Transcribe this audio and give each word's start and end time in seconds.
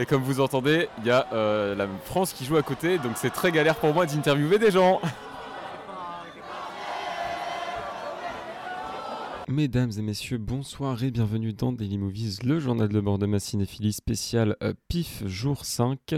Et 0.00 0.06
comme 0.06 0.22
vous 0.22 0.38
entendez, 0.38 0.88
il 0.98 1.06
y 1.06 1.10
a 1.10 1.26
euh, 1.32 1.74
la 1.74 1.88
France 2.04 2.32
qui 2.32 2.44
joue 2.44 2.56
à 2.56 2.62
côté, 2.62 2.98
donc 2.98 3.16
c'est 3.16 3.30
très 3.30 3.50
galère 3.50 3.74
pour 3.74 3.92
moi 3.92 4.06
d'interviewer 4.06 4.60
des 4.60 4.70
gens. 4.70 5.00
Mesdames 9.48 9.90
et 9.98 10.02
messieurs, 10.02 10.38
bonsoir 10.38 11.02
et 11.02 11.10
bienvenue 11.10 11.52
dans 11.52 11.72
Daily 11.72 11.98
Movies, 11.98 12.36
le 12.44 12.60
journal 12.60 12.88
de 12.88 13.00
bord 13.00 13.18
de 13.18 13.26
ma 13.26 13.40
cinéphilie 13.40 13.92
spéciale 13.92 14.56
euh, 14.62 14.72
PIF 14.86 15.26
jour 15.26 15.64
5. 15.64 16.14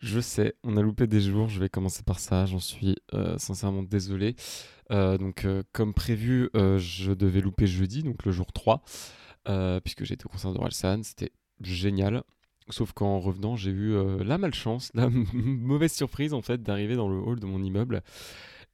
Je 0.00 0.20
sais, 0.20 0.54
on 0.64 0.78
a 0.78 0.80
loupé 0.80 1.06
des 1.06 1.20
jours, 1.20 1.50
je 1.50 1.60
vais 1.60 1.68
commencer 1.68 2.02
par 2.02 2.18
ça, 2.18 2.46
j'en 2.46 2.60
suis 2.60 2.96
euh, 3.12 3.36
sincèrement 3.36 3.82
désolé. 3.82 4.36
donc 4.88 5.46
comme 5.72 5.92
prévu, 5.92 6.48
je 6.54 7.12
devais 7.12 7.42
louper 7.42 7.66
jeudi, 7.66 8.02
donc 8.02 8.24
le 8.24 8.32
jour 8.32 8.54
3, 8.54 8.80
puisque 9.84 10.04
j'étais 10.04 10.24
au 10.24 10.30
concert 10.30 10.54
d'Orelsan, 10.54 11.02
c'était 11.02 11.32
génial. 11.60 12.22
Sauf 12.68 12.92
qu'en 12.92 13.20
revenant, 13.20 13.54
j'ai 13.54 13.70
eu 13.70 13.94
euh, 13.94 14.24
la 14.24 14.38
malchance, 14.38 14.90
la 14.94 15.08
mauvaise 15.32 15.92
surprise 15.92 16.34
en 16.34 16.42
fait 16.42 16.62
d'arriver 16.62 16.96
dans 16.96 17.08
le 17.08 17.18
hall 17.18 17.38
de 17.38 17.46
mon 17.46 17.62
immeuble 17.62 18.02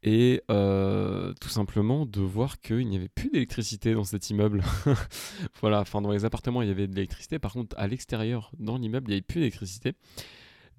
et 0.02 0.42
euh, 0.50 1.32
tout 1.40 1.48
simplement 1.48 2.06
de 2.06 2.20
voir 2.20 2.60
qu'il 2.60 2.88
n'y 2.88 2.96
avait 2.96 3.08
plus 3.08 3.30
d'électricité 3.30 3.94
dans 3.94 4.04
cet 4.04 4.30
immeuble. 4.30 4.64
voilà, 5.60 5.80
enfin 5.80 6.00
dans 6.00 6.10
les 6.10 6.24
appartements 6.24 6.62
il 6.62 6.68
y 6.68 6.72
avait 6.72 6.88
de 6.88 6.94
l'électricité, 6.94 7.38
par 7.38 7.52
contre 7.52 7.76
à 7.78 7.86
l'extérieur, 7.86 8.50
dans 8.58 8.78
l'immeuble, 8.78 9.06
il 9.08 9.10
n'y 9.10 9.16
avait 9.16 9.22
plus 9.22 9.40
d'électricité. 9.40 9.94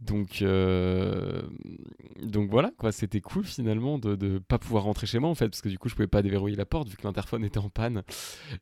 Donc, 0.06 0.42
euh, 0.42 1.42
donc 2.22 2.50
voilà, 2.50 2.72
quoi, 2.78 2.92
c'était 2.92 3.22
cool 3.22 3.46
finalement 3.46 3.98
de 3.98 4.16
ne 4.16 4.40
pas 4.40 4.60
pouvoir 4.60 4.84
rentrer 4.84 5.08
chez 5.08 5.20
moi 5.20 5.30
en 5.30 5.36
fait, 5.36 5.48
parce 5.48 5.62
que 5.62 5.70
du 5.70 5.78
coup 5.78 5.88
je 5.88 5.96
pouvais 5.96 6.08
pas 6.08 6.22
déverrouiller 6.22 6.58
la 6.58 6.66
porte 6.66 6.90
vu 6.90 6.98
que 6.98 7.04
l'interphone 7.04 7.46
était 7.46 7.60
en 7.60 7.70
panne. 7.70 8.04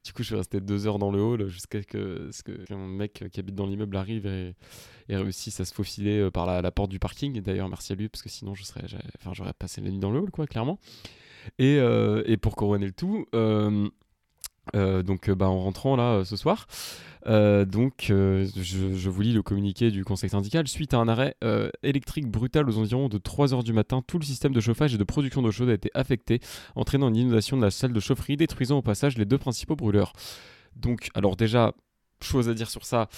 Du 0.04 0.14
coup 0.14 0.22
je 0.22 0.28
suis 0.28 0.36
resté 0.36 0.62
deux 0.62 0.86
heures 0.86 1.00
dans 1.00 1.12
le 1.12 1.20
hall 1.20 1.48
jusqu'à 1.48 1.82
ce 1.82 2.44
que, 2.44 2.52
qu'un 2.66 2.78
mec 2.78 3.24
qui 3.32 3.40
habite 3.40 3.56
dans 3.56 3.66
l'immeuble 3.66 3.98
arrive 3.98 4.28
et, 4.28 4.56
réussisse 5.10 5.60
à 5.60 5.66
se 5.66 5.74
faufiler 5.74 6.20
euh, 6.20 6.32
par 6.32 6.46
la, 6.46 6.72
porte 6.72 6.92
du 6.92 7.00
parking. 7.00 7.42
D'ailleurs 7.42 7.70
merci 7.70 7.94
à 7.94 7.96
lui, 7.96 8.08
parce 8.08 8.22
que 8.22 8.30
sinon 8.30 8.54
je 8.54 8.64
serais, 8.64 8.86
j'aurais 9.34 9.54
passé 9.54 9.82
la 9.82 9.90
nuit 9.90 10.00
dans 10.00 10.12
le 10.12 10.20
hall, 10.20 10.32
quoi, 10.32 10.46
clairement. 10.46 10.80
Et, 11.58 11.78
euh, 11.80 12.38
pour 12.38 12.56
couronner 12.56 12.86
le 12.86 12.94
tout, 12.94 13.26
donc 14.74 15.30
bah, 15.30 15.50
en 15.50 15.60
rentrant 15.60 15.96
là 15.96 16.14
euh, 16.14 16.24
ce 16.24 16.36
soir, 16.36 16.68
euh, 17.28 17.66
donc 17.66 18.06
je, 18.08 19.10
vous 19.10 19.22
lis 19.22 19.34
le 19.34 19.42
communiqué 19.42 19.92
du 19.92 20.04
conseil 20.04 20.30
syndical. 20.30 20.68
Suite 20.68 20.94
à 20.94 20.98
un 20.98 21.08
arrêt 21.08 21.36
électrique 21.84 22.28
brutal 22.28 22.70
aux 22.70 22.78
environs 22.78 23.10
de 23.10 23.18
3h 23.18 23.64
du 23.64 23.74
matin, 23.74 24.02
tout 24.06 24.20
le 24.20 24.26
système 24.26 24.54
de 24.54 24.62
chauffage 24.62 24.94
et 24.94 24.98
de 24.98 25.04
production 25.04 25.42
d'eau 25.42 25.52
chaude 25.52 25.70
a 25.70 25.74
été 25.74 25.92
affecté, 25.94 26.40
entraînant 26.76 27.10
une 27.10 27.18
inondation 27.18 27.58
de 27.58 27.64
la 27.64 27.72
salle 27.72 27.94
de 27.94 28.00
chaufferie, 28.00 28.38
détruisant 28.38 28.78
au 28.78 28.82
passage 28.82 29.18
les 29.18 29.26
deux 29.26 29.38
principaux 29.38 29.76
brûleurs. 29.76 30.14
Donc 30.76 31.10
alors 31.16 31.36
déjà, 31.36 31.74
chose 32.22 32.48
à 32.48 32.54
dire 32.54 32.70
sur 32.70 32.86
ça, 32.86 33.10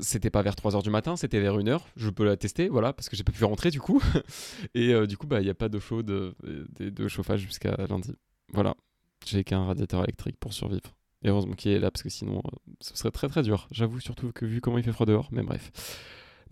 c'était 0.00 0.30
pas 0.30 0.42
vers 0.42 0.54
3h 0.54 0.82
du 0.82 0.90
matin, 0.90 1.16
c'était 1.16 1.40
vers 1.40 1.56
1h, 1.56 1.80
je 1.96 2.10
peux 2.10 2.24
l'attester, 2.24 2.68
voilà, 2.68 2.92
parce 2.92 3.08
que 3.08 3.16
j'ai 3.16 3.24
pas 3.24 3.32
pu 3.32 3.44
rentrer 3.44 3.70
du 3.70 3.80
coup. 3.80 4.02
et 4.74 5.06
du 5.06 5.16
coup, 5.16 5.26
bah, 5.26 5.40
il 5.40 5.44
n'y 5.44 5.50
a 5.50 5.54
pas 5.54 5.68
d'eau 5.68 5.80
chaude, 5.80 6.06
de, 6.06 6.34
de 6.78 7.08
chauffage 7.08 7.40
jusqu'à 7.40 7.76
lundi. 7.88 8.12
Voilà, 8.52 8.76
j'ai 9.28 9.44
qu'un 9.44 9.64
radiateur 9.64 10.04
électrique 10.04 10.36
pour 10.38 10.52
survivre. 10.52 10.96
Et 11.22 11.28
heureusement 11.28 11.54
qu'il 11.54 11.72
est 11.72 11.78
là, 11.78 11.90
parce 11.90 12.02
que 12.02 12.08
sinon, 12.08 12.38
euh, 12.38 12.72
ce 12.80 12.96
serait 12.96 13.10
très 13.10 13.28
très 13.28 13.42
dur. 13.42 13.68
J'avoue 13.70 14.00
surtout 14.00 14.32
que 14.32 14.44
vu 14.44 14.60
comment 14.60 14.78
il 14.78 14.84
fait 14.84 14.92
froid 14.92 15.06
dehors, 15.06 15.28
mais 15.32 15.42
bref. 15.42 15.72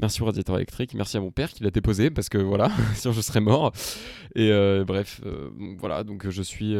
Merci 0.00 0.22
au 0.22 0.25
radiateur 0.25 0.56
électrique, 0.56 0.95
merci 0.95 1.17
à 1.17 1.20
mon 1.20 1.30
père 1.30 1.52
qui 1.52 1.62
l'a 1.62 1.70
déposé, 1.70 2.11
parce 2.11 2.28
que 2.28 2.39
voilà, 2.39 2.70
sinon 2.95 3.14
je 3.14 3.20
serais 3.20 3.41
mort. 3.41 3.72
Et 4.34 4.50
euh, 4.50 4.84
bref, 4.84 5.20
euh, 5.25 5.50
voilà, 5.78 6.02
donc 6.02 6.28
je 6.28 6.42
suis... 6.42 6.75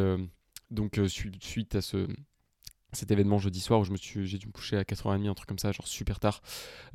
donc 0.71 1.01
suite 1.07 1.77
à 1.77 1.81
ce, 1.81 2.09
cet 2.95 3.11
événement 3.11 3.39
jeudi 3.39 3.61
soir 3.61 3.81
où 3.81 3.85
je 3.85 3.91
me 3.91 3.97
suis 3.97 4.27
j'ai 4.27 4.39
dû 4.39 4.47
me 4.47 4.53
coucher 4.53 4.77
à 4.77 4.83
4h30 4.83 5.29
un 5.29 5.35
truc 5.35 5.49
comme 5.49 5.59
ça 5.59 5.73
genre 5.73 5.87
super 5.87 6.21
tard. 6.21 6.43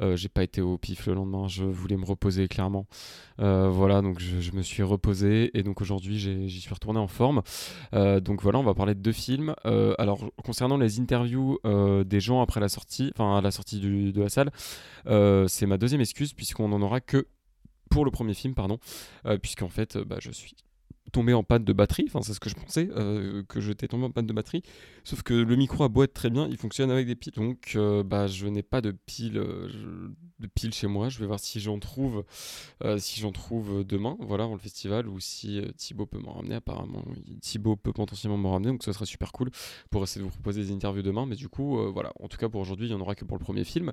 Euh, 0.02 0.16
j'ai 0.16 0.30
pas 0.30 0.44
été 0.44 0.62
au 0.62 0.78
pif 0.78 1.08
le 1.08 1.14
lendemain 1.14 1.48
je 1.48 1.64
voulais 1.64 1.98
me 1.98 2.06
reposer 2.06 2.48
clairement. 2.48 2.88
Euh, 3.40 3.70
voilà 3.70 4.02
donc 4.02 4.20
je, 4.20 4.52
me 4.52 4.62
suis 4.62 4.84
reposé 4.84 5.58
et 5.58 5.64
donc 5.64 5.82
aujourd'hui 5.82 6.18
j'y 6.18 6.62
suis 6.62 6.74
retourné 6.74 7.00
en 7.00 7.08
forme. 7.08 7.42
Euh, 7.94 8.20
donc 8.20 8.42
voilà 8.42 8.60
on 8.60 8.64
va 8.64 8.74
parler 8.74 8.96
de 8.96 9.02
deux 9.02 9.12
films. 9.12 9.56
Alors 9.64 10.30
concernant 10.44 10.78
les 10.78 11.00
interviews 11.00 11.60
des 12.06 12.20
gens 12.20 12.42
après 12.42 12.60
la 12.60 12.70
sortie 12.70 13.12
enfin 13.16 13.42
la 13.42 13.52
sortie 13.52 13.80
de 13.80 14.22
la 14.22 14.30
salle 14.30 14.52
c'est 15.48 15.66
ma 15.66 15.78
deuxième 15.78 16.02
excuse 16.02 16.34
puisqu'on 16.34 16.70
n'en 16.70 16.82
aura 16.82 17.02
que 17.02 17.28
pour 17.90 18.06
le 18.06 18.12
premier 18.12 18.34
film 18.34 18.54
pardon. 18.54 18.80
Puisqu'en 19.42 19.70
fait 19.70 19.98
bah, 19.98 20.18
je 20.20 20.32
suis 20.32 20.56
tombé 21.10 21.34
en 21.34 21.44
panne 21.44 21.64
de 21.64 21.74
batterie, 21.74 22.06
enfin 22.08 22.22
c'est 22.22 22.34
ce 22.34 22.40
que 22.40 22.50
je 22.50 22.56
pensais, 22.56 22.90
euh, 22.96 23.44
que 23.48 23.60
j'étais 23.60 23.88
tombé 23.88 24.06
en 24.06 24.12
panne 24.12 24.28
de 24.28 24.34
batterie, 24.34 24.64
sauf 25.04 25.24
que 25.24 25.34
le 25.34 25.56
micro 25.56 25.88
beau 25.90 26.04
être 26.04 26.14
très 26.14 26.30
bien, 26.30 26.48
il 26.48 26.58
fonctionne 26.58 26.92
avec 26.92 27.08
des 27.08 27.16
piles, 27.16 27.34
donc 27.34 27.74
euh, 27.76 28.04
bah, 28.04 28.28
je 28.28 28.48
n'ai 28.48 28.64
pas 28.64 28.82
de 28.82 28.92
piles 28.92 29.38
euh, 29.38 29.70
de 30.40 30.48
piles 30.48 30.74
chez 30.74 30.88
moi, 30.88 31.10
je 31.10 31.20
vais 31.20 31.26
voir 31.26 31.40
si 31.40 31.60
j'en 31.60 31.80
trouve, 31.80 32.24
si 32.98 33.22
trouve 33.34 33.84
demain, 33.84 34.18
voilà, 34.22 34.46
dans 34.46 34.54
le 34.54 34.60
festival, 34.60 35.08
ou 35.08 35.20
si 35.20 35.62
Thibaut 35.76 36.06
peut 36.06 36.18
m'en 36.18 36.34
ramener, 36.34 36.56
apparemment 36.56 37.04
Thibaut 37.42 37.76
peut 37.76 37.92
potentiellement 37.92 38.38
m'en 38.38 38.52
ramener, 38.52 38.72
donc 38.72 38.84
ce 38.84 38.94
serait 38.94 39.06
super 39.06 39.32
cool 39.34 39.52
pour 39.90 40.04
essayer 40.04 40.22
de 40.22 40.26
vous 40.26 40.32
proposer 40.34 40.64
des 40.64 40.72
interviews 40.72 41.02
demain, 41.02 41.26
mais 41.26 41.36
du 41.36 41.50
coup, 41.50 41.78
voilà, 41.92 42.14
en 42.20 42.30
tout 42.30 42.38
cas 42.38 42.48
pour 42.48 42.62
aujourd'hui, 42.62 42.88
il 42.88 42.90
n'y 42.92 42.96
en 42.96 43.02
aura 43.02 43.16
que 43.16 43.26
pour 43.26 43.38
le 43.38 43.44
premier 43.44 43.66
film, 43.66 43.92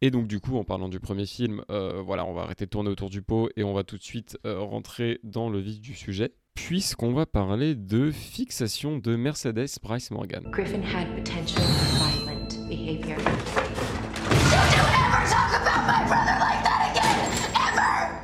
et 0.00 0.10
donc 0.10 0.28
du 0.28 0.40
coup, 0.40 0.56
en 0.56 0.64
parlant 0.64 0.88
du 0.88 0.98
premier 0.98 1.26
film, 1.26 1.62
voilà, 1.68 2.24
on 2.24 2.32
va 2.32 2.42
arrêter 2.42 2.64
de 2.64 2.70
tourner 2.70 2.88
autour 2.88 3.10
du 3.10 3.20
pot, 3.20 3.50
et 3.56 3.64
on 3.64 3.74
va 3.74 3.84
tout 3.84 3.98
de 3.98 4.02
suite 4.02 4.38
rentrer 4.44 5.20
dans 5.24 5.50
le 5.50 5.58
vif 5.58 5.80
du 5.80 5.94
sujet 5.94 6.32
puisqu'on 6.72 7.12
va 7.12 7.26
parler 7.26 7.74
de 7.74 8.10
fixation 8.10 8.96
de 8.96 9.14
Mercedes 9.14 9.78
Bryce 9.82 10.10
Morgan. 10.10 10.42
Griffin 10.50 10.80
had 10.80 11.06
potential 11.14 11.60
violent 11.98 12.66
behavior. 12.66 13.16
Don't 13.16 14.72
you 14.72 14.82
ever 14.88 15.26
talk 15.28 15.52
about 15.60 15.86
my 15.86 16.02
brother 16.06 16.38
like 16.40 16.64
that 16.64 16.92
again, 16.92 17.28
ever! 17.68 18.22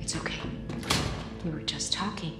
It's 0.00 0.14
okay. 0.14 0.48
We 1.44 1.50
were 1.50 1.62
just 1.66 1.92
talking. 1.92 2.34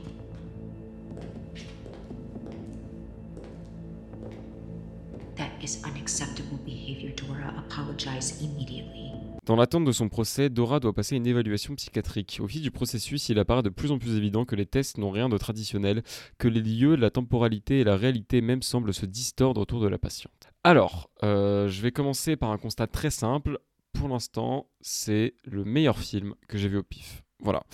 That 5.34 5.50
is 5.60 5.82
unacceptable 5.82 6.58
behavior, 6.58 7.10
Dora. 7.10 7.52
Apologize 7.66 8.40
immediately. 8.40 9.12
Dans 9.44 9.56
l'attente 9.56 9.84
de 9.84 9.92
son 9.92 10.08
procès, 10.08 10.48
Dora 10.48 10.80
doit 10.80 10.94
passer 10.94 11.16
une 11.16 11.26
évaluation 11.26 11.74
psychiatrique. 11.74 12.38
Au 12.40 12.48
fil 12.48 12.62
du 12.62 12.70
processus, 12.70 13.28
il 13.28 13.38
apparaît 13.38 13.62
de 13.62 13.68
plus 13.68 13.90
en 13.90 13.98
plus 13.98 14.16
évident 14.16 14.46
que 14.46 14.56
les 14.56 14.64
tests 14.64 14.96
n'ont 14.96 15.10
rien 15.10 15.28
de 15.28 15.36
traditionnel, 15.36 16.02
que 16.38 16.48
les 16.48 16.62
lieux, 16.62 16.96
la 16.96 17.10
temporalité 17.10 17.80
et 17.80 17.84
la 17.84 17.96
réalité 17.96 18.40
même 18.40 18.62
semblent 18.62 18.94
se 18.94 19.04
distordre 19.04 19.60
autour 19.60 19.80
de 19.80 19.86
la 19.86 19.98
patiente. 19.98 20.48
Alors, 20.62 21.10
euh, 21.22 21.68
je 21.68 21.82
vais 21.82 21.92
commencer 21.92 22.36
par 22.36 22.52
un 22.52 22.56
constat 22.56 22.86
très 22.86 23.10
simple. 23.10 23.58
Pour 23.92 24.08
l'instant, 24.08 24.70
c'est 24.80 25.34
le 25.44 25.64
meilleur 25.64 25.98
film 25.98 26.34
que 26.48 26.56
j'ai 26.56 26.68
vu 26.68 26.78
au 26.78 26.82
pif. 26.82 27.22
Voilà. 27.40 27.64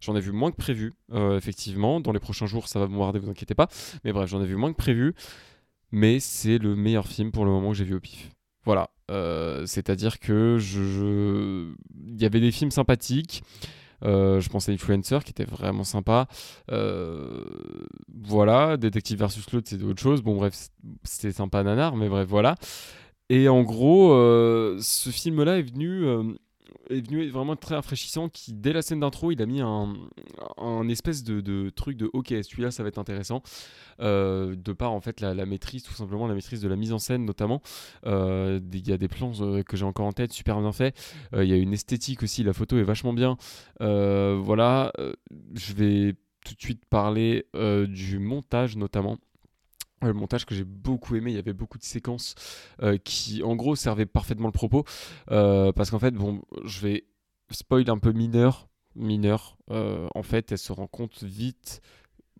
J'en 0.00 0.16
ai 0.16 0.20
vu 0.20 0.32
moins 0.32 0.50
que 0.50 0.56
prévu, 0.56 0.94
euh, 1.12 1.36
effectivement. 1.36 2.00
Dans 2.00 2.12
les 2.12 2.20
prochains 2.20 2.46
jours, 2.46 2.68
ça 2.68 2.80
va 2.80 2.88
me 2.88 2.96
warder, 2.96 3.18
vous 3.18 3.28
inquiétez 3.28 3.54
pas. 3.54 3.68
Mais 4.02 4.14
bref, 4.14 4.30
j'en 4.30 4.42
ai 4.42 4.46
vu 4.46 4.56
moins 4.56 4.72
que 4.72 4.78
prévu. 4.78 5.14
Mais 5.92 6.20
c'est 6.20 6.56
le 6.56 6.74
meilleur 6.74 7.06
film 7.06 7.32
pour 7.32 7.44
le 7.44 7.50
moment 7.50 7.72
que 7.72 7.76
j'ai 7.76 7.84
vu 7.84 7.96
au 7.96 8.00
pif. 8.00 8.30
Voilà. 8.64 8.88
Euh, 9.10 9.64
c'est-à-dire 9.66 10.18
que 10.18 10.58
je, 10.58 11.72
il 12.06 12.20
y 12.20 12.24
avait 12.24 12.40
des 12.40 12.52
films 12.52 12.70
sympathiques. 12.70 13.42
Euh, 14.04 14.40
je 14.40 14.48
pensais 14.48 14.70
à 14.70 14.74
Influencer 14.74 15.18
qui 15.24 15.30
était 15.30 15.44
vraiment 15.44 15.84
sympa. 15.84 16.28
Euh, 16.70 17.44
voilà, 18.24 18.76
Détective 18.76 19.18
versus 19.18 19.50
l'autre, 19.52 19.68
c'est 19.68 19.82
autre 19.82 20.00
chose. 20.00 20.22
Bon, 20.22 20.36
bref, 20.36 20.54
c'était 21.04 21.32
sympa 21.32 21.62
nanar, 21.62 21.96
mais 21.96 22.08
bref, 22.08 22.26
voilà. 22.28 22.54
Et 23.28 23.48
en 23.48 23.62
gros, 23.62 24.10
ce 24.80 25.10
film-là 25.10 25.58
est 25.58 25.62
venu 25.62 26.06
est 26.90 27.06
venu 27.06 27.28
vraiment 27.28 27.56
très 27.56 27.74
rafraîchissant 27.74 28.28
qui 28.28 28.52
dès 28.52 28.72
la 28.72 28.82
scène 28.82 29.00
d'intro 29.00 29.30
il 29.30 29.40
a 29.42 29.46
mis 29.46 29.60
un, 29.60 29.94
un 30.56 30.88
espèce 30.88 31.22
de, 31.24 31.70
truc 31.70 31.96
de 31.96 32.10
ok 32.12 32.28
celui-là 32.28 32.70
ça 32.70 32.82
va 32.82 32.88
être 32.88 32.98
intéressant. 32.98 33.42
Euh, 34.00 34.54
de 34.56 34.72
par 34.72 34.92
en 34.92 35.00
fait 35.00 35.20
la, 35.20 35.34
maîtrise 35.46 35.82
tout 35.82 35.92
simplement 35.92 36.26
la 36.26 36.34
maîtrise 36.34 36.60
de 36.60 36.68
la 36.68 36.76
mise 36.76 36.92
en 36.92 36.98
scène 36.98 37.24
notamment. 37.24 37.62
Euh, 38.06 38.60
il 38.72 38.88
y 38.88 38.92
a 38.92 38.98
des 38.98 39.08
plans 39.08 39.32
euh, 39.40 39.62
que 39.62 39.76
j'ai 39.76 39.84
encore 39.84 40.06
en 40.06 40.12
tête 40.12 40.32
super 40.32 40.60
bien 40.60 40.72
fait 40.72 40.96
il 41.32 41.44
y 41.44 41.52
a 41.52 41.56
une 41.56 41.72
esthétique 41.72 42.22
aussi 42.22 42.42
la 42.42 42.52
photo 42.52 42.78
est 42.78 42.82
vachement 42.82 43.12
bien. 43.12 43.36
Voilà 43.80 44.92
je 45.54 45.72
vais 45.74 46.14
tout 46.44 46.54
de 46.54 46.60
suite 46.60 46.84
parler 46.86 47.46
du 47.88 48.18
montage 48.18 48.76
notamment 48.76 49.18
le 50.02 50.12
montage 50.12 50.46
que 50.46 50.54
j'ai 50.54 50.64
beaucoup 50.64 51.16
aimé, 51.16 51.30
il 51.32 51.34
y 51.34 51.38
avait 51.38 51.52
beaucoup 51.52 51.78
de 51.78 51.84
séquences 51.84 52.34
euh, 52.82 52.98
qui 52.98 53.42
en 53.42 53.56
gros 53.56 53.76
servaient 53.76 54.06
parfaitement 54.06 54.48
le 54.48 54.52
propos. 54.52 54.84
Euh, 55.30 55.72
parce 55.72 55.90
qu'en 55.90 55.98
fait, 55.98 56.12
bon, 56.12 56.42
je 56.64 56.80
vais 56.80 57.04
spoil 57.50 57.88
un 57.90 57.98
peu 57.98 58.12
mineur. 58.12 58.68
Mineur, 58.94 59.58
euh, 59.70 60.08
en 60.14 60.22
fait, 60.22 60.50
elle 60.50 60.58
se 60.58 60.72
rend 60.72 60.86
compte 60.86 61.22
vite 61.22 61.82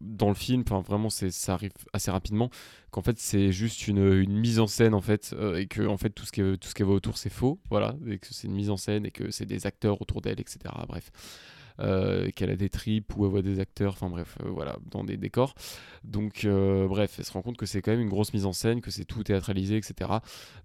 dans 0.00 0.28
le 0.28 0.34
film, 0.34 0.62
enfin 0.64 0.80
vraiment 0.80 1.10
ça 1.10 1.52
arrive 1.52 1.72
assez 1.92 2.12
rapidement, 2.12 2.50
qu'en 2.92 3.02
fait 3.02 3.18
c'est 3.18 3.50
juste 3.50 3.88
une, 3.88 4.28
mise 4.28 4.60
en 4.60 4.68
scène 4.68 4.94
en 4.94 5.00
fait, 5.00 5.34
et 5.56 5.66
que 5.66 5.84
en 5.88 5.96
fait 5.96 6.10
tout 6.10 6.24
ce 6.24 6.30
qui, 6.30 6.40
tout 6.40 6.82
autour 6.84 7.18
c'est 7.18 7.30
faux, 7.30 7.58
voilà, 7.68 7.96
et 8.06 8.18
que 8.20 8.28
c'est 8.32 8.46
une 8.46 8.54
mise 8.54 8.70
en 8.70 8.76
scène 8.76 9.06
et 9.06 9.10
que 9.10 9.32
c'est 9.32 9.44
des 9.44 9.66
acteurs 9.66 10.00
autour 10.00 10.20
d'elle, 10.20 10.38
etc. 10.38 10.58
Bref. 10.86 11.10
Qu'elle 11.78 12.50
a 12.50 12.56
des 12.56 12.68
tripes 12.68 13.16
ou 13.16 13.24
elle 13.24 13.30
voit 13.30 13.42
des 13.42 13.60
acteurs, 13.60 13.92
enfin 13.92 14.08
bref, 14.08 14.36
voilà, 14.44 14.76
dans 14.90 15.04
des 15.04 15.16
décors. 15.16 15.54
Donc 16.04 16.46
bref, 16.46 17.16
elle 17.18 17.24
se 17.24 17.32
rend 17.32 17.42
compte 17.42 17.56
que 17.56 17.66
c'est 17.66 17.82
quand 17.82 17.90
même 17.90 18.00
une 18.00 18.08
grosse 18.08 18.32
mise 18.32 18.46
en 18.46 18.52
scène, 18.52 18.80
que 18.80 18.90
c'est 18.90 19.04
tout 19.04 19.22
théâtralisé, 19.22 19.76
etc. 19.76 20.10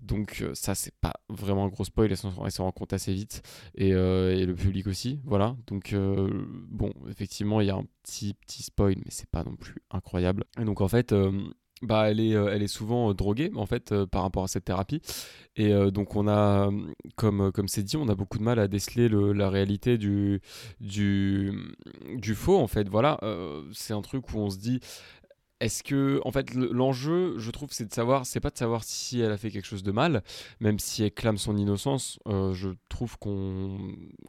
Donc 0.01 0.44
ça, 0.54 0.75
c'est 0.75 0.95
pas 1.01 1.13
vraiment 1.30 1.65
un 1.65 1.69
gros 1.69 1.86
spoil, 1.86 2.12
elle 2.12 2.18
s'en 2.18 2.63
rend 2.63 2.71
compte 2.71 2.94
assez 2.94 3.13
vite, 3.13 3.42
et, 3.75 3.89
et, 3.89 4.45
le 4.45 4.54
public 4.56 4.88
aussi, 4.88 5.19
voilà. 5.24 5.56
Donc 5.68 5.95
bon, 5.95 6.92
effectivement, 7.10 7.62
il 7.62 7.68
y 7.68 7.71
a 7.71 7.75
un 7.75 7.86
petit 8.04 8.33
petit 8.33 8.63
spoil, 8.63 8.95
mais 8.98 9.10
c'est 9.10 9.30
pas 9.30 9.44
non 9.44 9.56
plus 9.56 9.81
incroyable. 9.92 10.44
Et 10.60 10.65
donc 10.65 10.81
en 10.81 10.88
fait 10.88 11.13
bah, 11.83 12.09
elle, 12.09 12.19
est, 12.19 12.33
euh, 12.33 12.50
elle 12.53 12.63
est 12.63 12.68
souvent 12.68 13.09
euh, 13.09 13.13
droguée 13.13 13.51
en 13.56 13.65
fait 13.65 13.91
euh, 13.91 14.06
par 14.06 14.24
rapport 14.24 14.44
à 14.44 14.47
cette 14.47 14.65
thérapie. 14.65 15.01
Et 15.56 15.71
donc 15.91 16.15
on 16.15 16.27
a 16.27 16.71
comme 17.15 17.51
comme 17.51 17.68
c'est 17.68 17.83
dit 17.83 17.95
on 17.95 18.09
a 18.09 18.15
beaucoup 18.15 18.39
de 18.39 18.44
mal 18.44 18.57
à 18.57 18.68
déceler 18.68 19.07
le, 19.07 19.33
la 19.33 19.51
réalité 19.51 20.00
du, 20.00 20.41
du 20.81 21.53
du 22.15 22.33
faux 22.33 22.57
en 22.57 22.65
fait. 22.65 22.89
Voilà 22.89 23.19
c'est 23.71 23.94
un 23.94 24.01
truc 24.01 24.33
où 24.33 24.39
on 24.39 24.50
se 24.50 24.57
dit 24.57 24.80
est-ce 25.63 25.81
que, 25.81 26.19
en 26.25 26.31
fait, 26.31 26.54
l'enjeu, 26.54 27.36
je 27.38 27.50
trouve, 27.50 27.69
c'est 27.71 27.88
de 27.88 27.94
savoir, 27.94 28.25
c'est 28.25 28.42
pas 28.42 28.50
de 28.50 28.57
savoir 28.57 28.83
si 28.83 29.21
elle 29.21 29.31
a 29.31 29.38
fait 29.38 29.50
quelque 29.50 29.65
chose 29.65 29.81
de 29.81 29.94
mal, 29.94 30.21
même 30.60 30.77
si 30.77 31.04
elle 31.04 31.12
clame 31.12 31.38
son 31.38 31.56
innocence. 31.56 32.19
Euh, 32.27 32.51
je 32.51 32.69
trouve 32.89 33.18
qu'on 33.18 33.77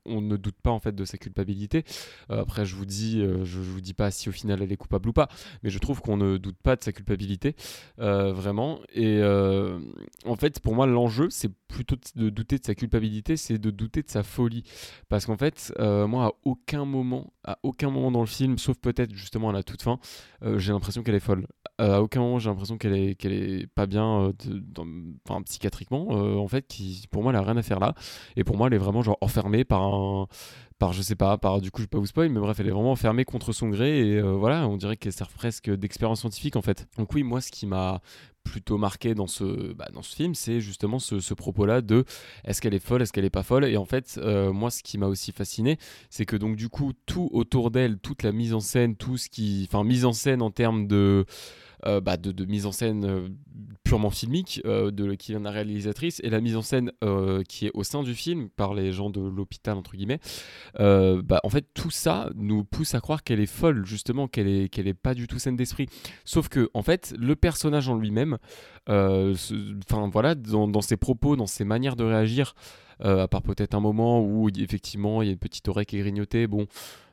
on 0.06 0.20
ne 0.20 0.36
doute 0.36 0.54
pas 0.62 0.70
en 0.70 0.78
fait 0.78 0.94
de 0.94 1.04
sa 1.04 1.18
culpabilité. 1.18 1.82
Euh, 2.30 2.42
après, 2.42 2.64
je 2.64 2.76
vous 2.76 2.86
dis, 2.86 3.20
euh, 3.20 3.44
je, 3.44 3.58
vous 3.58 3.80
dis 3.80 3.94
pas 3.94 4.12
si 4.12 4.28
au 4.28 4.32
final 4.32 4.62
elle 4.62 4.70
est 4.70 4.76
coupable 4.76 5.08
ou 5.08 5.12
pas, 5.12 5.28
mais 5.64 5.70
je 5.70 5.78
trouve 5.80 6.00
qu'on 6.00 6.16
ne 6.16 6.36
doute 6.36 6.58
pas 6.62 6.76
de 6.76 6.84
sa 6.84 6.92
culpabilité, 6.92 7.56
vraiment. 7.98 8.78
Et 8.94 9.20
en 10.24 10.36
fait, 10.36 10.60
pour 10.60 10.76
moi, 10.76 10.86
l'enjeu, 10.86 11.30
c'est 11.30 11.50
plutôt 11.66 11.96
de 12.14 12.30
douter 12.30 12.58
de 12.58 12.64
sa 12.64 12.76
culpabilité, 12.76 13.36
c'est 13.36 13.58
de 13.58 13.70
douter 13.70 14.02
de 14.02 14.10
sa 14.10 14.22
folie, 14.22 14.62
parce 15.08 15.26
qu'en 15.26 15.36
fait, 15.36 15.72
moi, 15.78 16.26
à 16.26 16.32
aucun 16.44 16.84
moment, 16.84 17.32
à 17.42 17.58
aucun 17.64 17.90
moment 17.90 18.12
dans 18.12 18.20
le 18.20 18.26
film, 18.26 18.56
sauf 18.56 18.78
peut-être 18.78 19.12
justement 19.12 19.50
à 19.50 19.52
la 19.52 19.64
toute 19.64 19.82
fin, 19.82 19.98
j'ai 20.56 20.72
l'impression 20.72 21.02
qu'elle 21.02 21.16
est 21.16 21.23
folle. 21.24 21.46
Euh, 21.80 21.96
à 21.96 22.02
aucun 22.02 22.20
moment 22.20 22.38
j'ai 22.38 22.48
l'impression 22.48 22.78
qu'elle 22.78 22.94
est, 22.94 23.14
qu'elle 23.16 23.32
est 23.32 23.66
pas 23.66 23.86
bien 23.86 24.32
euh, 24.48 25.42
psychiatriquement 25.44 26.06
euh, 26.12 26.36
en 26.36 26.46
fait 26.46 26.68
qui 26.68 27.08
pour 27.10 27.24
moi 27.24 27.32
elle 27.32 27.38
a 27.38 27.42
rien 27.42 27.56
à 27.56 27.62
faire 27.62 27.80
là 27.80 27.94
et 28.36 28.44
pour 28.44 28.56
moi 28.56 28.68
elle 28.68 28.74
est 28.74 28.78
vraiment 28.78 29.02
genre 29.02 29.18
enfermée 29.20 29.64
par 29.64 29.82
un 29.82 30.28
par 30.78 30.92
je 30.92 31.02
sais 31.02 31.16
pas 31.16 31.36
par 31.36 31.60
du 31.60 31.72
coup 31.72 31.80
je 31.80 31.86
vais 31.86 31.88
pas 31.88 31.98
vous 31.98 32.06
spoil 32.06 32.28
mais 32.28 32.38
bref 32.38 32.60
elle 32.60 32.68
est 32.68 32.70
vraiment 32.70 32.92
enfermée 32.92 33.24
contre 33.24 33.52
son 33.52 33.70
gré 33.70 33.98
et 33.98 34.22
voilà 34.22 34.68
on 34.68 34.76
dirait 34.76 34.96
qu'elle 34.96 35.12
sert 35.12 35.28
presque 35.30 35.68
d'expérience 35.68 36.20
scientifique 36.20 36.54
en 36.54 36.62
fait 36.62 36.86
donc 36.96 37.12
oui 37.12 37.24
moi 37.24 37.40
ce 37.40 37.50
qui 37.50 37.66
m'a 37.66 38.00
plutôt 38.44 38.78
marqué 38.78 39.14
dans 39.14 39.26
ce, 39.26 39.72
bah, 39.72 39.88
dans 39.92 40.02
ce 40.02 40.14
film, 40.14 40.34
c'est 40.34 40.60
justement 40.60 40.98
ce, 40.98 41.34
propos-là 41.34 41.80
de 41.80 42.04
est-ce 42.44 42.60
qu'elle 42.60 42.74
est 42.74 42.84
folle, 42.84 43.02
est-ce 43.02 43.12
qu'elle 43.12 43.24
est 43.24 43.30
pas 43.30 43.42
folle? 43.42 43.64
Et 43.64 43.76
en 43.76 43.84
fait, 43.84 44.20
moi, 44.52 44.70
ce 44.70 44.82
qui 44.82 44.98
m'a 44.98 45.06
aussi 45.06 45.32
fasciné, 45.32 45.78
c'est 46.10 46.26
que 46.26 46.36
donc 46.36 46.56
du 46.56 46.68
coup, 46.68 46.92
tout 47.06 47.28
autour 47.32 47.70
d'elle, 47.70 47.98
toute 47.98 48.22
la 48.22 48.32
mise 48.32 48.54
en 48.54 48.60
scène, 48.60 48.94
tout 48.94 49.16
ce 49.16 49.28
qui, 49.28 49.68
enfin, 49.68 49.82
mise 49.82 50.04
en 50.04 50.12
scène 50.12 50.42
en 50.42 50.50
termes 50.50 50.86
de 50.86 51.24
euh, 51.86 52.00
bah, 52.00 52.16
de, 52.16 52.44
mise 52.44 52.66
en 52.66 52.72
scène 52.72 53.04
euh, 53.04 53.28
purement 53.84 54.10
filmique 54.10 54.60
euh, 54.64 54.90
de, 54.90 55.14
qui 55.14 55.32
vient 55.32 55.40
de 55.40 55.44
la 55.44 55.50
réalisatrice 55.50 56.20
et 56.24 56.30
la 56.30 56.40
mise 56.40 56.56
en 56.56 56.62
scène 56.62 56.90
qui 57.48 57.66
est 57.66 57.70
au 57.74 57.84
sein 57.84 58.02
du 58.02 58.14
film 58.14 58.48
par 58.48 58.74
les 58.74 58.92
gens 58.92 59.10
de 59.10 59.20
l'hôpital 59.20 59.76
entre 59.76 59.96
guillemets 59.96 60.20
bah, 60.78 61.40
en 61.42 61.48
fait 61.48 61.66
tout 61.74 61.90
ça 61.90 62.30
nous 62.34 62.64
pousse 62.64 62.94
à 62.94 63.00
croire 63.00 63.22
qu'elle 63.22 63.40
est 63.40 63.46
folle 63.46 63.84
justement 63.84 64.26
qu'elle 64.28 64.48
est 64.48 64.68
qu'elle 64.68 64.94
pas 64.94 65.14
du 65.14 65.26
tout 65.26 65.38
saine 65.38 65.56
d'esprit. 65.56 65.88
Sauf 66.24 66.48
que 66.48 66.70
en 66.74 66.82
fait 66.82 67.14
le 67.18 67.36
personnage 67.36 67.88
en 67.88 67.96
lui-même 67.96 68.38
enfin 68.88 70.08
voilà 70.12 70.34
dans, 70.34 70.80
ses 70.80 70.96
propos 70.96 71.36
dans 71.36 71.46
ses 71.46 71.64
manières 71.64 71.96
de 71.96 72.04
réagir 72.04 72.54
à 73.00 73.26
part 73.28 73.42
peut-être 73.42 73.74
un 73.74 73.80
moment 73.80 74.20
où 74.20 74.48
effectivement 74.50 75.22
il 75.22 75.26
y 75.26 75.28
a 75.28 75.32
une 75.32 75.38
petite 75.38 75.68
oreille 75.68 75.86
qui 75.86 75.96
est 75.96 76.00
grignotée 76.00 76.46
bon 76.46 76.66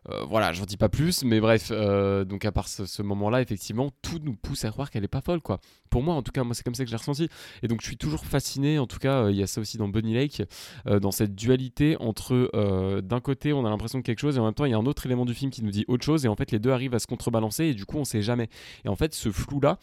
euh, 0.10 0.24
voilà, 0.24 0.52
j'en 0.52 0.66
dis 0.66 0.78
pas 0.78 0.90
plus, 0.90 1.24
mais 1.24 1.40
bref, 1.40 1.68
euh, 1.72 2.26
donc 2.26 2.44
à 2.46 2.52
part 2.52 2.68
ce, 2.68 3.02
moment-là, 3.04 3.42
effectivement, 3.42 3.92
tout 4.02 4.20
nous 4.24 4.34
pousse 4.34 4.66
à 4.66 4.72
croire 4.72 4.90
qu'elle 4.90 5.04
est 5.04 5.08
pas 5.08 5.22
folle, 5.22 5.42
quoi. 5.42 5.60
Pour 5.92 6.02
moi, 6.02 6.16
en 6.16 6.24
tout 6.24 6.32
cas, 6.32 6.44
moi, 6.44 6.56
c'est 6.56 6.64
comme 6.64 6.74
ça 6.74 6.84
que 6.84 6.90
j'ai 6.90 6.96
ressenti. 6.96 7.30
Et 7.62 7.68
donc, 7.68 7.82
je 7.82 7.86
suis 7.86 7.98
toujours 7.98 8.26
fasciné, 8.26 8.80
en 8.80 8.88
tout 8.88 8.98
cas, 8.98 9.26
euh, 9.26 9.32
il 9.32 9.38
y 9.38 9.44
a 9.44 9.48
ça 9.48 9.62
aussi 9.62 9.78
dans 9.78 9.88
Bunny 9.88 10.14
Lake, 10.14 10.44
dans 10.86 11.12
cette 11.12 11.36
dualité 11.36 11.98
entre, 12.00 13.02
d'un 13.02 13.20
côté, 13.20 13.54
on 13.54 13.66
a 13.66 13.70
l'impression 13.70 14.00
de 14.00 14.04
quelque 14.04 14.20
chose, 14.20 14.38
et 14.38 14.40
en 14.40 14.46
même 14.46 14.54
temps, 14.54 14.66
il 14.66 14.72
y 14.72 14.74
a 14.74 14.78
un 14.78 14.86
autre 14.86 15.06
élément 15.06 15.26
du 15.26 15.34
film 15.34 15.52
qui 15.52 15.64
nous 15.64 15.72
dit 15.72 15.86
autre 15.88 16.04
chose, 16.04 16.26
et 16.26 16.28
en 16.28 16.36
fait, 16.36 16.52
les 16.52 16.60
deux 16.60 16.72
arrivent 16.72 16.96
à 16.96 17.00
se 17.00 17.08
contrebalancer, 17.08 17.66
et 17.66 17.74
du 17.74 17.86
coup, 17.86 17.98
on 17.98 18.06
sait 18.06 18.22
jamais. 18.22 18.50
Et 18.86 18.90
en 18.90 18.96
fait, 18.96 19.14
ce 19.14 19.32
flou-là, 19.32 19.78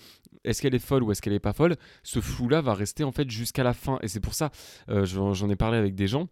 est-ce 0.45 0.63
qu'elle 0.63 0.75
est 0.75 0.79
folle 0.79 1.03
ou 1.03 1.13
est-ce 1.13 1.23
qu'elle 1.23 1.33
est 1.33 1.39
pas 1.39 1.53
folle, 1.53 1.77
ce 2.03 2.21
flou-là 2.21 2.61
va 2.61 2.75
rester, 2.75 3.05
en 3.05 3.13
fait, 3.13 3.31
jusqu'à 3.31 3.65
la 3.65 3.75
fin. 3.75 3.99
Et 4.03 4.09
c'est 4.09 4.21
pour 4.21 4.35
ça, 4.35 4.51
j'en 4.89 5.51
ai 5.51 5.57
parlé 5.57 5.79
avec 5.79 5.95
des 5.95 6.07
gens 6.07 6.29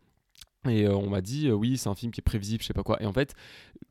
et 0.71 0.87
euh, 0.87 0.95
on 0.95 1.09
m'a 1.09 1.21
dit, 1.21 1.49
euh, 1.49 1.53
oui, 1.53 1.79
c'est 1.79 1.89
un 1.89 1.95
film 1.95 2.13
qui 2.13 2.21
est 2.21 2.23
prévisible, 2.23 2.63
je 2.63 2.67
sais 2.67 2.75
pas 2.75 2.83
quoi. 2.83 3.03
Et 3.03 3.07
en 3.07 3.13
fait, 3.13 3.35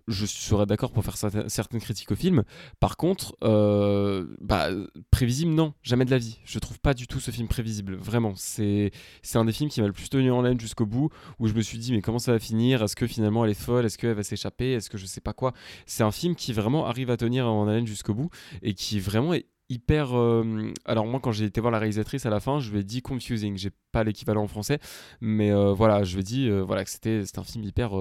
je 0.07 0.25
serais 0.25 0.65
d'accord 0.65 0.91
pour 0.91 1.03
faire 1.03 1.17
certaines 1.17 1.79
critiques 1.79 2.11
au 2.11 2.15
film. 2.15 2.43
Par 2.79 2.97
contre, 2.97 3.35
euh, 3.43 4.25
bah, 4.41 4.69
prévisible, 5.11 5.51
non, 5.51 5.73
jamais 5.83 6.05
de 6.05 6.11
la 6.11 6.17
vie. 6.17 6.39
Je 6.45 6.59
trouve 6.59 6.79
pas 6.79 6.93
du 6.93 7.07
tout 7.07 7.19
ce 7.19 7.31
film 7.31 7.47
prévisible, 7.47 7.95
vraiment. 7.95 8.33
C'est 8.35 8.91
un 9.33 9.45
des 9.45 9.51
films 9.51 9.69
qui 9.69 9.81
m'a 9.81 9.87
le 9.87 9.93
plus 9.93 10.09
tenu 10.09 10.31
en 10.31 10.41
laine 10.41 10.59
jusqu'au 10.59 10.85
bout, 10.85 11.09
où 11.39 11.47
je 11.47 11.53
me 11.53 11.61
suis 11.61 11.77
dit, 11.77 11.91
mais 11.91 12.01
comment 12.01 12.19
ça 12.19 12.31
va 12.31 12.39
finir? 12.39 12.83
Est-ce 12.83 12.95
que 12.95 13.07
finalement 13.07 13.45
elle 13.45 13.51
est 13.51 13.53
folle? 13.53 13.85
Est-ce 13.85 13.97
qu'elle 13.97 14.13
va 14.13 14.23
s'échapper? 14.23 14.73
Est-ce 14.73 14.89
que 14.89 14.97
je 14.97 15.05
sais 15.05 15.21
pas 15.21 15.33
quoi? 15.33 15.53
C'est 15.85 16.03
un 16.03 16.11
film 16.11 16.35
qui 16.35 16.53
vraiment 16.53 16.85
arrive 16.85 17.09
à 17.09 17.17
tenir 17.17 17.47
en 17.47 17.67
haleine 17.67 17.87
jusqu'au 17.87 18.13
bout 18.13 18.29
et 18.61 18.73
qui 18.73 18.99
vraiment 18.99 19.33
est 19.33 19.45
hyper. 19.69 20.15
Euh, 20.17 20.73
alors, 20.85 21.05
moi, 21.05 21.19
quand 21.19 21.31
j'ai 21.31 21.45
été 21.45 21.61
voir 21.61 21.71
la 21.71 21.79
réalisatrice 21.79 22.25
à 22.25 22.29
la 22.29 22.39
fin, 22.39 22.59
je 22.59 22.71
lui 22.71 22.79
ai 22.79 22.83
dit 22.83 23.01
confusing. 23.01 23.57
J'ai 23.57 23.71
pas 23.91 24.03
l'équivalent 24.03 24.43
en 24.43 24.47
français, 24.47 24.79
mais 25.21 25.51
euh, 25.51 25.73
voilà, 25.73 26.03
je 26.03 26.15
lui 26.15 26.21
ai 26.21 26.23
dit 26.23 26.49
euh, 26.49 26.61
voilà, 26.61 26.83
que 26.83 26.89
c'était 26.89 27.23
un 27.37 27.43
film 27.43 27.63
hyper 27.63 27.91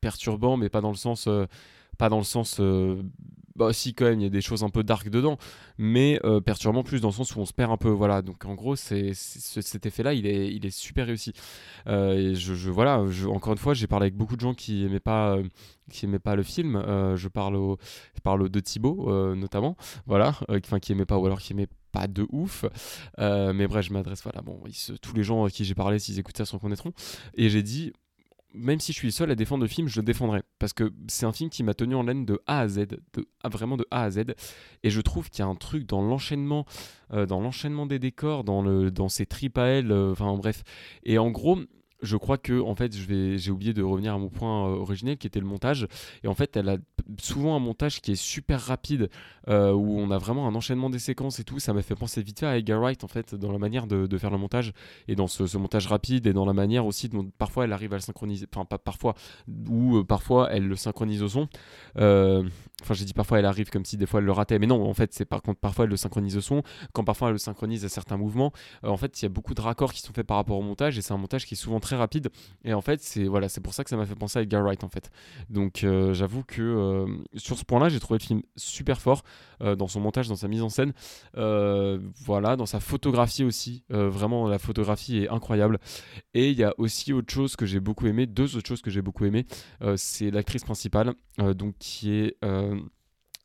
perturbant, 0.00 0.56
mais 0.56 0.68
pas 0.68 0.80
dans 0.80 0.90
le 0.90 0.96
sens. 0.96 1.28
pas 1.98 2.08
dans 2.08 2.18
le 2.18 2.24
sens 2.24 2.60
bah 3.56 3.72
si 3.72 3.94
quand 3.94 4.04
même 4.04 4.20
il 4.20 4.24
y 4.24 4.26
a 4.26 4.30
des 4.30 4.40
choses 4.40 4.62
un 4.62 4.68
peu 4.68 4.82
dark 4.82 5.08
dedans 5.08 5.36
mais 5.78 6.20
euh, 6.24 6.40
perturbant 6.40 6.82
plus 6.82 7.00
dans 7.00 7.08
le 7.08 7.14
sens 7.14 7.34
où 7.34 7.40
on 7.40 7.46
se 7.46 7.52
perd 7.52 7.72
un 7.72 7.76
peu 7.76 7.88
voilà. 7.88 8.22
Donc 8.22 8.44
en 8.44 8.54
gros 8.54 8.76
c'est 8.76 9.12
cet 9.14 9.86
effet 9.86 10.02
là 10.02 10.14
il 10.14 10.26
est 10.26 10.52
il 10.52 10.66
est 10.66 10.70
super 10.70 11.06
réussi. 11.06 11.32
Euh, 11.86 12.34
je, 12.34 12.70
voilà 12.70 13.02
encore 13.28 13.52
une 13.52 13.58
fois 13.58 13.74
j'ai 13.74 13.86
parlé 13.86 14.04
avec 14.04 14.16
beaucoup 14.16 14.36
de 14.36 14.40
gens 14.40 14.54
qui 14.54 14.84
aimaient 14.84 15.00
pas 15.00 15.36
euh, 15.36 15.44
qui 15.90 16.04
aimaient 16.06 16.18
pas 16.18 16.36
le 16.36 16.42
film. 16.42 16.82
Je 17.16 17.28
parle 17.28 17.76
je 18.14 18.20
parle 18.20 18.48
de 18.48 18.60
Thibaut 18.60 19.34
notamment 19.34 19.76
voilà 20.06 20.34
enfin 20.50 20.78
qui 20.78 20.92
aimait 20.92 21.06
pas 21.06 21.18
ou 21.18 21.26
alors 21.26 21.40
qui 21.40 21.52
aimait 21.52 21.68
pas 21.92 22.06
de 22.06 22.26
ouf. 22.30 22.64
Mais 23.18 23.66
bref 23.66 23.86
je 23.86 23.92
m'adresse 23.92 24.22
voilà 24.22 24.42
bon 24.42 24.60
tous 25.02 25.14
les 25.14 25.22
gens 25.24 25.44
à 25.44 25.50
qui 25.50 25.64
j'ai 25.64 25.74
parlé 25.74 25.98
s'ils 25.98 26.18
écoutent 26.18 26.36
ça 26.36 26.44
s'en 26.44 26.58
connaîtront. 26.58 26.92
Et 27.34 27.48
j'ai 27.48 27.62
dit 27.62 27.92
même 28.54 28.80
si 28.80 28.92
je 28.92 28.98
suis 28.98 29.12
seul 29.12 29.30
à 29.30 29.34
défendre 29.34 29.62
le 29.62 29.68
film, 29.68 29.88
je 29.88 30.00
le 30.00 30.04
défendrai. 30.04 30.42
Parce 30.58 30.72
que 30.72 30.92
c'est 31.08 31.26
un 31.26 31.32
film 31.32 31.50
qui 31.50 31.62
m'a 31.62 31.74
tenu 31.74 31.94
en 31.94 32.02
laine 32.02 32.24
de 32.24 32.40
A 32.46 32.60
à 32.60 32.68
Z, 32.68 32.86
de, 33.12 33.28
vraiment 33.44 33.76
de 33.76 33.86
A 33.90 34.04
à 34.04 34.10
Z. 34.10 34.24
Et 34.82 34.90
je 34.90 35.00
trouve 35.00 35.30
qu'il 35.30 35.40
y 35.40 35.42
a 35.42 35.48
un 35.48 35.54
truc 35.54 35.86
dans 35.86 36.02
l'enchaînement, 36.02 36.64
euh, 37.12 37.26
dans 37.26 37.40
l'enchaînement 37.40 37.86
des 37.86 37.98
décors, 37.98 38.44
dans, 38.44 38.62
le, 38.62 38.90
dans 38.90 39.08
ses 39.08 39.26
tripes 39.26 39.58
à 39.58 39.66
elle, 39.66 39.92
euh, 39.92 40.12
enfin 40.12 40.34
bref. 40.36 40.62
Et 41.04 41.18
en 41.18 41.30
gros, 41.30 41.58
je 42.02 42.16
crois 42.16 42.38
que 42.38 42.60
en 42.60 42.74
fait, 42.74 42.92
j'ai 42.94 43.50
oublié 43.50 43.72
de 43.72 43.82
revenir 43.82 44.14
à 44.14 44.18
mon 44.18 44.28
point 44.28 44.68
euh, 44.68 44.76
originel 44.76 45.18
qui 45.18 45.26
était 45.26 45.40
le 45.40 45.46
montage. 45.46 45.86
Et 46.24 46.28
en 46.28 46.34
fait, 46.34 46.56
elle 46.56 46.68
a 46.68 46.76
souvent 47.20 47.56
un 47.56 47.58
montage 47.58 48.00
qui 48.00 48.12
est 48.12 48.20
super 48.20 48.60
rapide, 48.60 49.10
euh, 49.48 49.72
où 49.72 49.98
on 49.98 50.10
a 50.10 50.18
vraiment 50.18 50.46
un 50.46 50.54
enchaînement 50.54 50.90
des 50.90 50.98
séquences 50.98 51.40
et 51.40 51.44
tout. 51.44 51.58
Ça 51.58 51.72
m'a 51.72 51.82
fait 51.82 51.94
penser 51.94 52.22
vite 52.22 52.42
à 52.42 52.58
Edgar 52.58 52.80
Wright 52.80 53.04
en 53.04 53.08
fait, 53.08 53.34
dans 53.34 53.52
la 53.52 53.58
manière 53.58 53.86
de, 53.86 54.18
faire 54.18 54.30
le 54.30 54.38
montage 54.38 54.72
et 55.08 55.14
dans 55.14 55.26
ce, 55.26 55.56
montage 55.56 55.86
rapide 55.86 56.26
et 56.26 56.32
dans 56.32 56.44
la 56.44 56.52
manière 56.52 56.84
aussi 56.84 57.08
dont 57.08 57.30
parfois 57.38 57.64
elle 57.64 57.72
arrive 57.72 57.92
à 57.92 57.96
le 57.96 58.02
synchroniser, 58.02 58.46
enfin 58.54 58.64
pas 58.64 58.78
parfois, 58.78 59.14
ou 59.68 59.98
euh, 59.98 60.04
parfois 60.04 60.50
elle 60.52 60.66
le 60.66 60.76
synchronise 60.76 61.22
au 61.22 61.28
son. 61.28 61.48
Enfin, 62.82 62.94
j'ai 62.94 63.04
dit 63.04 63.12
parfois 63.12 63.38
elle 63.38 63.44
arrive 63.44 63.68
comme 63.70 63.84
si 63.84 63.98
des 63.98 64.06
fois 64.06 64.20
elle 64.20 64.26
le 64.26 64.32
ratait, 64.32 64.58
mais 64.58 64.66
non, 64.66 64.88
en 64.88 64.94
fait, 64.94 65.12
c'est 65.12 65.26
par 65.26 65.42
contre 65.42 65.60
parfois 65.60 65.84
elle 65.84 65.90
le 65.90 65.96
synchronise 65.96 66.36
au 66.36 66.40
son, 66.40 66.62
quand 66.92 67.04
parfois 67.04 67.28
elle 67.28 67.34
le 67.34 67.38
synchronise 67.38 67.84
à 67.84 67.88
certains 67.88 68.16
mouvements. 68.16 68.52
en 68.82 68.96
fait, 68.96 69.20
il 69.20 69.24
y 69.24 69.26
a 69.26 69.28
beaucoup 69.28 69.54
de 69.54 69.60
raccords 69.60 69.92
qui 69.92 70.00
sont 70.00 70.12
faits 70.12 70.26
par 70.26 70.38
rapport 70.38 70.58
au 70.58 70.62
montage 70.62 70.96
et 70.96 71.02
c'est 71.02 71.12
un 71.12 71.18
montage 71.18 71.44
qui 71.44 71.54
est 71.54 71.58
souvent 71.58 71.80
très 71.80 71.89
rapide. 71.96 72.28
Et 72.64 72.74
en 72.74 72.80
fait, 72.80 73.00
c'est 73.02 73.24
voilà, 73.24 73.48
c'est 73.48 73.60
pour 73.60 73.74
ça 73.74 73.84
que 73.84 73.90
ça 73.90 73.96
m'a 73.96 74.06
fait 74.06 74.14
penser 74.14 74.38
à 74.38 74.42
Edgar 74.42 74.62
Wright 74.62 74.82
en 74.84 74.88
fait. 74.88 75.10
Donc 75.48 75.84
euh, 75.84 76.14
j'avoue 76.14 76.42
que 76.44 76.62
euh, 76.62 77.06
sur 77.36 77.58
ce 77.58 77.64
point-là, 77.64 77.88
j'ai 77.88 78.00
trouvé 78.00 78.18
le 78.18 78.24
film 78.24 78.42
super 78.56 79.00
fort 79.00 79.22
euh, 79.62 79.76
dans 79.76 79.88
son 79.88 80.00
montage, 80.00 80.28
dans 80.28 80.36
sa 80.36 80.48
mise 80.48 80.62
en 80.62 80.68
scène, 80.68 80.92
voilà, 81.34 82.56
dans 82.56 82.66
sa 82.66 82.80
photographie 82.80 83.44
aussi. 83.44 83.84
vraiment, 83.88 84.48
la 84.48 84.58
photographie 84.58 85.18
est 85.18 85.28
incroyable. 85.28 85.78
Et 86.34 86.50
il 86.50 86.58
y 86.58 86.64
a 86.64 86.74
aussi 86.78 87.12
autre 87.12 87.32
chose 87.32 87.56
que 87.56 87.66
j'ai 87.66 87.80
beaucoup 87.80 88.06
aimé, 88.06 88.26
deux 88.26 88.56
autres 88.56 88.68
choses 88.68 88.82
que 88.82 88.90
j'ai 88.90 89.02
beaucoup 89.02 89.24
aimé. 89.24 89.46
c'est 89.96 90.30
l'actrice 90.30 90.64
principale, 90.64 91.14
donc 91.38 91.74
qui 91.78 92.12
est 92.12 92.36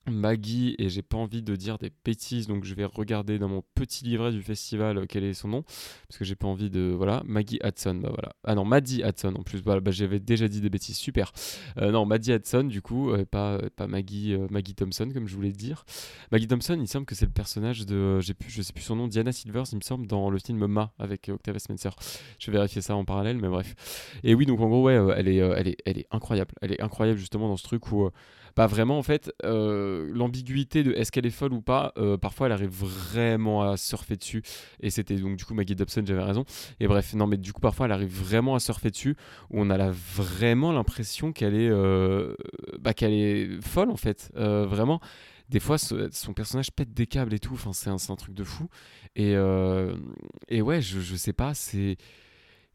Maggie 0.08 0.76
et 0.78 0.90
j'ai 0.90 1.02
pas 1.02 1.18
envie 1.18 1.42
de 1.42 1.56
dire 1.56 1.78
des 1.78 1.92
bêtises 2.04 2.48
donc 2.48 2.64
je 2.64 2.74
vais 2.76 2.86
regarder 2.86 3.40
dans 3.40 3.48
mon 3.48 3.64
petit 3.74 4.06
livret 4.06 4.32
du 4.32 4.42
festival 4.42 4.98
euh, 4.98 5.06
quel 5.08 5.24
est 5.24 5.34
son 5.34 5.48
nom 5.48 5.64
parce 6.08 6.18
que 6.18 6.26
j'ai 6.26 6.36
pas 6.36 6.48
envie 6.48 6.70
de 6.70 6.94
voilà 6.96 7.24
Maggie 7.26 7.60
Hudson 7.64 7.96
bah 7.96 8.10
voilà. 8.10 8.34
Ah 8.44 8.56
non 8.56 8.66
Maddie 8.66 9.02
Hudson 9.04 9.34
en 9.38 9.44
plus 9.44 9.62
voilà 9.62 9.82
bah, 9.82 9.92
j'avais 9.92 10.20
déjà 10.20 10.48
dit 10.48 10.62
des 10.62 10.70
bêtises 10.70 10.98
super. 10.98 11.32
Euh, 11.78 11.92
non 11.92 12.06
Maddie 12.06 12.34
Hudson 12.34 12.64
du 12.64 12.82
coup 12.82 13.12
euh, 13.12 13.26
pas 13.26 13.60
pas 13.76 13.88
Maggie 13.88 14.36
Maggie 14.50 14.76
Thompson 14.76 15.10
comme 15.14 15.28
je 15.28 15.36
voulais 15.36 15.52
dire. 15.52 15.86
Maggie 16.32 16.48
Thompson 16.48 16.78
il 16.80 16.88
semble 16.88 17.06
que 17.06 17.16
c'est 17.16 17.26
le 17.26 17.32
personnage 17.32 17.86
de 17.86 18.20
j'ai 18.20 18.34
plus 18.34 18.50
je 18.50 18.62
sais 18.62 18.74
plus 18.74 18.84
son 18.84 18.96
nom 18.96 19.08
Diana 19.08 19.32
Silvers 19.32 19.66
il 19.72 19.78
me 19.78 19.84
semble 19.84 20.08
dans 20.08 20.30
le 20.30 20.40
film 20.40 20.66
Ma 20.68 20.94
avec 21.00 21.30
Octavia 21.30 21.60
Spencer. 21.60 21.96
Je 22.40 22.52
vais 22.52 22.58
vérifier 22.58 22.82
ça 22.82 22.96
en 22.96 23.06
parallèle 23.06 23.38
mais 23.38 23.50
bref. 23.50 23.76
Et 24.24 24.36
oui 24.36 24.46
donc 24.46 24.60
en 24.60 24.68
gros 24.68 24.84
ouais 24.84 25.00
elle 25.18 25.28
est 25.28 25.38
elle 25.38 25.68
est 25.68 25.78
elle 25.86 25.98
est 25.98 26.08
incroyable. 26.12 26.54
Elle 26.62 26.74
est 26.74 26.82
incroyable 26.82 27.20
justement 27.20 27.48
dans 27.48 27.58
ce 27.58 27.64
truc 27.64 27.92
où 27.92 28.10
pas 28.56 28.68
vraiment 28.68 28.98
en 28.98 29.04
fait 29.04 29.32
euh, 29.44 30.10
l'ambiguïté 30.14 30.84
de 30.84 30.94
est-ce 30.94 31.12
qu'elle 31.12 31.26
est 31.26 31.30
folle 31.32 31.52
ou 31.54 31.62
pas 31.62 31.94
euh, 31.98 32.18
parfois 32.18 32.48
elle 32.48 32.54
arrive 32.54 32.70
vraiment 32.70 33.70
à 33.70 33.76
surfer 33.76 34.16
dessus. 34.16 34.42
Et 34.80 34.90
c'était 34.90 35.18
donc 35.18 35.36
du 35.36 35.44
coup 35.44 35.54
Maggie 35.54 35.76
Dobson 35.76 36.04
j'avais 36.06 36.24
raison. 36.24 36.46
Et 36.80 36.88
bref 36.88 37.14
non 37.14 37.28
mais 37.28 37.38
du 37.38 37.52
coup 37.52 37.60
parfois 37.60 37.86
elle 37.86 37.92
arrive 37.92 38.10
vraiment 38.10 38.56
à 38.56 38.60
surfer 38.60 38.90
dessus 38.90 39.18
où 39.52 39.60
on 39.60 39.70
a 39.70 39.92
vraiment 39.92 40.72
l'impression 40.72 41.34
qu'elle 41.34 41.54
est 41.54 41.70
euh, 41.70 42.34
bah, 42.80 42.94
qu'elle 42.94 43.14
est 43.14 43.62
folle 43.62 43.92
en 43.92 43.98
fait. 43.98 44.32
Vraiment. 44.36 45.02
Des 45.50 45.60
fois 45.60 45.78
son 45.78 46.34
personnage 46.34 46.72
pète 46.72 46.94
des 46.94 47.08
câbles 47.08 47.34
et 47.34 47.40
tout. 47.40 47.54
Enfin 47.54 47.74
c'est 47.74 47.90
un, 47.90 47.98
un, 48.10 48.16
truc 48.16 48.34
de 48.34 48.44
fou. 48.46 48.70
Et, 49.18 49.34
et 49.34 50.62
ouais 50.62 50.82
je, 50.82 51.02
je 51.02 51.16
sais 51.16 51.34
pas 51.34 51.54
c'est 51.54 51.98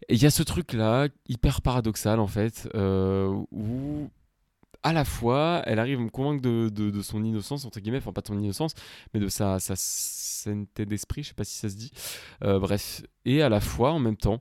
il 0.08 0.22
y 0.22 0.26
a 0.26 0.30
ce 0.30 0.42
truc 0.42 0.74
là 0.74 1.08
hyper 1.28 1.62
paradoxal 1.62 2.20
en 2.20 2.26
fait 2.26 2.68
où 2.74 4.10
à 4.82 4.92
la 4.92 5.04
fois, 5.04 5.62
elle 5.66 5.78
arrive 5.78 5.98
à 5.98 6.02
me 6.02 6.10
convaincre 6.10 6.42
de, 6.42 7.02
son 7.02 7.24
innocence, 7.24 7.64
entre 7.64 7.80
guillemets, 7.80 7.98
enfin 7.98 8.12
pas 8.12 8.20
de 8.22 8.28
son 8.28 8.38
innocence, 8.38 8.74
mais 9.12 9.20
de 9.20 9.28
sa, 9.28 9.58
sa 9.60 9.74
sainteté 9.76 10.86
d'esprit, 10.86 11.22
je 11.22 11.28
sais 11.28 11.34
pas 11.34 11.44
si 11.44 11.56
ça 11.56 11.68
se 11.68 11.76
dit. 11.76 11.90
Euh, 12.44 12.58
bref, 12.58 13.02
et 13.24 13.42
à 13.42 13.48
la 13.48 13.60
fois, 13.60 13.92
en 13.92 13.98
même 13.98 14.16
temps, 14.16 14.40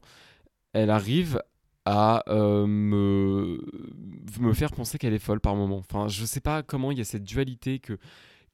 elle 0.73 0.89
arrive 0.89 1.41
à 1.85 2.23
euh, 2.27 2.67
me, 2.67 3.59
me 4.39 4.53
faire 4.53 4.71
penser 4.71 4.97
qu'elle 4.97 5.13
est 5.13 5.19
folle 5.19 5.39
par 5.39 5.55
moment. 5.55 5.77
Enfin, 5.77 6.07
je 6.07 6.25
sais 6.25 6.41
pas 6.41 6.63
comment 6.63 6.91
il 6.91 6.99
y 6.99 7.01
a 7.01 7.05
cette 7.05 7.23
dualité 7.23 7.79
que, 7.79 7.97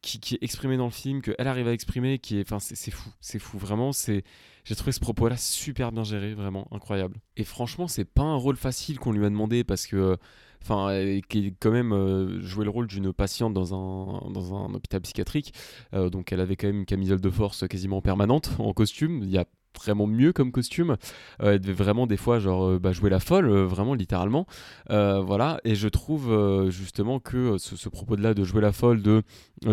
qui, 0.02 0.20
qui 0.20 0.36
est 0.36 0.44
exprimée 0.44 0.78
dans 0.78 0.86
le 0.86 0.92
film, 0.92 1.22
qu'elle 1.22 1.48
arrive 1.48 1.68
à 1.68 1.74
exprimer, 1.74 2.20
qui 2.20 2.40
est, 2.40 2.52
enfin, 2.52 2.60
c'est 2.60 2.92
fou, 2.92 3.10
c'est 3.20 3.40
fou, 3.40 3.58
vraiment, 3.58 3.92
c'est 3.92 4.24
j'ai 4.64 4.76
trouvé 4.76 4.92
ce 4.92 5.00
propos-là 5.00 5.38
super 5.38 5.92
bien 5.92 6.04
géré, 6.04 6.34
vraiment 6.34 6.68
incroyable. 6.72 7.18
Et 7.38 7.44
franchement, 7.44 7.88
c'est 7.88 8.06
pas 8.06 8.24
un 8.24 8.36
rôle 8.36 8.58
facile 8.58 8.98
qu'on 9.00 9.12
lui 9.12 9.24
a 9.24 9.30
demandé 9.30 9.64
parce 9.64 9.86
que 9.86 10.18
enfin, 10.68 11.20
qui 11.30 11.56
quand 11.60 11.72
même 11.72 11.94
euh, 11.94 12.42
le 12.42 12.70
rôle 12.70 12.88
d'une 12.88 13.14
patiente 13.14 13.54
dans 13.54 13.74
un, 13.74 14.32
dans 14.32 14.56
un 14.56 14.74
hôpital 14.74 15.02
psychiatrique. 15.02 15.54
Euh, 15.94 16.10
donc 16.10 16.32
elle 16.32 16.40
avait 16.40 16.56
quand 16.56 16.68
même 16.68 16.80
une 16.80 16.86
camisole 16.86 17.22
de 17.22 17.30
force 17.30 17.68
quasiment 17.68 18.02
permanente 18.02 18.52
en 18.60 18.74
costume. 18.74 19.22
Il 19.24 19.30
y 19.30 19.38
a 19.38 19.46
vraiment 19.78 20.08
mieux 20.08 20.34
comme 20.34 20.52
costume. 20.52 20.98
Euh, 21.42 21.54
elle 21.54 21.60
devait 21.60 21.74
vraiment 21.74 22.08
des 22.08 22.18
fois 22.18 22.40
genre 22.40 22.80
bah, 22.80 22.94
jouer 22.94 23.10
la 23.10 23.20
folle, 23.20 23.50
vraiment 23.50 23.94
littéralement. 23.94 24.48
voilà. 24.90 25.60
Et 25.64 25.76
je 25.76 25.88
trouve 25.88 26.70
justement 26.70 27.20
que 27.20 27.58
ce, 27.58 27.90
propos 27.90 28.16
de 28.16 28.24
là 28.24 28.34
de 28.34 28.44
jouer 28.44 28.62
la 28.62 28.72
folle 28.72 29.02
de 29.02 29.22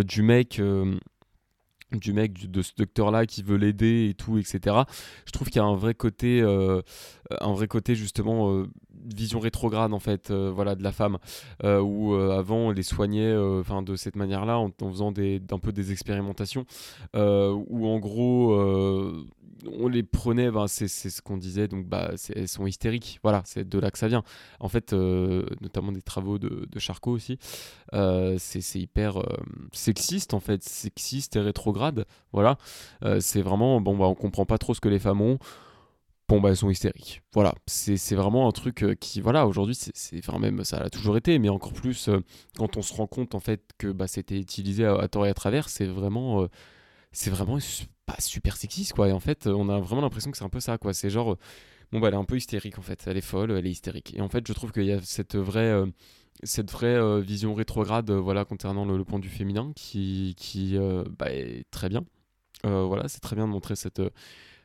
du 0.05 0.23
mec 0.23 0.61
du 1.99 2.13
mec 2.13 2.51
de 2.51 2.63
ce 2.63 2.73
docteur 2.77 3.11
là 3.11 3.27
qui 3.27 3.43
veut 3.43 3.57
l'aider 3.57 4.09
et 4.11 4.15
tout 4.15 4.39
etc 4.39 4.77
je 5.27 5.33
trouve 5.33 5.49
qu'il 5.49 5.57
y 5.57 5.65
a 5.65 5.65
un 5.65 5.77
vrai 5.77 5.95
côté 5.95 6.41
euh, 6.41 6.83
un 7.41 7.53
vrai 7.53 7.69
côté 7.69 7.95
justement 7.95 8.53
euh, 8.53 8.67
vision 9.05 9.41
rétrograde 9.41 9.93
en 9.93 9.99
fait 9.99 10.31
euh, 10.31 10.51
voilà 10.55 10.75
de 10.75 10.83
la 10.83 10.93
femme 10.93 11.19
où 11.63 12.15
avant 12.15 12.57
on 12.57 12.71
les 12.71 12.83
soignait 12.83 13.37
enfin 13.37 13.83
de 13.83 13.97
cette 13.97 14.17
manière 14.17 14.45
là 14.45 14.59
en, 14.59 14.71
faisant 14.91 15.13
des 15.13 15.41
un 15.51 15.59
peu 15.59 15.73
des 15.73 15.93
expérimentations 15.93 16.65
où 17.15 17.87
en 17.87 17.99
gros 17.99 18.55
on 19.71 19.89
les 19.89 20.03
prenait, 20.03 20.51
ben, 20.51 20.67
c'est 20.67 20.89
ce 20.89 21.23
qu'on 21.23 21.37
disait, 21.37 21.69
donc 21.69 21.87
bah, 21.87 22.13
elles 22.35 22.49
sont 22.49 22.67
hystériques. 22.67 23.21
Voilà, 23.23 23.43
c'est 23.45 23.69
de 23.69 23.79
là 23.79 23.91
que 23.91 23.99
ça 23.99 24.09
vient. 24.09 24.23
En 24.61 24.69
fait, 24.69 24.93
euh, 24.93 25.45
notamment 25.61 25.93
des 25.93 26.03
travaux 26.03 26.39
de, 26.39 26.67
de 26.71 26.79
Charcot 26.79 27.13
aussi, 27.13 27.39
euh, 27.95 28.37
c'est 28.39 28.79
hyper 28.79 29.19
euh, 29.19 29.37
sexiste 29.73 30.35
en 30.35 30.41
fait, 30.41 30.63
sexiste 30.63 31.37
et 31.37 31.41
rétrograde. 31.41 32.07
Voilà, 32.33 32.57
c'est 33.21 33.43
vraiment, 33.43 33.81
bon, 33.81 33.97
bah, 33.97 34.07
on 34.07 34.15
comprend 34.15 34.47
pas 34.47 34.59
trop 34.59 34.75
ce 34.75 34.81
que 34.81 34.89
les 34.89 34.99
femmes 34.99 35.21
ont. 35.21 35.39
Elles 36.47 36.57
sont 36.57 36.71
hystériques. 36.71 37.23
Voilà, 37.33 37.55
c'est 37.67 38.15
vraiment 38.15 38.49
un 38.49 38.53
truc 38.53 38.85
qui, 39.01 39.21
voilà, 39.21 39.47
aujourd'hui, 39.47 39.75
c'est, 39.75 40.19
enfin, 40.19 40.39
même 40.39 40.65
ça 40.65 40.79
a 40.79 40.91
toujours 40.91 41.17
été, 41.17 41.39
mais 41.39 41.49
encore 41.49 41.73
plus 41.73 42.09
quand 42.57 42.77
on 42.77 42.83
se 42.83 42.95
rend 42.95 43.07
compte 43.07 43.35
en 43.35 43.41
fait 43.41 43.63
que 43.79 43.89
bah, 43.89 44.07
c'était 44.07 44.39
utilisé 44.39 44.85
à, 44.87 45.09
tort 45.09 45.27
et 45.27 45.31
à 45.31 45.35
travers, 45.35 45.69
c'est 45.69 45.87
vraiment, 45.87 46.49
c'est 47.13 47.31
vraiment 47.31 47.59
pas 48.07 48.17
super 48.19 48.57
sexiste 48.57 48.95
quoi. 48.95 49.09
Et 49.09 49.13
en 49.13 49.21
fait 49.21 49.47
on 49.47 49.69
a 49.69 49.79
vraiment 49.79 50.03
l'impression 50.03 50.31
que 50.31 50.37
c'est 50.37 50.45
un 50.45 50.49
peu 50.49 50.61
ça 50.61 50.79
quoi. 50.79 50.95
C'est 50.95 51.11
genre 51.11 51.37
bon 51.93 52.01
bah 52.01 52.09
elle 52.09 52.15
est 52.15 52.19
un 52.19 52.25
peu 52.25 52.37
hystérique 52.37 52.79
en 52.79 52.83
fait. 52.83 53.05
Elle 53.07 53.17
est 53.17 53.21
folle 53.21 53.53
elle 53.53 53.67
est 53.67 53.71
hystérique. 53.71 54.15
Et 54.17 54.21
en 54.21 54.29
fait 54.29 54.47
je 54.47 54.53
trouve 54.53 54.73
qu'il 54.73 54.85
y 54.85 54.93
a 54.93 55.01
cette 55.03 55.37
vraie 55.37 55.71
euh, 55.71 55.87
cette 56.43 56.71
vraie 56.73 56.97
euh, 56.97 57.21
vision 57.21 57.55
rétrograde 57.55 58.11
euh, 58.11 58.21
voilà 58.21 58.45
concernant 58.45 58.85
le, 58.85 59.05
point 59.05 59.19
du 59.19 59.29
féminin 59.29 59.73
qui 59.77 60.35
qui 60.37 60.77
bah, 61.19 61.31
est 61.31 61.65
très 61.71 61.89
bien. 61.89 62.05
Voilà 62.65 63.09
c'est 63.09 63.21
très 63.21 63.37
bien 63.37 63.47
de 63.47 63.53
montrer 63.53 63.77
cette 63.77 64.01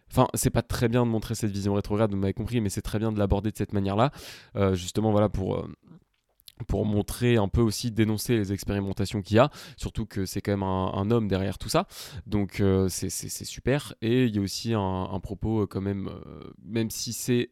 Enfin, 0.09 0.27
c'est 0.33 0.49
pas 0.49 0.61
très 0.61 0.87
bien 0.87 1.05
de 1.05 1.11
montrer 1.11 1.35
cette 1.35 1.51
vision 1.51 1.73
rétrograde, 1.73 2.11
vous 2.11 2.17
m'avez 2.17 2.33
compris, 2.33 2.61
mais 2.61 2.69
c'est 2.69 2.81
très 2.81 2.99
bien 2.99 3.11
de 3.11 3.19
l'aborder 3.19 3.51
de 3.51 3.57
cette 3.57 3.73
manière-là, 3.73 4.11
justement, 4.73 5.11
voilà, 5.11 5.29
pour, 5.29 5.67
pour 6.65 6.85
montrer 6.85 7.37
un 7.37 7.47
peu 7.47 7.61
aussi 7.61 7.91
dénoncer 7.91 8.35
les 8.37 8.51
expérimentations 8.51 9.21
qu'il 9.21 9.37
y 9.37 9.39
a, 9.39 9.51
surtout 9.75 10.05
que 10.05 10.25
c'est 10.25 10.41
quand 10.41 10.51
même 10.51 10.63
un, 10.63 11.11
homme 11.11 11.27
derrière 11.27 11.57
tout 11.57 11.69
ça, 11.69 11.87
donc 12.25 12.59
euh, 12.59 12.89
c'est 12.89 13.09
super. 13.09 13.93
Et 14.01 14.25
il 14.25 14.35
y 14.35 14.39
a 14.39 14.41
aussi 14.41 14.73
un, 14.73 15.19
propos 15.21 15.63
euh, 15.63 15.67
quand 15.67 15.81
même, 15.81 16.07
euh, 16.07 16.51
même 16.63 16.89
si 16.89 17.13
c'est 17.13 17.51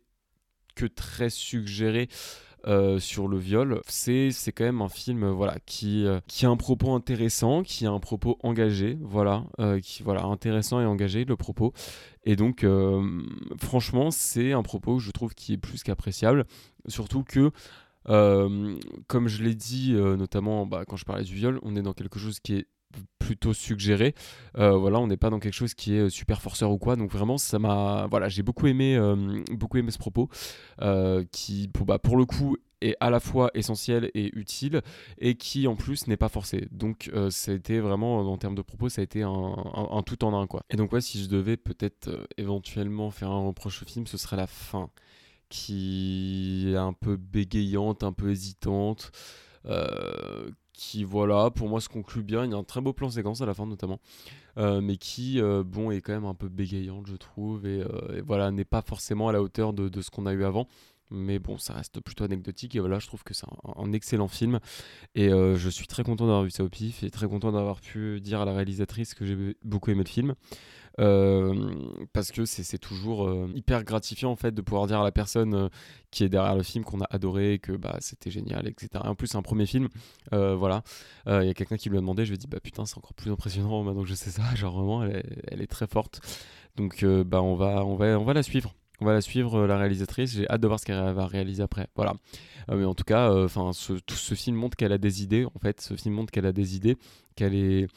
que 0.75 0.85
très 0.85 1.29
suggéré. 1.29 2.09
Sur 2.99 3.27
le 3.27 3.37
viol, 3.37 3.81
c'est 3.87 4.31
quand 4.53 4.63
même 4.63 4.81
un 4.81 4.89
film 4.89 5.27
voilà 5.29 5.57
qui, 5.65 6.05
qui 6.27 6.45
a 6.45 6.49
un 6.49 6.57
propos 6.57 6.93
intéressant, 6.93 7.63
qui 7.63 7.85
a 7.85 7.91
un 7.91 7.99
propos 7.99 8.37
engagé, 8.43 8.97
voilà, 9.01 9.43
qui 9.83 10.03
voilà 10.03 10.23
intéressant 10.23 10.81
et 10.81 10.85
engagé 10.85 11.25
le 11.25 11.35
propos. 11.35 11.73
Et 12.23 12.35
donc 12.35 12.65
franchement, 13.59 14.11
c'est 14.11 14.53
un 14.53 14.63
propos 14.63 14.99
je 14.99 15.11
trouve 15.11 15.33
qui 15.35 15.53
est 15.53 15.57
plus 15.57 15.83
qu'appréciable, 15.83 16.45
surtout 16.87 17.23
que 17.23 17.51
euh, 18.07 18.75
comme 19.07 19.27
je 19.27 19.43
l'ai 19.43 19.55
dit, 19.55 19.93
euh, 19.93 20.15
notamment 20.15 20.65
bah, 20.65 20.83
quand 20.87 20.95
je 20.95 21.05
parlais 21.05 21.23
du 21.23 21.33
viol, 21.33 21.59
on 21.63 21.75
est 21.75 21.81
dans 21.81 21.93
quelque 21.93 22.19
chose 22.19 22.39
qui 22.39 22.55
est 22.55 22.67
plutôt 23.19 23.53
suggéré. 23.53 24.15
Euh, 24.57 24.77
voilà, 24.77 24.99
on 24.99 25.07
n'est 25.07 25.17
pas 25.17 25.29
dans 25.29 25.39
quelque 25.39 25.53
chose 25.53 25.73
qui 25.73 25.95
est 25.95 26.09
super 26.09 26.41
forceur 26.41 26.71
ou 26.71 26.77
quoi. 26.77 26.95
Donc 26.95 27.11
vraiment, 27.11 27.37
ça 27.37 27.59
m'a, 27.59 28.07
voilà, 28.09 28.29
j'ai 28.29 28.43
beaucoup 28.43 28.67
aimé, 28.67 28.99
beaucoup 29.51 29.77
aimé 29.77 29.91
ce 29.91 29.97
propos, 29.97 30.29
qui, 31.31 31.67
pour, 31.69 31.85
bah, 31.85 31.99
pour 31.99 32.17
le 32.17 32.25
coup, 32.25 32.57
est 32.81 32.95
à 32.99 33.09
la 33.09 33.19
fois 33.19 33.51
essentiel 33.53 34.11
et 34.13 34.37
utile, 34.37 34.81
et 35.17 35.35
qui 35.35 35.67
en 35.67 35.75
plus 35.75 36.07
n'est 36.07 36.17
pas 36.17 36.29
forcé. 36.29 36.67
Donc 36.71 37.09
a 37.13 37.51
été 37.51 37.79
vraiment, 37.79 38.19
en 38.19 38.37
termes 38.37 38.55
de 38.55 38.61
propos, 38.61 38.89
ça 38.89 39.01
a 39.01 39.03
été 39.03 39.23
un, 39.23 40.03
tout 40.05 40.23
en 40.23 40.39
un 40.39 40.47
quoi. 40.47 40.63
Et 40.69 40.75
donc 40.75 40.93
ouais, 40.93 41.01
si 41.01 41.23
je 41.23 41.29
devais 41.29 41.57
peut-être 41.57 42.27
éventuellement 42.37 43.11
faire 43.11 43.31
un 43.31 43.45
reproche 43.45 43.81
au 43.81 43.85
film, 43.85 44.07
ce 44.07 44.17
serait 44.17 44.37
la 44.37 44.47
fin 44.47 44.89
qui 45.49 46.71
est 46.71 46.75
un 46.75 46.93
peu 46.93 47.17
bégayante, 47.17 48.03
un 48.03 48.13
peu 48.13 48.31
hésitante, 48.31 49.11
euh, 49.65 50.49
qui 50.75 51.03
voilà, 51.03 51.49
pour 51.49 51.69
moi 51.69 51.81
se 51.81 51.89
conclut 51.89 52.23
bien. 52.23 52.45
Il 52.45 52.51
y 52.51 52.53
a 52.53 52.57
un 52.57 52.63
très 52.63 52.81
beau 52.81 52.93
plan 52.93 53.09
séquence 53.09 53.41
à 53.41 53.45
la 53.45 53.53
fin 53.53 53.65
notamment, 53.65 53.99
euh, 54.57 54.81
mais 54.81 54.97
qui 54.97 55.41
euh, 55.41 55.63
bon 55.65 55.91
est 55.91 56.01
quand 56.01 56.13
même 56.13 56.25
un 56.25 56.33
peu 56.33 56.49
bégayante 56.49 57.07
je 57.07 57.15
trouve 57.15 57.65
et, 57.65 57.83
voilà 58.25 58.51
n'est 58.51 58.65
pas 58.65 58.81
forcément 58.81 59.29
à 59.29 59.31
la 59.31 59.41
hauteur 59.41 59.73
de, 59.73 59.89
de 59.89 60.01
ce 60.01 60.09
qu'on 60.09 60.25
a 60.25 60.33
eu 60.33 60.43
avant. 60.43 60.67
Mais 61.11 61.37
bon, 61.37 61.59
ça 61.59 61.73
reste 61.73 61.99
plutôt 61.99 62.23
anecdotique 62.23 62.75
et 62.75 62.79
voilà, 62.79 62.97
je 62.97 63.05
trouve 63.05 63.23
que 63.23 63.35
c'est 63.35 63.45
un, 63.77 63.93
excellent 63.93 64.27
film 64.27 64.59
et 65.13 65.29
je 65.29 65.69
suis 65.69 65.85
très 65.85 66.03
content 66.03 66.25
d'avoir 66.25 66.43
vu 66.43 66.49
ça 66.49 66.63
au 66.63 66.69
pif 66.69 67.03
et 67.03 67.11
très 67.11 67.27
content 67.27 67.51
d'avoir 67.51 67.79
pu 67.79 68.19
dire 68.21 68.41
à 68.41 68.45
la 68.45 68.53
réalisatrice 68.53 69.13
que 69.13 69.23
j'ai 69.23 69.55
beaucoup 69.63 69.91
aimé 69.91 70.03
le 70.03 70.09
film. 70.09 70.33
Euh, 70.99 71.75
parce 72.13 72.31
que 72.31 72.45
c'est 72.45 72.77
toujours 72.77 73.27
euh, 73.27 73.51
hyper 73.53 73.83
gratifiant 73.83 74.31
en 74.31 74.37
fait 74.37 74.53
de 74.53 74.61
pouvoir 74.61 74.87
dire 74.87 75.01
à 75.01 75.03
la 75.03 75.11
personne 75.11 75.53
euh, 75.53 75.69
qui 76.09 76.23
est 76.23 76.29
derrière 76.29 76.55
le 76.55 76.63
film 76.63 76.85
qu'on 76.85 77.01
a 77.01 77.07
adoré, 77.09 77.59
que 77.59 77.73
bah, 77.73 77.97
c'était 77.99 78.31
génial, 78.31 78.67
etc. 78.67 78.89
en 79.03 79.15
plus, 79.15 79.27
c'est 79.27 79.37
un 79.37 79.41
premier 79.41 79.65
film, 79.65 79.89
voilà. 80.31 80.83
Il 81.27 81.45
y 81.45 81.49
a 81.49 81.53
quelqu'un 81.53 81.77
qui 81.77 81.89
lui 81.89 81.97
a 81.97 82.01
demandé, 82.01 82.25
je 82.25 82.29
lui 82.29 82.35
ai 82.35 82.37
dit, 82.37 82.47
bah 82.47 82.59
putain, 82.61 82.85
c'est 82.85 82.97
encore 82.97 83.13
plus 83.13 83.31
impressionnant 83.31 83.83
maintenant 83.83 84.03
que 84.03 84.07
je 84.09 84.15
sais 84.15 84.29
ça, 84.29 84.43
genre 84.55 84.73
vraiment, 84.75 85.03
elle 85.03 85.61
est, 85.61 85.67
très 85.67 85.87
forte. 85.87 86.21
Donc, 86.77 87.03
bah, 87.03 87.41
on, 87.41 87.55
va, 87.55 87.85
on, 87.85 87.95
va, 87.95 88.17
on 88.19 88.23
va 88.23 88.33
la 88.33 88.43
suivre. 88.43 88.73
On 89.01 89.05
va 89.05 89.11
la 89.11 89.21
suivre, 89.21 89.65
la 89.67 89.77
réalisatrice. 89.77 90.31
J'ai 90.31 90.49
hâte 90.49 90.61
de 90.61 90.67
voir 90.67 90.79
ce 90.79 90.85
qu'elle 90.85 90.95
va 90.95 91.27
réaliser 91.27 91.61
après. 91.61 91.87
Voilà. 91.97 92.13
mais 92.69 92.85
en 92.85 92.95
tout 92.95 93.03
cas, 93.03 93.29
enfin, 93.43 93.73
ce, 93.73 93.93
ce 94.09 94.35
film 94.35 94.55
montre 94.55 94.77
qu'elle 94.77 94.93
a 94.93 94.97
des 94.97 95.21
idées. 95.21 95.45
En 95.53 95.59
fait, 95.59 95.81
ce 95.81 95.95
film 95.95 96.15
montre 96.15 96.31
qu'elle 96.31 96.45
a 96.45 96.53
des 96.53 96.77
idées, 96.77 96.95
qu'elle 97.35 97.55
est 97.55 97.87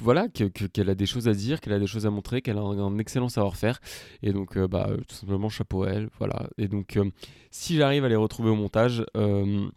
voilà, 0.00 0.28
qu'elle 0.28 0.90
a 0.90 0.94
des 0.94 1.06
choses 1.06 1.28
à 1.28 1.34
dire, 1.34 1.60
qu'elle 1.60 1.72
a 1.72 1.78
des 1.78 1.86
choses 1.86 2.06
à 2.06 2.10
montrer, 2.10 2.42
qu'elle 2.42 2.58
a 2.58 2.62
un, 2.62 2.98
excellent 2.98 3.28
savoir-faire. 3.28 3.80
Et 4.22 4.32
donc, 4.32 4.56
euh, 4.56 4.68
bah, 4.68 4.88
tout 5.08 5.14
simplement, 5.14 5.48
chapeau 5.48 5.84
à 5.84 5.90
elle. 5.90 6.08
Voilà. 6.18 6.48
Et 6.58 6.68
donc, 6.68 6.96
euh, 6.96 7.10
si 7.50 7.76
j'arrive 7.76 8.04
à 8.04 8.08
les 8.08 8.16
retrouver 8.16 8.50
au 8.50 8.54
montage, 8.54 9.04
euh, 9.16 9.68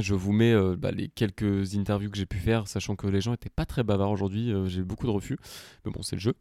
Je 0.00 0.14
vous 0.14 0.32
mets 0.32 0.52
euh, 0.52 0.76
bah, 0.76 0.90
les 0.90 1.08
quelques 1.08 1.74
interviews 1.74 2.10
que 2.10 2.16
j'ai 2.16 2.26
pu 2.26 2.38
faire, 2.38 2.68
sachant 2.68 2.96
que 2.96 3.06
les 3.06 3.20
gens 3.20 3.32
étaient 3.32 3.50
pas 3.50 3.64
très 3.64 3.82
bavards 3.82 4.10
aujourd'hui. 4.10 4.52
euh, 4.52 4.66
j'ai 4.66 4.80
eu 4.80 4.84
beaucoup 4.84 5.06
de 5.06 5.10
refus, 5.10 5.38
mais 5.84 5.92
bon, 5.92 6.02
c'est 6.02 6.16
le 6.16 6.20
jeu. 6.20 6.34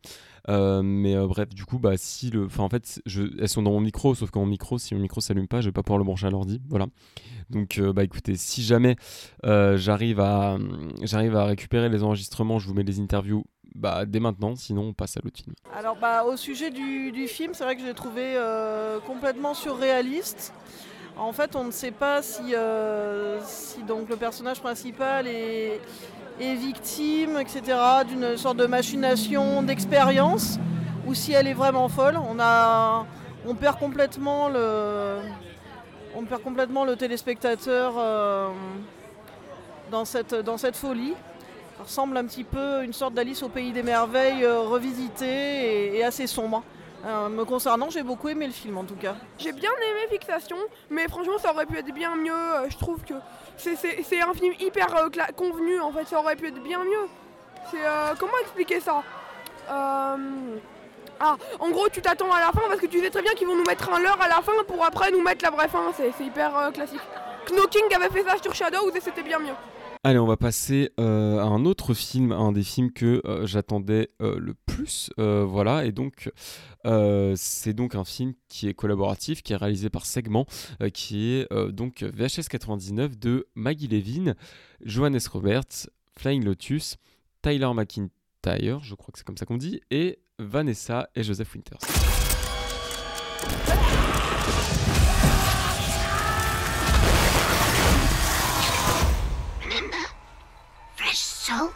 Euh, 0.49 0.81
mais 0.81 1.15
bref, 1.27 1.49
du 1.49 1.65
coup, 1.65 1.79
bah 1.79 1.97
si 1.97 2.29
le, 2.29 2.45
enfin 2.45 2.63
en 2.63 2.69
fait, 2.69 3.01
elles 3.05 3.49
sont 3.49 3.61
dans 3.61 3.71
mon 3.71 3.79
micro, 3.79 4.13
sauf 4.15 4.31
que 4.31 4.39
mon 4.39 4.45
micro, 4.45 4.77
si 4.77 4.93
mon 4.93 5.01
micro 5.01 5.21
s'allume 5.21 5.47
pas, 5.47 5.61
je 5.61 5.67
vais 5.67 5.71
pas 5.71 5.83
pouvoir 5.83 5.99
le 5.99 6.03
brancher 6.03 6.27
à 6.27 6.29
l'ordi. 6.29 6.61
Voilà. 6.69 6.87
Donc, 7.49 7.79
bah 7.79 8.03
écoutez, 8.03 8.35
si 8.35 8.63
jamais 8.63 8.95
j'arrive 9.43 10.19
à, 10.19 10.57
à 10.57 11.45
récupérer 11.45 11.89
les 11.89 12.03
enregistrements, 12.03 12.59
je 12.59 12.67
vous 12.67 12.73
mets 12.73 12.83
les 12.83 12.99
interviews. 12.99 13.45
Bah, 13.73 14.05
dès 14.05 14.21
maintenant, 14.21 14.55
sinon 14.55 14.83
on 14.83 14.93
passe 14.93 15.17
à 15.17 15.21
l'autre 15.23 15.41
film. 15.43 15.53
Alors 15.73 15.97
bah, 15.97 16.23
au 16.23 16.37
sujet 16.37 16.71
du, 16.71 17.27
film, 17.27 17.53
c'est 17.53 17.63
vrai 17.63 17.75
que 17.75 17.81
je 17.81 17.87
l'ai 17.87 17.93
trouvé 17.93 18.35
complètement 19.05 19.53
surréaliste. 19.53 20.53
En 21.17 21.31
fait, 21.31 21.55
on 21.55 21.63
ne 21.63 21.71
sait 21.71 21.91
pas 21.91 22.21
si, 22.21 22.53
euh, 22.53 23.39
le 23.87 24.15
personnage 24.17 24.59
principal 24.59 25.27
est, 25.27 25.79
victime, 26.39 27.37
etc., 27.39 27.61
d'une 28.05 28.35
sorte 28.35 28.57
de 28.57 28.65
machination, 28.65 29.63
d'expérience, 29.63 30.59
ou 31.07 31.13
si 31.13 31.31
elle 31.31 31.47
est 31.47 31.53
vraiment 31.53 31.87
folle. 31.87 32.17
On, 32.17 33.55
perd 33.55 33.79
complètement 33.79 34.49
le, 34.49 35.21
téléspectateur 36.95 37.93
euh, 37.97 38.49
dans, 39.89 40.03
cette, 40.03 40.75
folie. 40.75 41.13
Ça 41.77 41.83
ressemble 41.83 42.17
un 42.17 42.25
petit 42.25 42.43
peu 42.43 42.79
à 42.79 42.83
une 42.83 42.93
sorte 42.93 43.13
d'Alice 43.13 43.41
au 43.41 43.49
pays 43.49 43.71
des 43.71 43.83
merveilles 43.83 44.43
euh, 44.43 44.59
revisitée 44.59 45.95
et 45.95 46.03
assez 46.03 46.27
sombre. 46.27 46.63
Euh, 47.05 47.29
me 47.29 47.45
concernant, 47.45 47.89
j'ai 47.91 48.01
beaucoup 48.01 48.29
aimé 48.29 48.47
le 48.47 48.51
film 48.53 48.77
en 48.79 48.83
tout 48.83 48.95
cas. 48.95 49.15
J'ai 49.37 49.51
bien 49.51 49.69
aimé 49.69 50.07
Fixation, 50.09 50.57
mais 50.89 51.07
franchement 51.07 51.37
ça 51.37 51.51
aurait 51.53 51.67
pu 51.67 51.77
être 51.77 51.93
bien 51.93 52.15
mieux. 52.15 52.33
euh, 52.33 52.67
je 52.69 52.77
trouve 52.77 53.03
que 53.03 53.13
c'est- 53.57 53.75
un 54.21 54.33
film 54.33 54.53
hyper 54.59 54.87
euh, 54.97 55.09
convenu 55.35 55.79
en 55.81 55.91
fait, 55.91 56.07
ça 56.07 56.19
aurait 56.19 56.35
pu 56.35 56.47
être 56.47 56.61
bien 56.63 56.79
mieux. 56.83 57.07
Comment 58.19 58.37
expliquer 58.41 58.79
ça? 58.79 59.03
Ah, 59.69 60.17
en 61.59 61.69
gros 61.69 61.87
tu 61.89 62.01
t'attends 62.01 62.31
à 62.31 62.39
la 62.39 62.47
fin 62.51 62.61
parce 62.67 62.79
que 62.79 62.87
tu 62.87 62.99
sais 62.99 63.09
très 63.09 63.21
bien 63.21 63.33
qu'ils 63.33 63.47
vont 63.47 63.55
nous 63.55 63.63
mettre 63.65 63.89
un 63.93 63.99
leurre 63.99 64.19
à 64.21 64.27
la 64.27 64.41
fin 64.41 64.51
pour 64.67 64.83
après 64.83 65.11
nous 65.11 65.21
mettre 65.21 65.43
la 65.45 65.51
vraie 65.51 65.67
fin. 65.67 65.83
C'est 65.95 66.11
hyper 66.23 66.71
classique. 66.73 66.99
Knocking 67.51 67.93
avait 67.95 68.09
fait 68.09 68.23
ça 68.23 68.35
sur 68.41 68.53
Shadows 68.55 68.89
et 68.95 68.99
c'était 68.99 69.21
bien 69.23 69.37
mieux. 69.39 69.53
Allez, 70.07 70.19
on 70.19 70.27
va 70.27 70.37
passer 70.37 70.91
euh, 70.99 71.39
à 71.39 71.45
un 71.45 71.65
autre 71.65 71.95
film, 71.95 72.31
un 72.31 72.51
des 72.51 72.61
films 72.61 72.91
que 72.91 73.23
euh, 73.25 73.47
j'attendais 73.47 74.11
euh, 74.21 74.37
le 74.37 74.53
plus. 74.53 75.09
voilà, 75.17 75.83
et 75.83 75.91
donc 75.91 76.31
c'est 77.35 77.73
donc 77.73 77.95
un 77.95 78.03
film 78.03 78.33
qui 78.47 78.67
est 78.67 78.75
collaboratif, 78.75 79.41
qui 79.41 79.53
est 79.53 79.55
réalisé 79.55 79.89
par 79.89 80.05
Segment, 80.05 80.45
qui 80.93 81.31
est 81.31 81.51
donc 81.71 82.03
VHS 82.03 82.49
99 82.51 83.17
de 83.17 83.47
Maggie 83.55 83.87
Levin, 83.87 84.35
Johannes 84.83 85.17
Roberts, 85.31 85.89
Flying 86.19 86.45
Lotus, 86.45 86.97
Tyler 87.41 87.71
McIntyre, 87.73 88.81
je 88.83 88.93
crois 88.93 89.11
que 89.11 89.17
c'est 89.17 89.25
comme 89.25 89.37
ça 89.37 89.47
qu'on 89.47 89.57
dit, 89.57 89.81
et 89.89 90.19
Vanessa 90.37 91.09
et 91.15 91.23
Joseph 91.23 91.55
Winters. 91.55 91.79
Un 101.47 101.69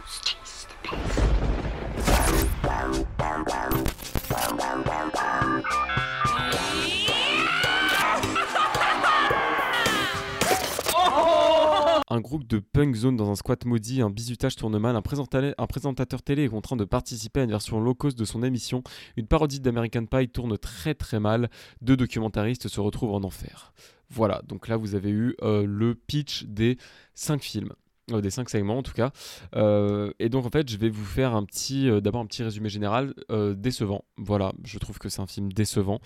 groupe 12.19 12.47
de 12.47 12.57
punk 12.57 12.95
zone 12.95 13.15
dans 13.15 13.29
un 13.29 13.35
squat 13.35 13.63
maudit, 13.65 14.01
un 14.01 14.09
bizutage 14.09 14.55
tourne 14.55 14.79
mal, 14.79 14.95
un 14.95 15.03
présentateur 15.03 16.23
télé 16.23 16.45
est 16.45 16.49
contraint 16.49 16.75
de 16.75 16.85
participer 16.85 17.41
à 17.41 17.43
une 17.43 17.51
version 17.51 17.79
low 17.79 17.93
cost 17.93 18.17
de 18.17 18.25
son 18.25 18.41
émission, 18.41 18.81
une 19.17 19.27
parodie 19.27 19.59
d'American 19.59 20.05
Pie 20.05 20.29
tourne 20.29 20.57
très 20.57 20.95
très 20.95 21.19
mal, 21.19 21.47
deux 21.81 21.95
documentaristes 21.95 22.69
se 22.69 22.79
retrouvent 22.79 23.13
en 23.13 23.23
enfer. 23.23 23.71
Voilà, 24.09 24.41
donc 24.47 24.67
là 24.67 24.77
vous 24.77 24.95
avez 24.95 25.11
eu 25.11 25.35
euh, 25.43 25.63
le 25.67 25.93
pitch 25.93 26.45
des 26.45 26.79
cinq 27.13 27.43
films. 27.43 27.73
Des 28.21 28.29
cinq 28.29 28.49
segments 28.49 28.77
en 28.77 28.83
tout 28.83 28.93
cas. 28.93 29.11
Euh, 29.55 30.11
et 30.19 30.29
donc 30.29 30.45
en 30.45 30.49
fait 30.49 30.69
je 30.69 30.77
vais 30.77 30.89
vous 30.89 31.05
faire 31.05 31.35
un 31.35 31.43
petit, 31.43 31.89
euh, 31.89 32.01
d'abord 32.01 32.21
un 32.21 32.25
petit 32.25 32.43
résumé 32.43 32.69
général 32.69 33.13
euh, 33.31 33.53
décevant. 33.53 34.03
Voilà, 34.17 34.53
je 34.63 34.77
trouve 34.79 34.99
que 34.99 35.09
c'est 35.09 35.21
un 35.21 35.27
film 35.27 35.51
décevant 35.51 35.99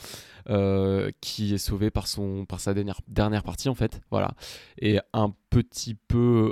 qui 1.21 1.53
est 1.53 1.57
sauvé 1.57 1.89
par, 1.89 2.07
son, 2.07 2.45
par 2.45 2.59
sa 2.59 2.73
dernière, 2.73 3.43
partie 3.43 3.69
en 3.69 3.75
fait. 3.75 4.01
Voilà 4.11 4.31
et 4.79 4.99
un 5.13 5.33
petit 5.49 5.95
peu 5.95 6.51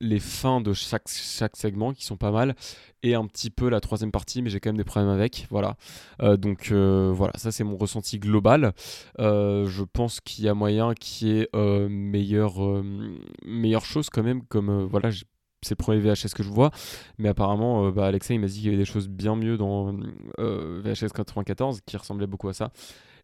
les 0.00 0.20
fins 0.20 0.60
de 0.60 0.72
chaque, 0.72 1.08
segment 1.08 1.92
qui 1.92 2.04
sont 2.04 2.16
pas 2.16 2.30
mal 2.30 2.54
et 3.02 3.14
un 3.14 3.26
petit 3.26 3.50
peu 3.50 3.68
la 3.68 3.80
troisième 3.80 4.12
partie 4.12 4.42
mais 4.42 4.50
j'ai 4.50 4.60
quand 4.60 4.70
même 4.70 4.76
des 4.76 4.84
problèmes 4.84 5.10
avec 5.10 5.46
voilà 5.50 5.76
donc 6.38 6.70
voilà 6.70 7.32
ça 7.36 7.50
c'est 7.50 7.64
mon 7.64 7.76
ressenti 7.76 8.18
global 8.18 8.72
je 9.18 9.82
pense 9.82 10.20
qu'il 10.20 10.44
y 10.44 10.48
a 10.48 10.54
moyen 10.54 10.94
qu'il 10.94 11.28
y 11.28 11.40
ait 11.40 11.48
meilleure, 11.88 12.82
meilleure 13.44 13.84
chose 13.84 14.08
quand 14.08 14.22
même 14.22 14.29
comme 14.48 14.70
euh, 14.70 14.86
voilà 14.86 15.10
c'est 15.62 15.72
le 15.72 15.76
premier 15.76 16.00
VHS 16.00 16.34
que 16.34 16.42
je 16.42 16.48
vois 16.48 16.70
mais 17.18 17.28
apparemment 17.28 17.86
euh, 17.86 17.90
bah, 17.90 18.06
Alexa 18.06 18.34
il 18.34 18.40
m'a 18.40 18.46
dit 18.46 18.54
qu'il 18.54 18.64
y 18.64 18.68
avait 18.68 18.76
des 18.76 18.84
choses 18.84 19.08
bien 19.08 19.36
mieux 19.36 19.56
dans 19.56 19.94
euh, 20.38 20.80
VHS 20.84 21.12
94 21.14 21.80
qui 21.84 21.96
ressemblaient 21.96 22.26
beaucoup 22.26 22.48
à 22.48 22.54
ça 22.54 22.72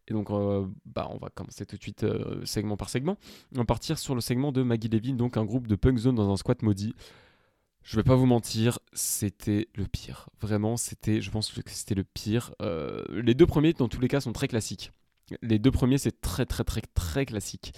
et 0.09 0.13
donc, 0.13 0.31
euh, 0.31 0.65
bah, 0.85 1.09
on 1.11 1.17
va 1.17 1.27
commencer 1.29 1.65
tout 1.65 1.75
de 1.75 1.81
suite 1.81 2.05
segment 2.45 2.77
par 2.77 2.87
segment. 2.87 3.17
On 3.53 3.57
va 3.57 3.65
partir 3.65 3.99
sur 3.99 4.15
le 4.15 4.21
segment 4.21 4.53
de 4.53 4.63
Maggie 4.63 4.87
Levin, 4.87 5.15
donc 5.15 5.35
un 5.35 5.43
groupe 5.43 5.67
de 5.67 5.75
punk 5.75 5.97
zone 5.97 6.15
dans 6.15 6.31
un 6.31 6.37
squat 6.37 6.61
maudit. 6.61 6.95
Je 7.83 7.97
vais 7.97 8.03
pas 8.03 8.15
vous 8.15 8.25
mentir, 8.25 8.79
c'était 8.93 9.67
le 9.75 9.85
pire. 9.85 10.29
Vraiment, 10.39 10.77
c'était, 10.77 11.19
je 11.19 11.29
pense 11.29 11.51
que 11.51 11.59
c'était 11.65 11.93
le 11.93 12.05
pire. 12.05 12.55
Les 13.09 13.33
deux 13.33 13.45
premiers, 13.45 13.73
dans 13.73 13.89
tous 13.89 13.99
les 13.99 14.07
cas, 14.07 14.21
sont 14.21 14.31
très 14.31 14.47
classiques. 14.47 14.93
Les 15.41 15.59
deux 15.59 15.71
premiers, 15.71 15.97
c'est 15.97 16.21
très, 16.21 16.45
très, 16.45 16.63
très, 16.63 16.83
très 16.93 17.25
classique. 17.25 17.73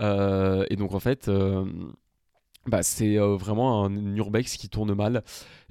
Et 0.00 0.76
donc, 0.76 0.94
en 0.94 1.00
fait, 1.00 1.28
euh, 1.28 1.66
bah, 2.68 2.82
c'est 2.82 3.18
euh, 3.18 3.36
vraiment 3.36 3.84
un 3.84 4.16
urbex 4.16 4.56
qui 4.56 4.68
tourne 4.68 4.94
mal. 4.94 5.22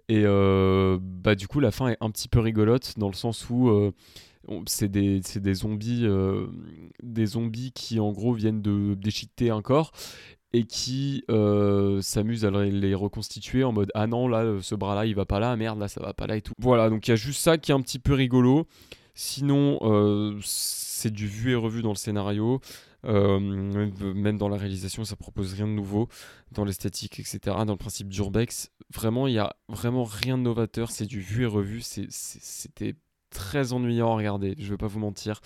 Et 0.09 0.23
euh, 0.25 0.97
bah, 1.01 1.35
du 1.35 1.47
coup, 1.47 1.59
la 1.59 1.71
fin 1.71 1.89
est 1.89 1.97
un 2.01 2.11
petit 2.11 2.27
peu 2.27 2.39
rigolote 2.39 2.93
dans 2.97 3.07
le 3.07 3.13
sens 3.13 3.49
où 3.49 3.69
euh, 3.69 3.91
c'est 4.65 4.89
des, 4.89 5.21
zombies, 5.53 6.07
qui 7.73 7.99
en 7.99 8.11
gros 8.11 8.33
viennent 8.33 8.61
de 8.61 8.95
déchiqueter 8.95 9.49
un 9.49 9.61
corps 9.61 9.91
et 10.53 10.63
qui 10.63 11.25
s'amusent 11.99 12.45
à 12.45 12.51
les 12.51 12.95
reconstituer 12.95 13.65
en 13.65 13.73
mode 13.73 13.91
ah 13.93 14.07
non 14.07 14.29
là 14.29 14.45
ce 14.61 14.75
bras 14.75 14.95
là 14.95 15.05
il 15.05 15.13
va 15.13 15.25
pas 15.25 15.41
là 15.41 15.53
merde 15.57 15.77
là 15.77 15.89
ça 15.89 16.01
va 16.01 16.13
pas 16.13 16.25
là 16.25 16.37
et 16.37 16.41
tout 16.41 16.53
voilà 16.57 16.89
donc 16.89 17.05
il 17.05 17.11
y 17.11 17.13
a 17.13 17.17
juste 17.17 17.41
ça 17.41 17.57
qui 17.57 17.71
est 17.71 17.75
un 17.75 17.81
petit 17.81 17.99
peu 17.99 18.13
rigolo. 18.13 18.65
Sinon 19.13 19.77
c'est 20.41 21.11
du 21.11 21.27
vu 21.27 21.51
et 21.51 21.55
revu 21.55 21.81
dans 21.81 21.89
le 21.89 21.95
scénario 21.95 22.61
même 23.03 24.37
dans 24.37 24.49
la 24.49 24.57
réalisation 24.57 25.05
ça 25.05 25.15
propose 25.15 25.53
rien 25.53 25.67
de 25.67 25.71
nouveau 25.71 26.09
dans 26.51 26.65
l'esthétique 26.65 27.19
etc 27.19 27.39
dans 27.65 27.73
le 27.73 27.77
principe 27.77 28.09
d'urbex 28.09 28.71
vraiment 28.93 29.27
il 29.27 29.33
y 29.33 29.39
a 29.39 29.55
vraiment 29.69 30.03
rien 30.03 30.37
de 30.37 30.43
novateur 30.43 30.91
c'est 30.91 31.05
du 31.05 31.21
vu 31.21 31.43
et 31.43 31.45
revu 31.45 31.81
c'était 31.81 32.95
très 33.29 33.73
ennuyant 33.73 34.11
à 34.11 34.15
regarder 34.15 34.55
je 34.57 34.69
vais 34.69 34.77
pas 34.77 34.87
vous 34.87 34.99
mentir 34.99 35.41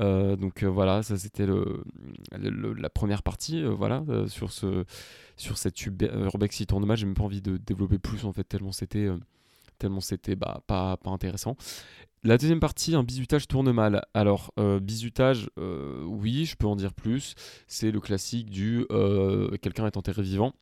euh, 0.00 0.36
donc 0.36 0.62
euh, 0.62 0.66
voilà, 0.68 1.02
ça 1.02 1.16
c'était 1.16 1.46
la 2.32 2.90
première 2.90 3.22
partie, 3.22 3.62
euh, 3.62 3.70
voilà, 3.70 4.02
euh, 4.08 4.26
sur 4.26 4.52
ce 4.52 4.84
sur 5.36 5.58
cette 5.58 5.76
euh, 6.02 6.24
urbex 6.26 6.56
qui 6.56 6.66
tourne 6.66 6.84
mal. 6.86 6.96
J'ai 6.96 7.06
même 7.06 7.14
pas 7.14 7.24
envie 7.24 7.42
de 7.42 7.56
développer 7.56 7.98
plus 7.98 8.24
en 8.24 8.32
fait 8.32 8.44
tellement 8.44 8.72
c'était 8.72 9.06
euh, 9.06 9.16
tellement 9.84 10.00
c'était 10.00 10.34
bah, 10.34 10.62
pas 10.66 10.98
intéressant. 11.04 11.56
La 12.22 12.38
deuxième 12.38 12.58
partie, 12.58 12.94
un 12.94 13.02
bizutage 13.02 13.46
tourne 13.48 13.70
mal. 13.70 14.02
Alors 14.14 14.50
euh, 14.58 14.80
bizutage, 14.80 15.50
euh, 15.58 16.02
oui, 16.06 16.46
je 16.46 16.56
peux 16.56 16.66
en 16.66 16.74
dire 16.74 16.94
plus. 16.94 17.34
C'est 17.66 17.90
le 17.90 18.00
classique 18.00 18.48
du 18.48 18.86
euh, 18.90 19.58
quelqu'un 19.58 19.86
est 19.86 19.98
enterré 19.98 20.22
vivant. 20.22 20.54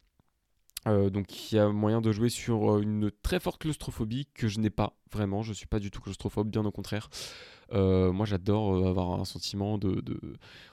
Euh, 0.88 1.08
donc 1.08 1.52
il 1.52 1.54
y 1.54 1.58
a 1.60 1.68
moyen 1.68 2.00
de 2.00 2.10
jouer 2.10 2.30
sur 2.30 2.78
une 2.78 3.12
très 3.22 3.38
forte 3.38 3.60
claustrophobie 3.60 4.26
que 4.34 4.48
je 4.48 4.58
n'ai 4.58 4.70
pas 4.70 4.96
vraiment. 5.12 5.42
Je 5.42 5.52
suis 5.52 5.68
pas 5.68 5.78
du 5.78 5.92
tout 5.92 6.00
claustrophobe, 6.00 6.50
bien 6.50 6.64
au 6.64 6.72
contraire. 6.72 7.08
Euh, 7.72 8.12
moi 8.12 8.26
j'adore 8.26 8.74
euh, 8.74 8.88
avoir 8.90 9.18
un 9.18 9.24
sentiment 9.24 9.78
de, 9.78 10.02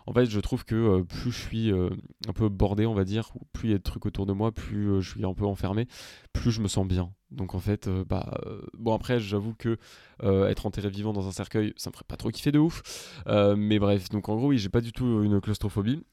En 0.06 0.14
fait 0.14 0.26
je 0.26 0.40
trouve 0.40 0.66
que 0.66 0.76
euh, 0.76 1.04
plus 1.04 1.32
je 1.32 1.40
suis 1.40 1.72
un 1.72 2.34
peu 2.34 2.50
bordé 2.50 2.86
on 2.86 2.94
va 2.94 3.06
dire, 3.06 3.32
plus 3.54 3.70
il 3.70 3.72
y 3.72 3.76
a 3.76 3.78
de 3.78 3.84
trucs 3.84 4.06
autour 4.06 4.26
de 4.26 4.34
moi, 4.34 4.52
plus 4.52 5.02
je 5.02 5.10
suis 5.10 5.26
un 5.26 5.34
peu 5.34 5.46
enfermé, 5.46 5.88
plus 6.34 6.52
je 6.52 6.62
me 6.62 6.68
sens 6.68 6.88
bien. 6.88 7.12
Donc 7.32 7.56
en 7.56 7.60
fait, 7.60 7.88
bah... 7.88 8.40
bon 8.78 8.94
après 8.94 9.20
j'avoue 9.20 9.54
que 9.54 9.78
être 10.24 10.66
enterré 10.66 10.90
vivant 10.90 11.14
dans 11.14 11.28
un 11.28 11.32
cercueil, 11.32 11.74
ça 11.78 11.90
me 11.90 11.94
ferait 11.94 12.06
pas 12.08 12.18
trop 12.18 12.30
kiffer 12.30 12.52
de 12.52 12.60
ouf. 12.60 13.14
Mais 13.28 13.80
bref, 13.80 14.10
donc 14.10 14.30
en 14.30 14.36
gros 14.36 14.48
oui 14.48 14.58
j'ai 14.58 14.70
pas 14.70 14.82
du 14.82 14.92
tout 14.92 15.24
une 15.24 15.40
claustrophobie. 15.40 16.04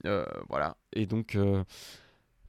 Voilà. 0.49 0.77
Et 0.93 1.07
donc... 1.07 1.39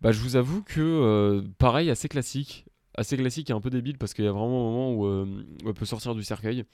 bah, 0.01 0.11
je 0.11 0.19
vous 0.21 0.35
avoue 0.35 0.61
que 0.61 1.43
pareil, 1.57 1.89
assez 1.89 2.07
classique. 2.07 2.65
Assez 2.97 3.15
classique 3.15 3.49
et 3.49 3.53
un 3.53 3.61
peu 3.61 3.69
débile 3.69 3.97
parce 3.97 4.13
qu'il 4.13 4.25
y 4.25 4.27
a 4.27 4.31
vraiment 4.31 4.67
un 4.67 4.71
moment 4.71 4.91
où, 4.91 5.05
euh, 5.05 5.45
où 5.63 5.67
elle 5.67 5.73
peut 5.73 5.85
sortir 5.85 6.15
du 6.15 6.23
cercueil. 6.23 6.65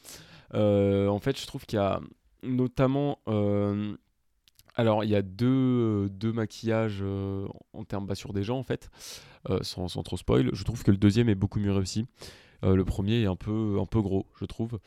Euh, 0.54 1.08
en 1.08 1.20
fait, 1.20 1.40
je 1.40 1.46
trouve 1.46 1.66
qu'il 1.66 1.78
y 1.78 1.82
a 1.82 2.00
notamment 2.44 3.20
euh, 3.28 3.96
Alors, 4.76 5.04
il 5.04 5.10
y 5.10 5.16
a 5.16 5.22
deux, 5.22 6.10
deux 6.10 6.32
maquillages 6.32 7.04
en 7.74 7.84
termes 7.84 8.08
bas 8.08 8.16
sur 8.16 8.34
des 8.34 8.44
gens, 8.44 8.58
en 8.58 8.64
fait, 8.64 8.90
sans, 9.62 9.88
sans 9.88 10.04
trop 10.04 10.18
spoil. 10.18 10.50
Je 10.54 10.64
trouve 10.64 10.84
que 10.84 10.92
le 10.92 10.98
deuxième 10.98 11.30
est 11.30 11.36
beaucoup 11.36 11.60
mieux 11.60 11.74
réussi. 11.74 12.06
Euh, 12.64 12.76
le 12.76 12.86
premier 12.86 13.22
est 13.22 13.26
un 13.26 13.36
peu, 13.36 13.78
gros, 13.96 14.26
je 14.40 14.46
trouve. 14.46 14.80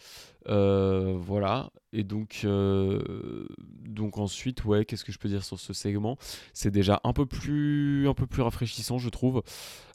Euh, 0.49 1.15
voilà. 1.19 1.71
Et 1.93 2.05
donc, 2.05 2.41
euh, 2.45 3.47
donc 3.87 4.19
ensuite, 4.19 4.65
ouais, 4.65 4.85
qu'est-ce 4.85 5.05
que 5.05 5.13
je 5.13 5.19
peux 5.19 5.29
dire 5.29 5.45
sur 5.45 5.59
ce 5.59 5.73
segment? 5.73 6.17
C'est 6.55 6.71
déjà 6.71 7.01
un 7.05 7.13
peu 7.13 7.27
plus, 7.27 8.07
rafraîchissant, 8.39 8.99
je 8.99 9.09
trouve. 9.09 9.43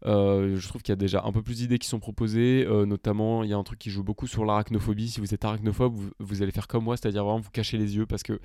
Je 0.03 0.67
trouve 0.67 0.81
qu'il 0.81 0.91
y 0.91 0.93
a 0.93 0.97
déjà 0.97 1.23
un 1.25 1.31
peu 1.31 1.41
plus 1.41 1.57
d'idées 1.57 1.79
qui 1.79 1.87
sont 1.87 1.99
proposées. 1.99 2.65
notamment, 2.85 3.43
il 3.43 3.49
y 3.49 3.53
a 3.53 3.57
un 3.57 3.63
truc 3.63 3.79
qui 3.79 3.89
joue 3.89 4.03
beaucoup 4.03 4.27
sur 4.27 4.45
l'arachnophobie. 4.45 5.09
Si 5.09 5.19
vous 5.19 5.33
êtes 5.33 5.43
arachnophobe, 5.43 5.99
vous, 6.19 6.41
allez 6.41 6.51
faire 6.51 6.67
comme 6.67 6.83
moi, 6.83 6.97
c'est-à-dire 6.97 7.23
vraiment 7.23 7.39
vous 7.39 7.51
cacher 7.51 7.77
les 7.77 7.95
yeux 7.95 8.05
parce 8.05 8.23
que. 8.23 8.39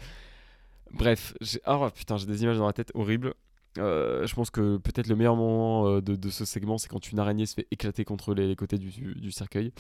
Bref, 0.92 1.35
j'ai... 1.40 1.61
oh 1.66 1.88
putain, 1.92 2.16
j'ai 2.16 2.27
des 2.27 2.44
images 2.44 2.59
dans 2.59 2.66
la 2.66 2.72
tête 2.72 2.92
horribles. 2.94 3.35
Euh, 3.79 4.27
je 4.27 4.35
pense 4.35 4.51
que 4.51 4.77
peut-être 4.79 5.09
le 5.09 5.17
meilleur 5.17 5.37
moment 5.37 5.87
euh, 5.87 6.01
de, 6.01 6.31
ce 6.31 6.45
segment, 6.45 6.79
c'est 6.79 6.89
quand 6.89 7.11
une 7.11 7.19
araignée 7.19 7.47
se 7.47 7.55
fait 7.55 7.67
éclater 7.71 8.05
contre 8.05 8.35
les, 8.35 8.55
côtés 8.57 8.79
du, 8.79 9.31
cercueil. 9.31 9.73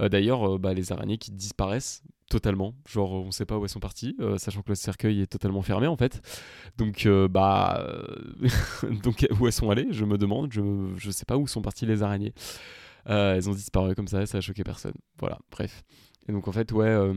Euh, 0.00 0.08
D'ailleurs, 0.08 0.58
bah, 0.58 0.74
les 0.74 0.92
araignées 0.92 1.18
qui 1.18 1.30
disparaissent 1.32 2.02
totalement, 2.30 2.74
genre 2.86 3.12
on 3.12 3.30
sait 3.30 3.44
pas 3.44 3.58
où 3.58 3.64
elles 3.64 3.68
sont 3.68 3.80
parties, 3.80 4.16
sachant 4.38 4.62
que 4.62 4.70
le 4.70 4.74
cercueil 4.74 5.20
est 5.20 5.26
totalement 5.26 5.60
fermé 5.60 5.86
en 5.86 5.96
fait. 5.96 6.22
Donc, 6.78 7.06
bah, 7.30 7.86
donc 9.02 9.26
où 9.38 9.46
elles 9.46 9.52
sont 9.52 9.70
allées, 9.70 9.88
je 9.90 10.04
me 10.04 10.16
demande, 10.16 10.52
je, 10.52 10.62
je 10.96 11.10
sais 11.10 11.26
pas 11.26 11.36
où 11.36 11.46
sont 11.46 11.60
parties 11.60 11.84
les 11.84 12.02
araignées. 12.02 12.32
Elles 13.04 13.50
ont 13.50 13.54
disparu 13.54 13.94
comme 13.94 14.08
ça, 14.08 14.24
ça 14.26 14.38
a 14.38 14.40
choqué 14.40 14.64
personne. 14.64 14.94
Voilà, 15.18 15.38
bref. 15.50 15.82
Et 16.28 16.32
donc 16.32 16.46
en 16.46 16.52
fait, 16.52 16.70
ouais, 16.72 16.86
euh, 16.86 17.14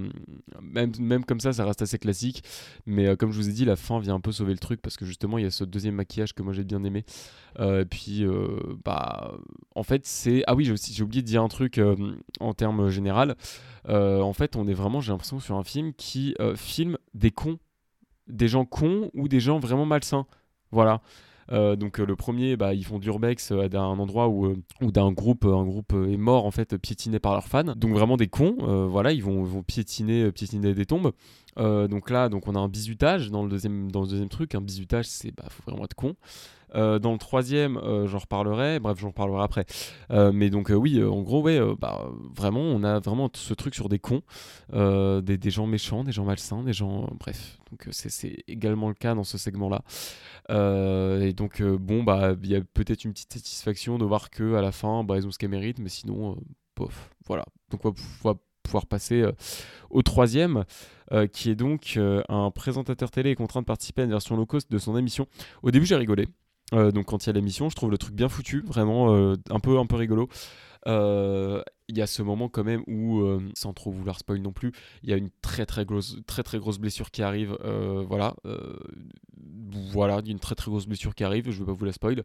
même, 0.62 0.92
même 1.00 1.26
comme 1.26 1.40
ça, 1.40 1.54
ça 1.54 1.66
reste 1.66 1.82
assez 1.82 2.00
classique. 2.00 2.44
Mais 2.86 3.08
euh, 3.08 3.16
comme 3.16 3.32
je 3.32 3.38
vous 3.38 3.50
ai 3.50 3.54
dit, 3.54 3.66
la 3.66 3.76
fin 3.76 4.00
vient 4.00 4.16
un 4.16 4.20
peu 4.20 4.32
sauver 4.32 4.54
le 4.54 4.60
truc 4.60 4.82
parce 4.82 4.98
que 4.98 5.06
justement, 5.06 5.38
il 5.38 5.44
y 5.44 5.48
a 5.48 5.52
ce 5.52 5.64
deuxième 5.64 5.96
maquillage 5.96 6.34
que 6.34 6.42
moi 6.42 6.54
j'ai 6.54 6.64
bien 6.64 6.84
aimé. 6.84 7.06
Euh, 7.60 7.82
et 7.82 7.86
puis, 7.86 8.26
bah, 8.84 9.38
en 9.76 9.84
fait, 9.84 10.06
c'est. 10.06 10.44
Ah 10.48 10.56
oui, 10.56 10.66
j'ai 10.66 11.04
oublié 11.04 11.22
de 11.22 11.28
dire 11.28 11.44
un 11.44 11.48
truc 11.48 11.80
en 12.40 12.54
termes 12.54 12.90
général. 12.90 13.36
En 13.88 14.34
fait, 14.34 14.56
on 14.56 14.68
est 14.68 14.74
vraiment, 14.74 15.02
j'ai 15.02 15.12
l'impression, 15.12 15.40
sur 15.40 15.56
un 15.56 15.64
film 15.64 15.94
qui 15.94 16.36
filme 16.56 16.98
des 17.14 17.32
cons, 17.32 17.60
des 18.28 18.48
gens 18.48 18.66
cons 18.66 19.12
ou 19.14 19.28
des 19.28 19.40
gens 19.40 19.60
vraiment 19.60 19.86
malsains. 19.86 20.26
Voilà. 20.72 21.02
Euh, 21.52 21.76
donc 21.76 22.00
euh, 22.00 22.06
le 22.06 22.16
premier, 22.16 22.58
bah, 22.58 22.74
ils 22.74 22.86
font 22.86 23.00
d'urbex 23.00 23.52
euh, 23.52 23.68
à 23.72 23.80
un 23.80 24.00
endroit 24.00 24.28
où, 24.30 24.56
d'un 24.82 25.12
groupe, 25.12 25.46
un 25.46 25.66
groupe 25.66 25.94
est 25.94 26.18
mort 26.18 26.46
en 26.46 26.52
fait, 26.52 26.78
piétiné 26.78 27.20
par 27.20 27.34
leurs 27.34 27.48
fans. 27.48 27.76
Donc 27.76 27.92
vraiment 27.92 28.18
des 28.18 28.28
cons. 28.28 28.56
voilà, 28.90 29.12
ils 29.12 29.24
vont, 29.24 29.44
vont 29.44 29.64
piétiner, 29.64 30.32
piétiner 30.32 30.74
des 30.74 30.86
tombes. 30.86 31.12
Euh, 31.58 31.88
donc 31.88 32.10
là, 32.10 32.30
donc 32.30 32.48
on 32.48 32.56
a 32.56 32.60
un 32.60 32.68
bizutage 32.68 33.32
dans 33.32 33.44
le 33.44 33.50
deuxième, 33.50 33.92
dans 33.92 34.02
le 34.02 34.08
deuxième 34.08 34.30
truc. 34.30 34.56
Un 34.56 34.62
bizutage, 34.62 35.06
c'est 35.06 35.32
bah, 35.32 35.46
faut 35.50 35.64
vraiment 35.66 35.86
être 35.86 35.94
con. 35.94 36.16
Euh, 36.74 37.00
dans 37.00 37.14
le 37.14 37.18
troisième, 37.18 37.78
euh, 37.78 38.06
j'en 38.08 38.18
reparlerai. 38.18 38.80
Bref, 38.80 39.00
j'en 39.00 39.10
reparlerai 39.10 39.44
après. 39.44 39.66
Mais 40.10 40.50
donc 40.50 40.72
oui, 40.76 41.02
en 41.04 41.22
gros, 41.22 41.42
ouais, 41.42 41.60
bah, 41.80 42.10
vraiment, 42.36 42.60
on 42.60 42.84
a 42.84 43.00
vraiment 43.00 43.30
ce 43.34 43.54
truc 43.54 43.76
sur 43.76 43.88
des 43.88 44.00
cons, 44.00 44.22
des, 44.74 45.38
des 45.38 45.50
gens 45.50 45.68
méchants, 45.68 46.04
des 46.04 46.12
gens 46.12 46.26
malsains, 46.26 46.64
des 46.64 46.74
gens, 46.74 47.10
bref. 47.20 47.58
Donc 47.72 47.88
c'est 47.92 48.44
également 48.48 48.90
le 48.90 48.94
cas 48.94 49.16
dans 49.16 49.24
ce 49.24 49.38
segment-là. 49.38 49.84
Et 50.50 51.34
donc 51.34 51.62
bon, 51.62 52.04
bah 52.04 52.36
il 52.44 52.50
y 52.50 52.56
a 52.56 52.62
peut-être 52.62 53.06
une 53.06 53.14
petite 53.14 53.34
satisfaction 53.34 53.98
de 53.98 54.06
voir 54.06 54.30
que 54.30 54.56
à 54.56 54.62
la 54.62 54.72
fin, 54.72 55.04
bah, 55.04 55.18
ils 55.18 55.26
ont 55.26 55.32
ce 55.32 55.38
qu'elles 55.38 55.50
méritent, 55.50 55.80
mais 55.80 55.90
sinon, 55.90 56.38
bof. 56.76 57.10
Voilà. 57.26 57.46
Donc 57.72 57.86
on 57.86 57.90
va 57.90 57.96
pouvoir, 57.96 58.36
pouvoir 58.66 58.86
passer 58.86 59.22
euh, 59.22 59.32
au 59.90 60.02
troisième, 60.02 60.66
euh, 61.12 61.28
qui 61.28 61.50
est 61.50 61.56
donc 61.56 61.94
euh, 61.98 62.22
un 62.30 62.52
présentateur 62.52 63.12
télé 63.12 63.36
contraint 63.36 63.62
de 63.62 63.66
participer 63.66 64.02
à 64.02 64.06
une 64.06 64.12
version 64.12 64.36
low 64.36 64.46
cost 64.46 64.72
de 64.72 64.78
son 64.78 64.98
émission. 64.98 65.28
Au 65.64 65.72
début, 65.72 65.86
j'ai 65.86 65.96
rigolé. 65.96 66.28
Euh, 66.74 66.92
donc 66.92 67.06
quand 67.06 67.24
il 67.26 67.28
y 67.28 67.30
a 67.30 67.34
l'émission, 67.34 67.70
je 67.70 67.76
trouve 67.76 67.92
le 67.92 67.98
truc 67.98 68.16
bien 68.16 68.30
foutu, 68.30 68.62
vraiment 68.62 69.14
euh, 69.16 69.36
un 69.50 69.60
peu 69.60 69.78
un 69.78 69.86
peu 69.86 69.96
rigolo. 69.96 70.28
Euh, 70.88 71.62
Il 71.88 71.98
y 71.98 72.02
a 72.02 72.08
ce 72.08 72.22
moment 72.24 72.50
quand 72.50 72.64
même 72.64 72.84
où, 72.88 73.24
sans 73.56 73.74
trop 73.74 73.92
vouloir 73.92 74.18
spoil 74.20 74.40
non 74.42 74.52
plus, 74.52 74.72
il 75.04 75.10
y 75.10 75.14
a 75.14 75.18
une 75.18 75.30
très 75.42 75.66
très 75.66 75.86
grosse 75.86 76.18
très 76.28 76.44
très 76.44 76.58
grosse 76.60 76.80
blessure 76.80 77.12
qui 77.12 77.22
arrive. 77.24 77.58
voilà, 78.08 78.36
voilà, 79.92 80.22
une 80.26 80.40
très 80.40 80.56
très 80.56 80.70
grosse 80.72 80.88
blessure 80.88 81.14
qui 81.16 81.24
arrive. 81.24 81.50
Je 81.52 81.60
vais 81.60 81.66
pas 81.66 81.74
vous 81.74 81.86
la 81.86 81.92
spoil. 81.92 82.24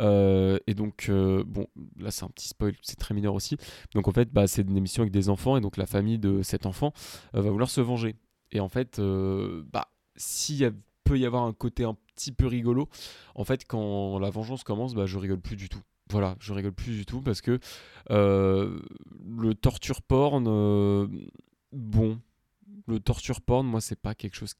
Et 0.00 0.74
donc 0.74 1.10
bon, 1.10 1.66
là 1.98 2.10
c'est 2.10 2.24
un 2.24 2.28
petit 2.30 2.48
spoil, 2.48 2.74
c'est 2.82 2.98
très 2.98 3.14
mineur 3.14 3.34
aussi. 3.34 3.56
Donc 3.94 4.08
en 4.08 4.12
fait, 4.12 4.32
bah, 4.32 4.46
c'est 4.46 4.62
une 4.62 4.76
émission 4.76 5.02
avec 5.02 5.12
des 5.12 5.28
enfants 5.28 5.56
et 5.56 5.60
donc 5.60 5.76
la 5.76 5.86
famille 5.86 6.18
de 6.18 6.42
cet 6.42 6.66
enfant 6.66 6.92
va 7.32 7.50
vouloir 7.50 7.70
se 7.70 7.80
venger. 7.80 8.16
Et 8.52 8.60
en 8.60 8.68
fait, 8.68 9.00
bah 9.00 9.88
s'il 10.16 10.56
y 10.56 10.64
a- 10.64 10.72
peut 11.08 11.18
y 11.18 11.26
avoir 11.26 11.44
un 11.44 11.52
côté 11.52 11.84
un 11.84 11.96
petit 12.14 12.32
peu 12.32 12.46
rigolo, 12.46 12.88
en 13.34 13.44
fait 13.44 13.64
quand 13.66 14.18
la 14.18 14.30
vengeance 14.30 14.62
commence, 14.64 14.94
bah 14.94 15.06
je 15.06 15.18
rigole 15.18 15.40
plus 15.40 15.56
du 15.56 15.68
tout. 15.68 15.80
Voilà, 16.10 16.36
je 16.40 16.52
rigole 16.54 16.72
plus 16.72 16.96
du 16.96 17.04
tout 17.06 17.20
parce 17.20 17.40
que 17.40 17.58
euh, 18.10 18.78
le 19.26 19.54
torture 19.54 20.00
porn, 20.02 20.46
euh, 20.48 21.06
bon, 21.72 22.18
le 22.86 22.98
torture 23.00 23.40
porn, 23.40 23.66
moi 23.66 23.80
c'est 23.80 24.00
pas 24.00 24.14
quelque 24.14 24.34
chose 24.36 24.54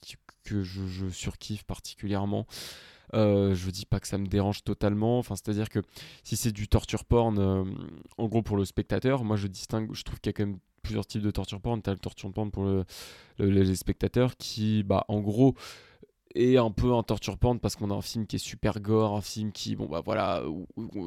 que 0.44 0.62
je, 0.62 1.08
surkiffe 1.10 1.64
particulièrement. 1.64 2.46
Euh, 3.14 3.54
je 3.54 3.70
dis 3.70 3.86
pas 3.86 4.00
que 4.00 4.06
ça 4.08 4.18
me 4.18 4.26
dérange 4.26 4.62
totalement. 4.64 5.18
Enfin, 5.18 5.34
c'est-à-dire 5.36 5.70
que 5.70 5.80
si 6.22 6.36
c'est 6.36 6.52
du 6.52 6.68
torture 6.68 7.04
porn, 7.06 7.38
en 8.18 8.26
gros 8.28 8.42
pour 8.42 8.56
le 8.58 8.66
spectateur, 8.66 9.24
moi 9.24 9.36
je 9.36 9.46
distingue, 9.46 9.92
je 9.94 10.02
trouve 10.02 10.20
qu'il 10.20 10.28
y 10.30 10.34
a 10.34 10.36
quand 10.36 10.46
même 10.46 10.58
plusieurs 10.82 11.06
types 11.06 11.22
de 11.22 11.30
torture 11.30 11.60
porn. 11.60 11.80
T'as 11.82 11.92
le 11.92 11.98
torture 11.98 12.30
porn 12.32 12.50
pour 12.50 12.64
le, 12.64 12.84
le- 13.38 13.48
les 13.62 13.74
spectateurs 13.76 14.36
qui, 14.36 14.82
bah, 14.82 15.04
en 15.08 15.20
gros, 15.20 15.54
est 16.34 16.56
un 16.56 16.70
peu 16.70 16.94
un 16.94 17.02
torture 17.02 17.38
porn 17.38 17.58
parce 17.58 17.76
qu'on 17.76 17.90
a 17.90 17.94
un 17.94 18.02
film 18.02 18.26
qui 18.26 18.36
est 18.36 18.40
super 18.40 18.80
gore, 18.80 19.16
un 19.16 19.20
film 19.20 19.52
qui, 19.52 19.76
bon, 19.76 19.86
bah 19.86 20.02
voilà, 20.04 20.42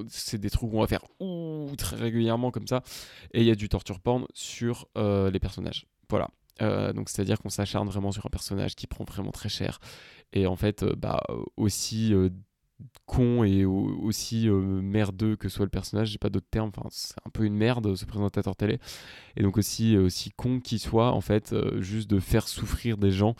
c'est 0.09 0.39
des 0.39 0.49
trucs 0.49 0.71
où 0.71 0.77
on 0.77 0.81
va 0.81 0.87
faire 0.87 1.03
très 1.77 1.95
régulièrement 1.95 2.51
comme 2.51 2.67
ça. 2.67 2.83
Et 3.33 3.41
il 3.41 3.47
y 3.47 3.51
a 3.51 3.55
du 3.55 3.69
torture 3.69 3.99
porn 3.99 4.25
sur 4.33 4.87
euh, 4.97 5.31
les 5.31 5.39
personnages. 5.39 5.87
Voilà. 6.09 6.29
Euh, 6.61 6.93
donc 6.93 7.09
c'est-à-dire 7.09 7.39
qu'on 7.39 7.49
s'acharne 7.49 7.87
vraiment 7.87 8.11
sur 8.11 8.25
un 8.25 8.29
personnage 8.29 8.75
qui 8.75 8.85
prend 8.85 9.05
vraiment 9.05 9.31
très 9.31 9.49
cher 9.49 9.79
et 10.33 10.45
en 10.45 10.57
fait 10.57 10.83
euh, 10.83 10.93
bah 10.95 11.23
aussi 11.55 12.13
con 13.05 13.43
et 13.43 13.65
au- 13.65 13.97
aussi 14.01 14.47
euh, 14.49 14.81
merdeux 14.81 15.35
que 15.35 15.49
soit 15.49 15.65
le 15.65 15.69
personnage 15.69 16.09
j'ai 16.09 16.17
pas 16.17 16.29
d'autre 16.29 16.47
terme 16.49 16.69
enfin 16.75 16.87
c'est 16.91 17.15
un 17.25 17.29
peu 17.29 17.43
une 17.45 17.55
merde 17.55 17.95
ce 17.95 18.05
présentateur 18.05 18.55
télé 18.55 18.79
et 19.37 19.43
donc 19.43 19.57
aussi 19.57 19.95
euh, 19.95 20.03
aussi 20.05 20.31
con 20.31 20.59
qu'il 20.59 20.79
soit 20.79 21.11
en 21.11 21.21
fait 21.21 21.53
euh, 21.53 21.81
juste 21.81 22.09
de 22.09 22.19
faire 22.19 22.47
souffrir 22.47 22.97
des 22.97 23.11
gens 23.11 23.35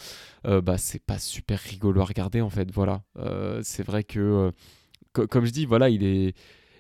euh, 0.48 0.62
bah 0.62 0.78
c'est 0.78 1.04
pas 1.04 1.20
super 1.20 1.60
rigolo 1.60 2.02
à 2.02 2.06
regarder 2.06 2.42
en 2.42 2.50
fait 2.50 2.72
voilà 2.72 3.04
c'est 3.64 3.84
vrai 3.84 4.04
que 4.04 4.52
co- 5.14 5.28
comme 5.28 5.46
je 5.46 5.52
dis 5.52 5.66
voilà 5.66 5.90
il 5.90 6.04
est 6.04 6.36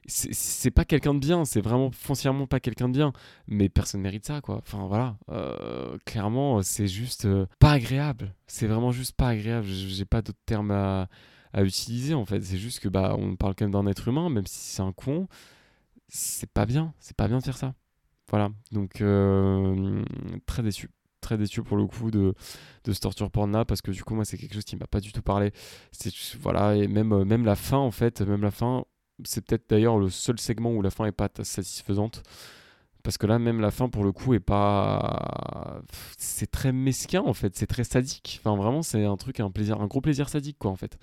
c'est- 0.07 0.71
pas 0.71 0.83
quelqu'un 0.83 1.13
de 1.13 1.19
bien, 1.19 1.45
c'est 1.45 1.61
vraiment 1.61 1.91
foncièrement 1.91 2.47
pas 2.47 2.59
quelqu'un 2.59 2.89
de 2.89 2.93
bien, 2.93 3.13
mais 3.47 3.69
personne 3.69 4.01
mérite 4.01 4.25
ça 4.25 4.41
quoi. 4.41 4.57
Enfin 4.57 4.85
voilà, 4.87 5.15
clairement 6.05 6.61
c'est 6.63 6.87
juste 6.87 7.27
pas 7.59 7.71
agréable, 7.73 8.33
c'est 8.47 8.67
vraiment 8.67 8.91
juste 8.91 9.15
pas 9.15 9.29
agréable. 9.29 9.67
J'ai 9.67 10.05
pas 10.05 10.21
d'autres 10.21 10.39
termes 10.45 10.71
à, 10.71 11.07
à 11.53 11.63
utiliser 11.63 12.13
en 12.13 12.25
fait. 12.25 12.41
C'est 12.41 12.57
juste 12.57 12.79
que 12.79 12.89
bah 12.89 13.15
on 13.17 13.35
parle 13.35 13.55
quand 13.55 13.65
même 13.65 13.71
d'un 13.71 13.87
être 13.87 14.07
humain, 14.07 14.29
même 14.29 14.45
si 14.47 14.59
c'est 14.75 14.81
un 14.81 14.91
con, 14.93 15.27
c'est 16.07 16.49
pas 16.51 16.65
bien, 16.65 16.93
c'est 16.99 17.15
pas 17.15 17.27
bien 17.27 17.39
de 17.39 17.43
faire 17.43 17.57
ça. 17.57 17.73
Voilà, 18.29 18.49
donc 18.71 19.01
euh, 19.01 20.03
très 20.45 20.63
déçu. 20.63 20.89
Très 21.21 21.37
déçu 21.37 21.61
pour 21.63 21.77
le 21.77 21.85
coup 21.85 22.09
de, 22.11 22.33
de 22.83 22.93
ce 22.93 22.99
torture 22.99 23.29
porn 23.29 23.51
là 23.51 23.63
parce 23.63 23.81
que 23.81 23.91
du 23.91 24.03
coup 24.03 24.15
moi 24.15 24.25
c'est 24.25 24.37
quelque 24.37 24.55
chose 24.55 24.63
qui 24.63 24.75
m'a 24.75 24.87
pas 24.87 24.99
du 25.01 25.11
tout 25.11 25.21
parlé. 25.21 25.51
C'est 25.91 26.11
voilà. 26.39 26.75
Et 26.75 26.87
même 26.87 27.13
euh, 27.13 27.25
même 27.25 27.45
la 27.45 27.55
fin 27.55 27.77
en 27.77 27.91
fait 27.91 28.21
même 28.21 28.41
la 28.41 28.51
fin 28.51 28.85
c'est 29.23 29.45
peut-être 29.45 29.69
d'ailleurs 29.69 29.99
le 29.99 30.09
seul 30.09 30.39
segment 30.39 30.71
où 30.73 30.81
la 30.81 30.89
fin 30.91 31.05
est 31.05 31.11
pas 31.11 31.29
satisfaisante. 31.43 32.23
Parce 33.03 33.17
que 33.17 33.27
là 33.27 33.39
même 33.39 33.59
la 33.61 33.71
fin 33.71 33.89
pour 33.89 34.03
le 34.03 34.11
coup 34.11 34.33
est 34.33 34.39
pas 34.39 35.81
c'est 36.17 36.49
très 36.49 36.71
mesquin 36.71 37.21
en 37.21 37.33
fait. 37.33 37.55
C'est 37.55 37.67
très 37.67 37.83
sadique. 37.83 38.39
Enfin 38.43 38.55
vraiment 38.55 38.81
c'est 38.81 39.05
un 39.05 39.17
truc 39.17 39.39
un 39.39 39.51
plaisir 39.51 39.79
un 39.81 39.87
gros 39.87 40.01
plaisir 40.01 40.29
sadique 40.29 40.57
quoi 40.59 40.71
en 40.71 40.75
fait 40.75 40.97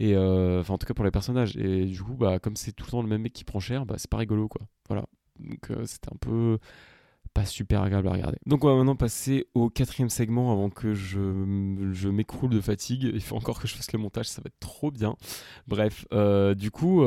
euh, 0.00 0.60
enfin 0.60 0.74
en 0.74 0.78
tout 0.78 0.86
cas 0.86 0.94
pour 0.94 1.04
les 1.04 1.10
personnages 1.10 1.56
et 1.56 1.84
du 1.84 2.02
coup 2.02 2.14
bah 2.14 2.38
comme 2.38 2.56
c'est 2.56 2.72
tout 2.72 2.84
le 2.86 2.90
temps 2.90 3.02
le 3.02 3.08
même 3.08 3.22
mec 3.22 3.32
qui 3.32 3.44
prend 3.44 3.60
cher 3.60 3.86
bah 3.86 3.96
c'est 3.98 4.10
pas 4.10 4.18
rigolo 4.18 4.48
quoi 4.48 4.62
voilà 4.88 5.04
donc 5.38 5.70
euh, 5.70 5.84
c'était 5.86 6.12
un 6.12 6.16
peu 6.20 6.58
pas 7.34 7.44
super 7.44 7.82
agréable 7.82 8.08
à 8.08 8.12
regarder. 8.12 8.38
Donc 8.46 8.64
on 8.64 8.68
va 8.68 8.74
maintenant 8.74 8.96
passer 8.96 9.46
au 9.54 9.68
quatrième 9.68 10.08
segment 10.08 10.50
avant 10.50 10.70
que 10.70 10.94
je, 10.94 11.20
je 11.92 12.08
m'écroule 12.08 12.50
de 12.50 12.60
fatigue. 12.60 13.02
Il 13.02 13.20
faut 13.20 13.36
encore 13.36 13.60
que 13.60 13.68
je 13.68 13.74
fasse 13.74 13.92
le 13.92 13.98
montage, 13.98 14.28
ça 14.28 14.40
va 14.40 14.46
être 14.46 14.58
trop 14.60 14.90
bien. 14.90 15.14
Bref, 15.68 16.06
euh, 16.12 16.54
du 16.54 16.70
coup, 16.70 17.04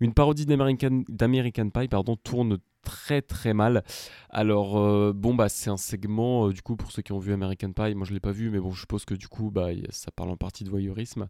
une 0.00 0.14
parodie 0.14 0.46
d'American, 0.46 1.02
d'American 1.08 1.68
Pie 1.70 1.88
pardon, 1.88 2.16
tourne 2.16 2.58
très 2.86 3.20
très 3.20 3.52
mal. 3.52 3.82
Alors 4.30 4.78
euh, 4.78 5.12
bon 5.12 5.34
bah 5.34 5.48
c'est 5.48 5.70
un 5.70 5.76
segment 5.76 6.48
euh, 6.48 6.52
du 6.52 6.62
coup 6.62 6.76
pour 6.76 6.92
ceux 6.92 7.02
qui 7.02 7.12
ont 7.12 7.18
vu 7.18 7.32
American 7.32 7.72
Pie, 7.72 7.94
moi 7.94 8.06
je 8.06 8.14
l'ai 8.14 8.20
pas 8.20 8.30
vu 8.30 8.48
mais 8.48 8.60
bon 8.60 8.70
je 8.70 8.80
suppose 8.80 9.04
que 9.04 9.14
du 9.14 9.26
coup 9.28 9.50
bah 9.50 9.68
ça 9.90 10.10
parle 10.12 10.30
en 10.30 10.36
partie 10.36 10.64
de 10.64 10.70
voyeurisme. 10.70 11.26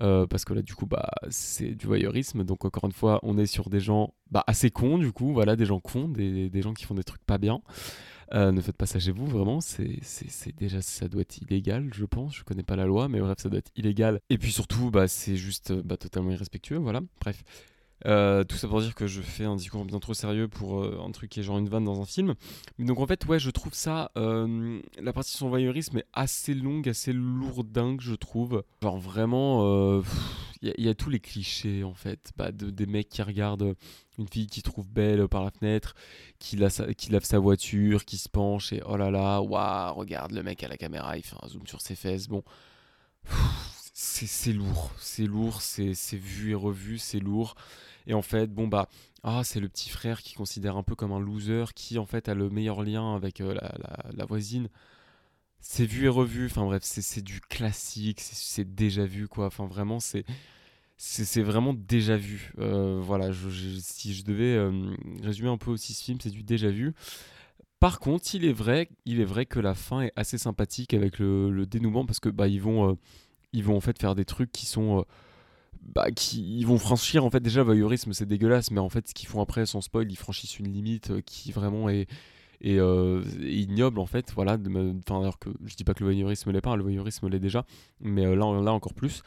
Euh, 0.00 0.26
parce 0.26 0.44
que 0.44 0.52
là 0.52 0.62
du 0.62 0.74
coup 0.74 0.86
bah 0.86 1.08
c'est 1.30 1.70
du 1.70 1.86
voyeurisme 1.86 2.44
donc 2.44 2.66
encore 2.66 2.84
une 2.84 2.92
fois 2.92 3.18
on 3.22 3.38
est 3.38 3.46
sur 3.46 3.70
des 3.70 3.80
gens 3.80 4.12
bah, 4.30 4.44
assez 4.46 4.70
cons 4.70 4.98
du 4.98 5.10
coup 5.10 5.32
voilà 5.32 5.56
des 5.56 5.64
gens 5.64 5.80
cons 5.80 6.08
des, 6.08 6.50
des 6.50 6.62
gens 6.62 6.74
qui 6.74 6.84
font 6.84 6.94
des 6.94 7.04
trucs 7.04 7.24
pas 7.24 7.38
bien 7.38 7.60
ne 8.34 8.60
faites 8.60 8.76
pas 8.76 8.86
ça 8.86 8.98
chez 8.98 9.12
vous, 9.12 9.24
vraiment. 9.24 9.60
C'est 9.60 10.56
déjà, 10.56 10.82
ça 10.82 11.06
doit 11.06 11.22
être 11.22 11.38
illégal, 11.38 11.90
je 11.94 12.04
pense. 12.04 12.34
Je 12.34 12.42
connais 12.42 12.64
pas 12.64 12.74
la 12.74 12.84
loi, 12.84 13.08
mais 13.08 13.20
bref, 13.20 13.38
ça 13.38 13.48
doit 13.48 13.60
être 13.60 13.70
illégal. 13.76 14.20
Et 14.30 14.36
puis 14.36 14.50
surtout, 14.50 14.90
bah, 14.90 15.06
c'est 15.06 15.36
juste 15.36 15.72
bah, 15.72 15.96
totalement 15.96 16.32
irrespectueux, 16.32 16.78
voilà. 16.78 17.02
Bref. 17.20 17.44
Euh, 18.04 18.44
tout 18.44 18.56
ça 18.56 18.68
pour 18.68 18.82
dire 18.82 18.94
que 18.94 19.06
je 19.06 19.22
fais 19.22 19.44
un 19.44 19.56
discours 19.56 19.84
bien 19.86 19.98
trop 19.98 20.12
sérieux 20.12 20.48
pour 20.48 20.82
euh, 20.84 21.00
un 21.02 21.10
truc 21.12 21.30
qui 21.30 21.40
est 21.40 21.42
genre 21.42 21.56
une 21.58 21.68
vanne 21.68 21.84
dans 21.84 22.00
un 22.00 22.04
film. 22.04 22.34
Donc 22.78 23.00
en 23.00 23.06
fait, 23.06 23.24
ouais, 23.26 23.38
je 23.38 23.50
trouve 23.50 23.72
ça. 23.74 24.10
euh, 24.18 24.80
la 25.00 25.12
partie 25.14 25.32
sur 25.32 25.48
voyeurisme 25.48 25.98
est 25.98 26.06
assez 26.12 26.52
longue, 26.54 26.88
assez 26.88 27.12
lourdingue, 27.12 28.00
je 28.00 28.14
trouve. 28.14 28.62
Genre 28.82 28.98
vraiment. 28.98 30.02
Il 30.62 30.72
y, 30.78 30.88
a- 30.88 30.94
tous 30.94 31.10
les 31.10 31.20
clichés 31.20 31.84
en 31.84 31.94
fait. 31.94 32.32
Bah, 32.36 32.50
de, 32.52 32.70
des 32.70 32.86
mecs 32.86 33.08
qui 33.08 33.22
regardent 33.22 33.74
une 34.18 34.26
fille 34.28 34.46
qui 34.46 34.62
trouve 34.62 34.88
belle 34.88 35.28
par 35.28 35.44
la 35.44 35.50
fenêtre, 35.50 35.94
qui, 36.38 36.58
qui 36.96 37.10
lave 37.10 37.24
sa 37.24 37.38
voiture, 37.38 38.04
qui 38.04 38.16
se 38.18 38.28
penche 38.28 38.72
et 38.72 38.82
oh 38.86 38.96
là 38.96 39.10
là, 39.10 39.40
waouh, 39.40 39.94
regarde 39.94 40.32
le 40.32 40.42
mec 40.42 40.62
à 40.64 40.68
la 40.68 40.76
caméra, 40.76 41.16
il 41.16 41.22
fait 41.22 41.36
un 41.42 41.48
zoom 41.48 41.66
sur 41.66 41.80
ses 41.80 41.94
fesses. 41.94 42.28
Bon. 42.28 42.42
C'est 43.98 44.52
lourd, 44.52 44.90
c'est 44.98 45.24
lourd, 45.26 45.60
c'est 45.62 45.92
vu 46.16 46.50
et 46.52 46.54
revu, 46.54 46.98
c'est 46.98 47.18
lourd. 47.18 47.54
Et 48.06 48.14
en 48.14 48.22
fait, 48.22 48.52
bon 48.52 48.68
bah, 48.68 48.88
ah, 49.22 49.42
c'est 49.44 49.60
le 49.60 49.68
petit 49.68 49.90
frère 49.90 50.22
qui 50.22 50.34
considère 50.34 50.76
un 50.76 50.82
peu 50.82 50.94
comme 50.94 51.12
un 51.12 51.20
loser, 51.20 51.64
qui 51.74 51.98
en 51.98 52.06
fait 52.06 52.28
a 52.28 52.34
le 52.34 52.48
meilleur 52.50 52.82
lien 52.82 53.16
avec 53.16 53.40
euh, 53.40 53.54
la, 54.14 54.24
voisine. 54.24 54.68
C'est 55.60 55.86
vu 55.86 56.04
et 56.06 56.08
revu, 56.08 56.46
enfin 56.46 56.64
bref, 56.64 56.82
c'est 56.84 57.22
du 57.22 57.40
classique, 57.40 58.20
c'est- 58.20 58.64
déjà 58.64 59.04
vu 59.04 59.28
quoi. 59.28 59.46
Enfin 59.46 59.66
vraiment, 59.66 60.00
c'est 60.00 60.24
c'est 60.98 61.42
vraiment 61.42 61.74
déjà 61.74 62.16
vu. 62.16 62.52
Euh, 62.58 63.00
voilà, 63.02 63.30
si 63.80 64.14
je 64.14 64.24
devais 64.24 64.54
euh, 64.56 64.94
résumer 65.22 65.48
un 65.50 65.58
peu 65.58 65.70
aussi 65.70 65.92
ce 65.94 66.04
film, 66.04 66.18
c'est 66.22 66.30
du 66.30 66.42
déjà 66.42 66.70
vu. 66.70 66.94
Par 67.80 68.00
contre, 68.00 68.34
il 68.34 68.44
est 68.44 68.52
vrai, 68.52 68.88
il 69.06 69.20
est 69.20 69.24
vrai 69.24 69.46
que 69.46 69.60
la 69.60 69.74
fin 69.74 70.02
est 70.02 70.12
assez 70.16 70.38
sympathique 70.38 70.94
avec 70.94 71.18
le, 71.18 71.66
dénouement 71.66 72.06
parce 72.06 72.20
que 72.20 72.30
bah 72.30 72.48
ils 72.48 72.60
vont, 72.62 72.96
ils 73.52 73.64
vont 73.64 73.76
en 73.76 73.80
fait 73.80 73.98
faire 74.00 74.14
des 74.14 74.24
trucs 74.24 74.52
qui 74.52 74.66
sont, 74.66 75.04
bah 75.94 76.10
qui, 76.10 76.58
ils 76.58 76.66
vont 76.66 76.78
franchir 76.78 77.24
en 77.24 77.30
fait 77.30 77.40
déjà 77.40 77.60
le 77.60 77.66
voyeurisme 77.66 78.12
c'est 78.12 78.26
dégueulasse, 78.26 78.70
mais 78.70 78.80
en 78.80 78.88
fait 78.88 79.08
ce 79.08 79.14
qu'ils 79.14 79.28
font 79.28 79.40
après 79.40 79.66
sans 79.66 79.80
spoil, 79.80 80.10
ils 80.10 80.16
franchissent 80.16 80.58
une 80.58 80.72
limite 80.72 81.10
euh, 81.10 81.20
qui 81.20 81.52
vraiment 81.52 81.88
est, 81.88 82.08
euh, 82.64 83.22
ignoble 83.40 84.00
en 84.00 84.06
fait. 84.06 84.32
Voilà, 84.34 84.56
enfin 84.56 85.20
alors 85.20 85.38
que 85.38 85.50
je 85.64 85.74
dis 85.76 85.84
pas 85.84 85.94
que 85.94 86.00
le 86.00 86.06
voyeurisme 86.06 86.50
l'est 86.50 86.60
pas, 86.60 86.76
le 86.76 86.82
voyeurisme 86.82 87.28
l'est 87.28 87.38
déjà, 87.38 87.64
mais 88.00 88.26
euh, 88.26 88.34
là, 88.34 88.60
là 88.60 88.72
encore 88.72 88.94
plus. 88.94 89.22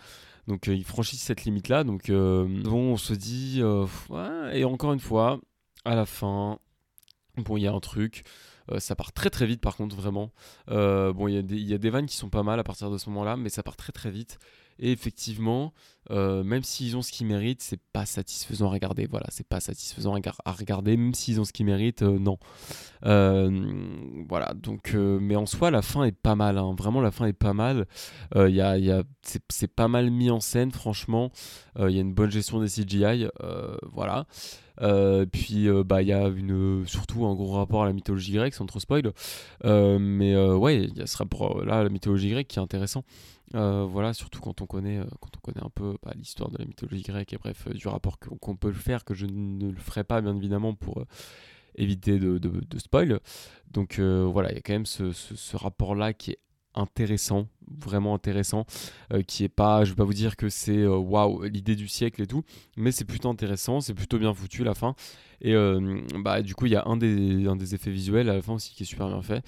Donc 0.48 0.68
euh, 0.68 0.76
ils 0.76 0.84
franchissent 0.84 1.22
cette 1.24 1.46
limite 1.46 1.70
là, 1.70 1.84
donc 1.84 2.10
bon, 2.10 2.94
on 2.94 2.98
se 2.98 3.14
dit, 3.14 3.62
et 4.54 4.64
encore 4.64 4.94
une 4.94 5.00
fois, 5.00 5.40
à 5.86 5.96
la 5.96 6.06
fin. 6.06 6.60
Bon, 7.38 7.56
il 7.56 7.64
y 7.64 7.68
a 7.68 7.74
un 7.74 7.80
truc, 7.80 8.24
ça 8.80 8.96
part 8.96 9.14
très 9.14 9.30
très 9.30 9.46
vite 9.46 9.62
par 9.62 9.78
contre, 9.78 9.96
vraiment. 9.96 10.32
Bon, 10.68 11.28
il 11.28 11.52
y, 11.52 11.70
y 11.70 11.74
a 11.74 11.78
des 11.78 11.90
vannes 11.90 12.08
qui 12.08 12.16
sont 12.16 12.30
pas 12.30 12.44
mal 12.44 12.60
à 12.60 12.64
partir 12.64 12.90
de 12.90 12.98
ce 12.98 13.10
moment-là, 13.10 13.38
mais 13.38 13.50
ça 13.50 13.64
part 13.64 13.78
très 13.78 13.92
très 13.92 14.12
vite. 14.12 14.40
Et 14.80 14.92
effectivement, 14.92 15.74
euh, 16.12 16.44
même 16.44 16.64
s'ils 16.64 16.98
ont 16.98 17.02
ce 17.02 17.12
qu'ils 17.12 17.28
méritent, 17.28 17.62
c'est 17.62 17.80
pas 17.94 18.06
satisfaisant 18.06 18.68
à 18.68 18.72
regarder. 18.72 19.08
Voilà, 19.10 19.28
c'est 19.30 19.48
pas 19.48 19.60
satisfaisant 19.60 20.14
à, 20.16 20.20
gar- 20.20 20.42
à 20.46 20.52
regarder, 20.52 20.98
même 20.98 21.14
s'ils 21.14 21.40
ont 21.40 21.46
ce 21.46 21.54
qu'ils 21.54 21.66
méritent, 21.66 22.02
euh, 22.04 22.18
non. 22.20 22.38
Euh, 23.06 23.50
voilà, 24.28 24.54
donc, 24.54 24.94
mais 24.94 25.36
en 25.36 25.46
soi, 25.46 25.72
la 25.72 25.82
fin 25.82 26.04
est 26.04 26.12
pas 26.12 26.36
mal. 26.36 26.58
hein. 26.58 26.76
Vraiment, 26.78 27.02
la 27.02 27.12
fin 27.12 27.26
est 27.26 27.34
pas 27.34 27.54
mal. 27.54 27.88
Y 28.36 28.62
a, 28.62 28.78
y 28.78 28.92
a- 28.92 29.04
c'est, 29.24 29.68
pas 29.68 29.88
mal 29.88 30.10
mis 30.12 30.30
en 30.32 30.40
scène, 30.40 30.72
franchement. 30.72 31.32
Il 31.78 31.90
y 31.92 31.98
a 31.98 32.02
une 32.02 32.14
bonne 32.14 32.32
gestion 32.32 32.60
des 32.60 32.68
CGI. 32.70 33.28
voilà. 33.94 34.26
Euh, 34.82 35.26
puis 35.26 35.68
bah 35.86 36.02
il 36.02 36.08
y 36.08 36.14
a 36.14 36.28
une 36.30 36.86
surtout 36.88 37.26
un 37.26 37.36
gros 37.36 37.52
rapport 37.52 37.84
à 37.84 37.86
la 37.86 37.92
mythologie 37.92 38.32
grecque 38.32 38.54
sans 38.54 38.66
trop 38.66 38.80
spoil 38.80 39.12
mais 39.66 40.38
ouais 40.54 40.84
il 40.84 40.98
y 40.98 41.02
a 41.02 41.06
ce 41.06 41.18
rapport 41.18 41.66
là 41.66 41.80
à 41.80 41.84
la 41.84 41.90
mythologie 41.90 42.30
grecque 42.30 42.48
qui 42.48 42.60
est 42.60 42.62
intéressant 42.62 43.04
voilà 43.52 44.14
surtout 44.14 44.40
quand 44.40 44.62
on 44.62 44.66
connaît 44.68 45.02
quand 45.20 45.32
on 45.36 45.40
connaît 45.42 45.66
un 45.66 45.70
peu 45.70 45.98
bah, 46.04 46.14
l'histoire 46.16 46.50
de 46.52 46.58
la 46.58 46.66
mythologie 46.66 47.04
grecque. 47.04 47.34
Et 47.34 47.38
bref 47.38 47.66
euh, 47.68 47.74
du 47.74 47.88
rapport 47.88 48.20
qu'on 48.20 48.56
peut 48.56 48.70
le 48.70 48.74
faire 48.74 49.04
que 49.06 49.14
je 49.14 49.26
ne 49.26 49.70
le 49.72 49.78
ferai 49.80 50.04
pas 50.04 50.22
bien 50.22 50.36
évidemment 50.36 50.74
pour 50.76 51.00
euh, 51.00 51.06
éviter 51.76 52.20
de, 52.20 52.38
de- 52.38 52.64
de 52.68 52.80
spoil. 52.80 53.20
Donc 53.72 54.00
euh, 54.00 54.28
voilà 54.32 54.52
il 54.52 54.56
y 54.56 54.58
a 54.58 54.62
quand 54.62 54.74
même 54.74 54.86
ce, 54.86 55.12
ce 55.12 55.58
rapport 55.58 55.96
là 55.96 56.14
qui 56.14 56.32
est 56.32 56.40
intéressant 56.76 57.48
vraiment 57.82 58.14
intéressant 58.14 58.66
qui 59.28 59.44
est 59.44 59.50
pas 59.50 59.84
je 59.84 59.90
vais 59.90 59.96
pas 59.96 60.04
vous 60.04 60.14
dire 60.14 60.36
que 60.38 60.50
c'est 60.50 60.86
waouh 60.86 61.44
l'idée 61.44 61.76
du 61.76 61.88
siècle 61.88 62.22
et 62.22 62.28
tout 62.28 62.44
mais 62.78 62.92
c'est 62.92 63.06
plutôt 63.06 63.28
intéressant 63.30 63.82
c'est 63.82 63.96
plutôt 63.96 64.20
bien 64.20 64.34
foutu 64.36 64.64
la 64.64 64.76
fin. 64.76 64.94
Et 65.42 65.56
bah 66.24 66.42
du 66.44 66.54
coup 66.54 66.68
il 66.68 66.72
y 66.72 66.76
a 66.76 66.84
un 66.86 66.96
des, 66.96 67.48
un 67.48 67.56
des 67.56 67.74
effets 67.74 67.92
visuels 67.92 68.30
à 68.30 68.36
la 68.36 68.42
fin 68.42 68.54
aussi 68.54 68.74
qui 68.74 68.84
est 68.84 68.86
super 68.86 69.08
bien 69.08 69.22
fait 69.24 69.44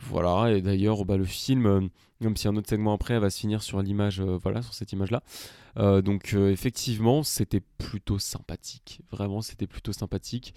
voilà 0.00 0.52
et 0.52 0.62
d'ailleurs 0.62 1.04
bah, 1.04 1.16
le 1.16 1.24
film 1.24 1.66
euh, 1.66 1.80
même 2.20 2.36
si 2.36 2.48
un 2.48 2.56
autre 2.56 2.68
segment 2.68 2.92
après 2.92 3.18
va 3.18 3.30
se 3.30 3.40
finir 3.40 3.62
sur 3.62 3.80
l'image 3.82 4.20
euh, 4.20 4.38
voilà 4.42 4.62
sur 4.62 4.74
cette 4.74 4.92
image 4.92 5.10
là 5.10 5.22
donc 6.02 6.34
euh, 6.34 6.50
effectivement 6.50 7.22
c'était 7.22 7.60
plutôt 7.60 8.18
sympathique. 8.18 9.00
Vraiment 9.10 9.40
c'était 9.40 9.66
plutôt 9.66 9.92
sympathique. 9.92 10.54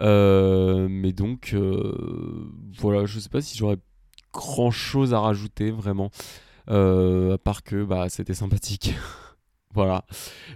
Euh, 0.00 0.88
mais 0.90 1.12
donc 1.12 1.50
euh, 1.54 2.50
voilà 2.78 3.06
je 3.06 3.18
sais 3.20 3.28
pas 3.28 3.40
si 3.40 3.56
j'aurais 3.56 3.78
grand 4.32 4.70
chose 4.70 5.14
à 5.14 5.20
rajouter 5.20 5.70
vraiment. 5.70 6.10
Euh, 6.70 7.34
à 7.34 7.38
part 7.38 7.62
que 7.62 7.84
bah 7.84 8.08
c'était 8.08 8.34
sympathique. 8.34 8.94
Voilà. 9.74 10.06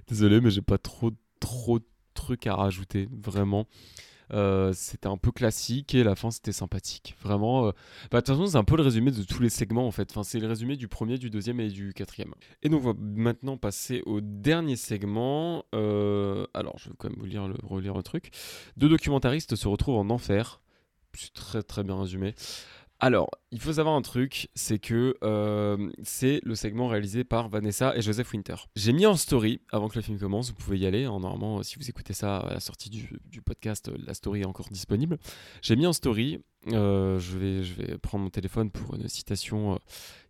Désolé 0.08 0.40
mais 0.40 0.50
j'ai 0.50 0.62
pas 0.62 0.78
trop 0.78 1.10
trop 1.38 1.78
de 1.78 1.84
trucs 2.14 2.46
à 2.46 2.56
rajouter 2.56 3.08
vraiment 3.12 3.66
Euh, 4.32 4.72
c'était 4.72 5.08
un 5.08 5.16
peu 5.16 5.30
classique 5.30 5.94
et 5.94 6.02
la 6.04 6.14
fin 6.14 6.30
c'était 6.30 6.52
sympathique. 6.52 7.14
Vraiment 7.22 7.66
euh, 7.66 7.72
bah, 8.10 8.20
de 8.20 8.26
toute 8.26 8.34
façon 8.34 8.46
c'est 8.46 8.56
un 8.56 8.64
peu 8.64 8.76
le 8.76 8.82
résumé 8.82 9.10
de 9.10 9.22
tous 9.22 9.42
les 9.42 9.50
segments 9.50 9.86
en 9.86 9.90
fait. 9.90 10.10
Enfin 10.10 10.22
c'est 10.22 10.40
le 10.40 10.48
résumé 10.48 10.76
du 10.76 10.88
premier 10.88 11.18
du 11.18 11.30
deuxième 11.30 11.60
et 11.60 11.68
du 11.68 11.92
quatrième. 11.92 12.32
Et 12.62 12.68
donc 12.68 12.82
on 12.84 12.92
va 12.92 12.98
maintenant 12.98 13.56
passer 13.56 14.02
au 14.06 14.20
dernier 14.20 14.76
segment. 14.76 15.64
Euh, 15.74 16.46
alors 16.54 16.78
je 16.78 16.88
vais 16.88 16.94
quand 16.96 17.10
même 17.10 17.18
vous 17.18 17.26
lire 17.26 17.48
relire 17.62 17.94
le 17.94 18.02
truc. 18.02 18.30
Deux 18.76 18.88
documentaristes 18.88 19.56
se 19.56 19.68
retrouvent 19.68 19.98
en 19.98 20.10
enfer. 20.10 20.60
C'est 21.14 21.34
très 21.34 21.62
très 21.62 21.84
bien 21.84 22.00
résumé 22.00 22.34
alors, 23.04 23.30
il 23.50 23.60
faut 23.60 23.72
savoir 23.72 23.96
un 23.96 24.02
truc, 24.02 24.48
c'est 24.54 24.78
que 24.78 25.16
euh, 25.24 25.90
c'est 26.04 26.40
le 26.44 26.54
segment 26.54 26.86
réalisé 26.86 27.24
par 27.24 27.48
Vanessa 27.48 27.96
et 27.96 28.00
Joseph 28.00 28.32
Winter. 28.32 28.54
J'ai 28.76 28.92
mis 28.92 29.06
en 29.06 29.16
story, 29.16 29.60
avant 29.72 29.88
que 29.88 29.96
le 29.96 30.02
film 30.02 30.20
commence, 30.20 30.50
vous 30.50 30.54
pouvez 30.54 30.78
y 30.78 30.86
aller, 30.86 31.04
hein, 31.04 31.18
normalement 31.18 31.64
si 31.64 31.76
vous 31.80 31.90
écoutez 31.90 32.12
ça 32.12 32.36
à 32.36 32.54
la 32.54 32.60
sortie 32.60 32.90
du, 32.90 33.42
podcast, 33.42 33.88
euh, 33.88 33.96
la 34.06 34.14
story 34.14 34.42
est 34.42 34.46
encore 34.46 34.68
disponible. 34.70 35.18
J'ai 35.62 35.74
mis 35.74 35.84
en 35.86 35.92
story, 35.92 36.44
euh, 36.68 37.18
je, 37.18 37.38
vais, 37.38 37.64
je 37.64 37.74
vais 37.74 37.98
prendre 37.98 38.22
mon 38.22 38.30
téléphone 38.30 38.70
pour 38.70 38.94
une 38.94 39.08
citation 39.08 39.74
euh, 39.74 39.78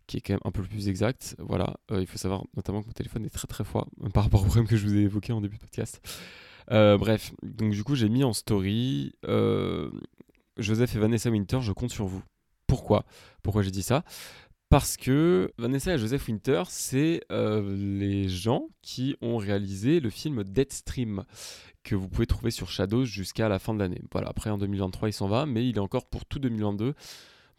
qui 0.07 0.17
est 0.17 0.21
quand 0.21 0.33
même 0.33 0.41
un 0.43 0.51
peu 0.51 0.63
plus 0.63 0.89
exacte. 0.89 1.35
Voilà, 1.39 1.75
Euh, 1.91 2.01
il 2.01 2.07
faut 2.07 2.17
savoir 2.17 2.43
notamment 2.55 2.81
que 2.81 2.87
mon 2.87 2.93
téléphone 2.93 3.25
est 3.25 3.29
très 3.29 3.47
très 3.47 3.63
froid 3.63 3.87
euh, 4.03 4.09
par 4.13 4.23
rapport 4.23 4.41
au 4.41 4.45
problème 4.45 4.67
que 4.67 4.77
je 4.77 4.85
vous 4.87 4.95
ai 4.95 5.01
évoqué 5.01 5.31
en 5.33 5.41
début 5.41 5.57
de 5.57 5.61
podcast. 5.61 6.01
Euh, 6.71 6.97
bref, 6.97 7.33
donc 7.43 7.71
du 7.73 7.83
coup 7.83 7.95
j'ai 7.95 8.07
mis 8.09 8.23
en 8.23 8.31
story 8.31 9.13
euh, 9.25 9.91
Joseph 10.57 10.95
et 10.95 10.99
Vanessa 10.99 11.29
Winter, 11.29 11.59
je 11.61 11.71
compte 11.71 11.91
sur 11.91 12.05
vous. 12.05 12.23
Pourquoi 12.73 13.05
Pourquoi 13.43 13.61
j'ai 13.61 13.69
dit 13.69 13.83
ça 13.83 14.03
Parce 14.69 14.97
que 14.97 15.53
Vanessa 15.59 15.93
et 15.93 15.99
Joseph 15.99 16.27
Winter, 16.27 16.63
c'est 16.69 17.21
euh, 17.31 17.61
les 17.77 18.27
gens 18.27 18.67
qui 18.81 19.15
ont 19.21 19.37
réalisé 19.37 19.99
le 19.99 20.09
film 20.09 20.43
Deadstream, 20.43 21.23
que 21.83 21.93
vous 21.93 22.09
pouvez 22.09 22.25
trouver 22.25 22.49
sur 22.49 22.71
Shadows 22.71 23.05
jusqu'à 23.05 23.47
la 23.47 23.59
fin 23.59 23.75
de 23.75 23.79
l'année. 23.79 24.01
Voilà, 24.11 24.29
après 24.29 24.49
en 24.49 24.57
2023 24.57 25.09
il 25.09 25.13
s'en 25.13 25.27
va, 25.27 25.45
mais 25.45 25.69
il 25.69 25.75
est 25.75 25.79
encore 25.79 26.07
pour 26.07 26.25
tout 26.25 26.39
2022, 26.39 26.95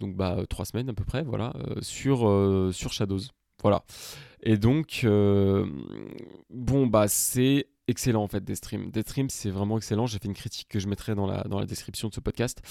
donc 0.01 0.17
bah 0.17 0.35
euh, 0.37 0.47
trois 0.47 0.65
semaines 0.65 0.91
à 0.91 0.95
peu 0.95 1.05
près, 1.05 1.23
voilà, 1.23 1.53
euh, 1.69 1.81
sur, 1.81 2.75
sur 2.75 2.93
Shadows. 2.93 3.21
Voilà. 3.63 3.85
Et 4.45 4.59
donc, 4.59 5.01
euh, 5.05 5.67
bon, 6.51 6.87
bah 6.87 7.09
c'est 7.09 7.67
excellent 7.87 8.23
en 8.23 8.29
fait 8.29 8.43
Deadstream. 8.43 8.91
Deadstream 8.91 9.29
c'est 9.29 9.51
vraiment 9.51 9.77
excellent. 9.77 10.07
J'ai 10.07 10.19
fait 10.19 10.29
une 10.29 10.35
critique 10.35 10.69
que 10.69 10.79
je 10.79 10.89
mettrai 10.89 11.15
dans 11.15 11.27
la, 11.27 11.43
dans 11.45 11.59
la 11.59 11.67
description 11.67 12.09
de 12.09 12.15
ce 12.15 12.21
podcast 12.21 12.63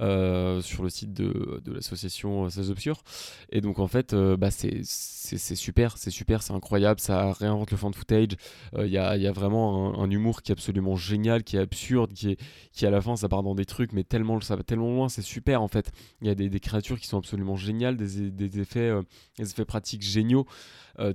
euh, 0.00 0.60
sur 0.60 0.82
le 0.82 0.88
site 0.88 1.12
de, 1.12 1.60
de 1.64 1.72
l'association 1.72 2.48
16 2.48 2.70
Obscurs. 2.70 3.02
Et 3.50 3.60
donc 3.60 3.78
en 3.78 3.86
fait, 3.86 4.12
euh, 4.12 4.36
bah, 4.36 4.50
c'est 4.50 4.82
super, 4.84 5.98
c'est 5.98 6.10
super, 6.10 6.42
c'est 6.42 6.52
incroyable, 6.52 7.00
ça 7.00 7.32
réinvente 7.32 7.70
le 7.70 7.76
fan 7.76 7.92
footage. 7.92 8.36
Il 8.78 8.88
y, 8.88 8.98
a, 8.98 9.16
y 9.16 9.26
a 9.26 9.32
vraiment 9.32 10.00
un, 10.00 10.10
humour 10.10 10.42
qui 10.42 10.52
est 10.52 10.54
absolument 10.54 10.96
génial, 10.96 11.42
qui 11.42 11.56
est 11.56 11.60
absurde, 11.60 12.12
qui, 12.12 12.30
est, 12.30 12.40
qui 12.72 12.86
à 12.86 12.90
la 12.90 13.00
fin 13.00 13.16
ça 13.16 13.28
part 13.28 13.42
dans 13.42 13.54
des 13.54 13.66
trucs, 13.66 13.92
mais 13.92 14.04
tellement 14.04 14.40
ça 14.40 14.56
va 14.56 14.62
tellement 14.62 14.92
loin, 14.94 15.08
c'est 15.08 15.22
super 15.22 15.62
en 15.62 15.68
fait. 15.68 15.90
Il 16.22 16.28
y 16.28 16.30
a 16.30 16.34
des, 16.34 16.48
des 16.48 16.60
créatures 16.60 16.98
qui 16.98 17.06
sont 17.06 17.18
absolument 17.18 17.56
géniales, 17.56 17.96
des, 17.96 18.30
des 18.30 18.60
effets, 18.60 18.80
euh, 18.80 19.02
des 19.38 19.50
effets 19.50 19.64
pratiques 19.64 20.02
géniaux. 20.02 20.46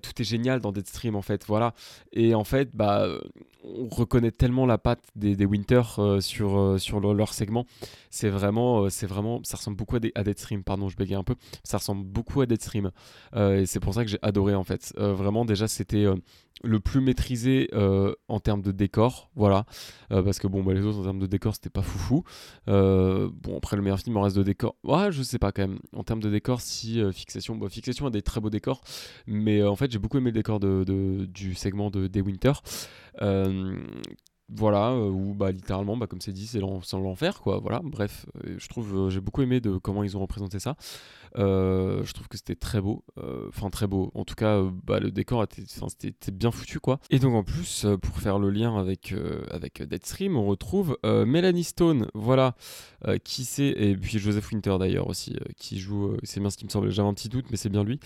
Tout 0.02 0.22
est 0.22 0.26
génial 0.26 0.60
dans 0.60 0.72
Deadstream 0.72 1.16
en 1.16 1.22
fait, 1.22 1.46
voilà. 1.46 1.74
Et 2.14 2.36
en 2.36 2.44
fait, 2.44 2.70
bah, 2.74 3.08
on 3.64 3.88
reconnaît 3.88 4.32
tellement 4.32 4.66
la 4.66 4.78
patte 4.78 5.04
des, 5.16 5.46
Winter 5.46 5.82
euh, 6.00 6.20
sur, 6.20 6.58
euh, 6.58 7.14
leur 7.14 7.34
segment. 7.34 7.66
C'est 8.10 8.30
vraiment, 8.30 8.84
euh, 8.84 8.90
c'est 8.90 9.08
vraiment, 9.08 9.42
ça 9.44 9.58
ressemble 9.58 9.78
beaucoup 9.78 9.96
à, 9.96 10.00
des, 10.00 10.12
à 10.16 10.24
Deadstream, 10.24 10.64
pardon, 10.64 10.90
je 10.90 10.98
bégaye 10.98 11.16
un 11.16 11.24
peu. 11.24 11.36
Ça 11.64 11.78
ressemble 11.78 12.04
beaucoup 12.04 12.42
à 12.42 12.46
Deadstream. 12.46 12.92
Et 13.36 13.66
c'est 13.66 13.80
pour 13.80 13.94
ça 13.94 14.04
que 14.04 14.10
j'ai 14.10 14.20
adoré 14.22 14.56
en 14.56 14.64
fait. 14.64 14.94
Vraiment, 14.98 15.46
déjà, 15.46 15.68
c'était 15.68 16.06
le 16.64 16.80
plus 16.80 17.02
maîtrisé 17.02 17.70
euh, 17.74 18.14
en 18.28 18.40
termes 18.40 18.62
de 18.62 18.72
décor, 18.72 19.30
voilà. 19.36 19.66
Euh, 20.12 20.22
parce 20.22 20.40
que 20.40 20.48
bon, 20.48 20.64
bah, 20.64 20.74
les 20.74 20.86
autres 20.86 21.00
en 21.00 21.04
termes 21.04 21.20
de 21.20 21.28
décor, 21.28 21.56
c'était 21.56 21.70
pas 21.70 21.82
foufou. 21.82 22.24
Euh, 22.68 23.30
bon, 23.34 23.58
après 23.58 23.76
le 23.76 23.82
meilleur 23.82 24.00
film 24.00 24.18
en 24.18 24.22
reste 24.22 24.36
de 24.36 24.44
décor. 24.44 24.76
Ouais, 24.84 25.12
je 25.12 25.24
sais 25.24 25.40
pas 25.40 25.52
quand 25.52 25.64
même. 25.64 25.80
En 25.96 26.04
termes 26.04 26.22
de 26.22 26.30
décor, 26.30 26.62
si 26.62 27.02
Fixation, 27.12 27.56
bon, 27.56 27.70
Fixation 27.70 28.06
a 28.06 28.10
des 28.10 28.22
très 28.22 28.42
beaux 28.42 28.50
décors, 28.50 28.82
mais 29.28 29.64
en 29.64 29.76
fait, 29.76 29.92
j'ai 29.92 30.00
beaucoup 30.00 30.18
aimé 30.18 30.32
le 30.32 30.36
décor 30.36 30.60
de, 30.60 31.26
du 31.26 31.56
segment 31.56 31.90
de 31.90 32.08
Day 32.08 32.22
Winter. 32.22 32.54
Voilà, 34.54 34.96
ou 34.96 35.34
bah 35.34 35.52
littéralement, 35.52 35.98
bah, 35.98 36.08
comme 36.08 36.22
c'est 36.22 36.32
dit, 36.32 36.48
c'est 36.48 36.60
l'enfer, 36.60 37.42
quoi. 37.42 37.60
Voilà, 37.60 37.82
bref, 37.84 38.26
je 38.46 38.68
trouve, 38.68 39.10
j'ai 39.10 39.22
beaucoup 39.22 39.42
aimé 39.42 39.62
de 39.62 39.78
comment 39.78 40.04
ils 40.04 40.18
ont 40.18 40.22
représenté 40.22 40.60
ça. 40.60 40.76
Euh, 41.38 42.04
je 42.04 42.14
trouve 42.14 42.28
que 42.28 42.38
c'était 42.38 42.56
très 42.56 42.82
beau. 42.82 43.04
Euh, 43.18 43.48
enfin, 43.50 43.70
très 43.70 43.88
beau. 43.88 44.12
En 44.16 44.26
tout 44.26 44.36
cas, 44.36 44.58
euh, 44.58 44.70
bah, 44.86 45.00
le 45.00 45.12
décor 45.12 45.44
était, 45.44 45.64
était, 46.04 46.32
bien 46.32 46.52
foutu, 46.52 46.80
quoi. 46.80 47.00
Et 47.10 47.20
donc, 47.20 47.36
en 47.36 47.44
plus, 47.44 47.86
pour 48.02 48.18
faire 48.18 48.40
le 48.40 48.50
lien 48.50 48.78
avec, 48.78 49.14
avec 49.50 49.82
Deadstream, 49.82 50.36
on 50.36 50.46
retrouve 50.46 50.98
Melanie 51.04 51.64
Stone, 51.64 52.08
voilà, 52.14 52.56
qui 53.24 53.46
c'est, 53.46 53.68
et 53.68 53.96
puis 53.96 54.20
Joseph 54.20 54.52
Winter 54.52 54.78
d'ailleurs 54.80 55.08
aussi, 55.08 55.36
qui 55.58 55.80
joue, 55.80 56.16
c'est 56.24 56.40
bien 56.40 56.50
ce 56.50 56.58
qui 56.58 56.66
me 56.66 56.70
semble, 56.70 56.90
j'avais 56.90 57.08
un 57.08 57.14
petit 57.14 57.30
doute, 57.30 57.46
mais 57.52 57.58
c'est 57.58 57.70
bien 57.70 57.84
lui. 57.84 58.00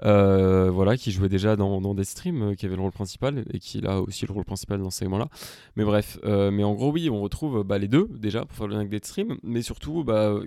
voilà, 0.00 0.96
qui 0.96 1.12
jouait 1.12 1.28
déjà 1.28 1.56
dans, 1.56 1.80
dans 1.80 1.94
Deadstream, 1.94 2.56
qui 2.56 2.66
avait 2.66 2.76
le 2.76 2.82
rôle 2.82 2.92
principal, 2.92 3.44
et 3.52 3.58
qui 3.58 3.84
a 3.86 4.00
aussi 4.00 4.26
le 4.26 4.32
rôle 4.32 4.44
principal 4.44 4.80
dans 4.80 4.90
ce 4.90 4.98
segment-là. 4.98 5.28
Mais 5.76 5.84
bref, 5.90 6.18
mais 6.24 6.64
en 6.64 6.74
gros, 6.74 6.92
oui, 6.92 7.10
on 7.10 7.20
retrouve 7.20 7.64
bah, 7.64 7.78
les 7.78 7.88
deux, 7.88 8.08
déjà, 8.10 8.44
pour 8.44 8.56
faire 8.56 8.66
le 8.66 8.74
lien 8.74 8.80
avec 8.80 8.90
Deadstream, 8.90 9.36
mais 9.42 9.62
surtout, 9.62 10.04
bah, 10.04 10.40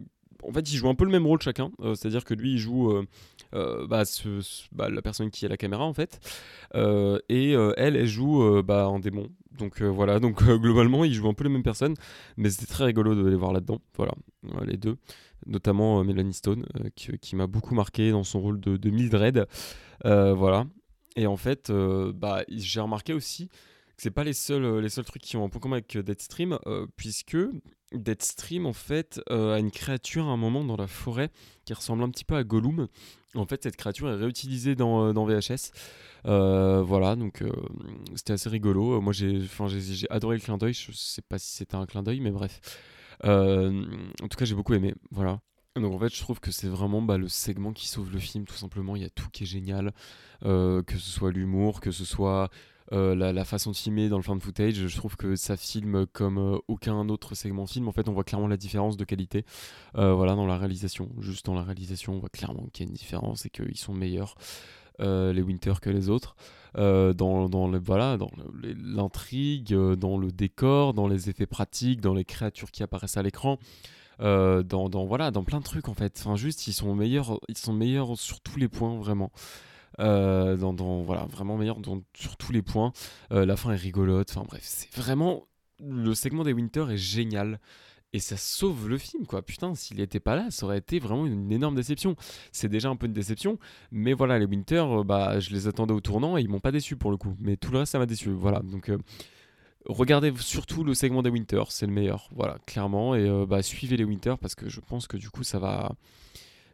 en 0.48 0.52
fait, 0.52 0.72
ils 0.72 0.78
jouent 0.78 0.90
un 0.90 0.96
peu 0.96 1.06
le 1.06 1.12
même 1.12 1.26
rôle 1.26 1.42
chacun. 1.42 1.72
Euh, 1.82 1.96
c'est-à-dire 1.96 2.24
que 2.24 2.34
lui, 2.34 2.54
il 2.54 2.58
joue 2.58 2.92
euh, 2.92 3.06
euh, 3.54 3.88
bah, 3.88 4.90
la 4.90 5.02
personne 5.02 5.30
qui 5.30 5.46
a 5.46 5.50
la 5.50 5.58
caméra, 5.58 5.86
en 5.86 5.94
fait. 5.94 6.20
et 7.30 7.52
elle, 7.52 7.96
elle 7.96 8.08
joue 8.08 8.44
en 8.44 9.00
démon. 9.00 9.28
Donc 9.58 9.82
voilà, 9.82 10.20
donc 10.20 10.44
globalement, 10.44 11.04
ils 11.04 11.14
jouent 11.14 11.30
un 11.30 11.34
peu 11.34 11.44
les 11.44 11.50
mêmes 11.50 11.64
personnes. 11.64 11.96
Mais 12.38 12.50
c'était 12.50 12.72
très 12.72 12.86
rigolo 12.86 13.16
de 13.16 13.28
les 13.28 13.36
voir 13.36 13.54
là-dedans. 13.54 13.80
Voilà, 13.96 14.14
les 14.66 14.78
deux. 14.78 14.98
Notamment 15.46 16.04
Melanie 16.04 16.34
Stone, 16.34 16.66
qui, 16.96 17.36
m'a 17.36 17.48
beaucoup 17.48 17.76
marqué 17.76 18.12
dans 18.12 18.24
son 18.24 18.40
rôle 18.40 18.60
de, 18.60 18.90
Mildred. 18.90 19.46
voilà. 20.04 20.66
Et 21.16 21.28
en 21.28 21.38
fait, 21.38 21.72
j'ai 22.50 22.80
remarqué 22.80 23.14
aussi 23.14 23.50
c'est 23.98 24.12
pas 24.12 24.24
les 24.24 24.34
seuls, 24.34 24.80
les 24.80 24.90
seuls 24.90 25.06
trucs 25.06 25.22
qui 25.22 25.38
ont 25.38 25.46
un 25.46 25.50
point 25.50 25.62
commun 25.62 25.78
avec 25.78 25.98
Deadstream, 25.98 26.58
puisque 26.96 27.38
Deadstream 27.94 28.66
en 28.66 28.74
fait 28.74 29.22
euh, 29.30 29.56
a 29.56 29.60
une 29.60 29.72
créature 29.72 30.26
à 30.26 30.32
un 30.32 30.38
moment 30.38 30.64
dans 30.64 30.76
la 30.76 30.88
forêt 30.88 31.30
qui 31.66 31.74
ressemble 31.74 32.04
un 32.04 32.10
petit 32.10 32.26
peu 32.26 32.36
à 32.36 32.44
Gollum. 32.44 32.88
En 33.36 33.46
fait, 33.46 33.64
cette 33.64 33.78
créature 33.78 34.10
est 34.10 34.16
réutilisée 34.16 34.76
dans, 34.76 35.08
euh, 35.08 35.14
dans 35.14 35.26
VHS. 35.26 35.72
Euh, 36.26 36.84
voilà, 36.84 37.16
donc 37.16 37.44
c'était 38.16 38.34
assez 38.34 38.50
rigolo. 38.50 39.02
Moi, 39.02 39.14
j'ai, 39.14 39.42
j'ai, 39.42 40.10
adoré 40.10 40.38
le 40.38 40.42
clin 40.42 40.58
d'œil. 40.58 40.74
Je 40.74 40.92
sais 40.92 41.22
pas 41.22 41.40
si 41.40 41.52
c'était 41.58 41.76
un 41.76 41.86
clin 41.86 42.04
d'œil, 42.04 42.20
mais 42.20 42.32
bref. 42.32 42.60
en 43.24 44.28
tout 44.30 44.38
cas, 44.38 44.46
j'ai 44.46 44.56
beaucoup 44.56 44.74
aimé. 44.74 44.94
Voilà. 45.12 45.40
Donc 45.76 45.92
en 45.92 45.98
fait, 45.98 46.14
je 46.14 46.22
trouve 46.22 46.40
que 46.40 46.52
c'est 46.52 46.68
vraiment 46.68 47.02
bah, 47.02 47.18
le 47.18 47.28
segment 47.28 47.74
qui 47.74 47.88
sauve 47.88 48.12
le 48.12 48.20
film, 48.20 48.46
tout 48.46 48.54
simplement. 48.54 48.96
Il 48.96 49.02
y 49.02 49.06
a 49.06 49.10
tout 49.10 49.28
qui 49.32 49.44
est 49.44 49.48
génial, 49.48 49.94
que 50.42 50.84
ce 50.88 51.10
soit 51.10 51.32
l'humour, 51.32 51.82
que 51.82 51.92
ce 51.92 52.06
soit 52.06 52.50
euh, 52.92 53.16
la, 53.16 53.46
façon 53.46 53.72
de 53.72 53.76
filmer 53.76 54.10
dans 54.10 54.18
le 54.18 54.24
fan 54.24 54.40
footage, 54.40 54.88
je 54.88 54.98
trouve 54.98 55.16
que 55.16 55.36
ça 55.36 55.56
filme 55.56 56.06
comme 56.08 56.38
euh, 56.38 56.58
aucun 56.68 57.08
autre 57.10 57.36
segment 57.36 57.66
film. 57.66 57.88
En 57.88 57.92
fait, 57.92 58.10
on 58.10 58.14
voit 58.14 58.24
clairement 58.24 58.48
la 58.48 58.58
différence 58.58 58.98
de 58.98 59.06
qualité. 59.06 59.46
Euh, 59.98 60.14
voilà, 60.14 60.36
dans 60.36 60.46
la 60.46 60.58
réalisation. 60.58 61.10
Juste 61.20 61.46
dans 61.46 61.54
la 61.54 61.64
réalisation, 61.64 62.14
on 62.14 62.20
voit 62.20 62.30
clairement 62.30 62.68
qu'il 62.74 62.86
y 62.86 62.88
a 62.88 62.90
une 62.90 62.96
différence 62.96 63.46
et 63.46 63.50
qu'ils 63.50 63.78
sont 63.78 63.94
meilleurs. 63.94 64.36
les 65.00 65.42
Winter 65.42 65.74
que 65.82 65.90
les 65.90 66.10
autres 66.10 66.36
dans, 66.76 67.50
dans 67.50 67.72
voilà 67.80 68.18
dans 68.18 68.30
l'intrigue 68.64 69.74
dans 69.74 70.18
le 70.18 70.32
décor 70.32 70.94
dans 70.94 71.08
les 71.08 71.30
effets 71.30 71.48
pratiques 71.48 72.00
dans 72.00 72.14
les 72.14 72.26
créatures 72.26 72.72
qui 72.72 72.84
apparaissent 72.84 73.18
à 73.18 73.24
l'écran 73.24 73.58
dans, 74.20 74.64
dans, 74.64 75.06
voilà 75.06 75.32
dans 75.32 75.44
plein 75.44 75.60
de 75.60 75.64
trucs 75.64 75.90
en 75.90 75.96
fait 75.96 76.14
enfin 76.20 76.36
juste 76.36 76.68
ils 76.68 76.74
sont 76.74 76.96
meilleurs 76.96 77.40
ils 77.50 77.58
sont 77.58 77.74
meilleurs 77.74 78.18
sur 78.18 78.40
tous 78.40 78.58
les 78.58 78.68
points 78.68 78.96
vraiment 78.98 79.32
euh, 80.00 80.56
dans, 80.56 81.02
voilà, 81.02 81.26
vraiment 81.26 81.58
meilleur 81.58 81.78
sur 82.16 82.38
tous 82.38 82.52
les 82.52 82.62
points. 82.62 82.94
Euh, 83.32 83.46
la 83.46 83.56
fin 83.56 83.72
est 83.72 83.78
rigolote. 83.78 84.32
Enfin 84.32 84.46
bref, 84.48 84.64
c'est 84.64 84.94
vraiment. 84.96 85.48
Le 85.80 86.14
segment 86.14 86.44
des 86.44 86.54
Winter 86.54 86.86
est 86.90 86.98
génial. 86.98 87.60
Et 88.16 88.20
ça 88.20 88.38
sauve 88.38 88.88
le 88.90 89.00
film, 89.00 89.26
quoi. 89.26 89.42
Putain, 89.42 89.74
s'il 89.74 89.98
n'était 89.98 90.20
pas 90.20 90.36
là, 90.36 90.52
ça 90.52 90.68
aurait 90.68 90.78
été 90.78 91.00
vraiment 91.00 91.26
une 91.26 91.52
énorme 91.52 91.74
déception. 91.74 92.16
C'est 92.52 92.70
déjà 92.70 92.90
un 92.90 92.96
peu 92.96 93.08
une 93.08 93.14
déception, 93.14 93.58
mais 93.92 94.14
voilà, 94.14 94.38
les 94.38 94.46
Winter, 94.46 94.86
euh, 94.88 95.04
bah, 95.04 95.40
je 95.40 95.50
les 95.50 95.68
attendais 95.68 95.96
au 95.96 96.00
tournant 96.00 96.38
et 96.38 96.42
ils 96.42 96.48
m'ont 96.48 96.60
pas 96.60 96.72
déçu 96.72 96.96
pour 96.96 97.10
le 97.10 97.18
coup. 97.18 97.36
Mais 97.40 97.58
tout 97.58 97.72
le 97.72 97.80
reste, 97.80 97.94
ça 97.94 97.98
m'a 97.98 98.06
déçu. 98.06 98.30
Voilà, 98.30 98.60
donc 98.60 98.92
regardez 99.88 100.32
surtout 100.38 100.84
le 100.84 100.94
segment 100.94 101.24
des 101.24 101.32
Winter, 101.32 101.64
c'est 101.70 101.88
le 101.88 101.92
meilleur. 101.92 102.30
Voilà, 102.36 102.60
clairement. 102.68 103.16
Et 103.16 103.46
bah, 103.48 103.64
suivez 103.64 103.98
les 103.98 104.04
Winter 104.04 104.36
parce 104.40 104.54
que 104.54 104.70
je 104.70 104.80
pense 104.80 105.08
que 105.08 105.18
du 105.18 105.32
coup, 105.32 105.44
ça 105.44 105.58
va 105.58 105.96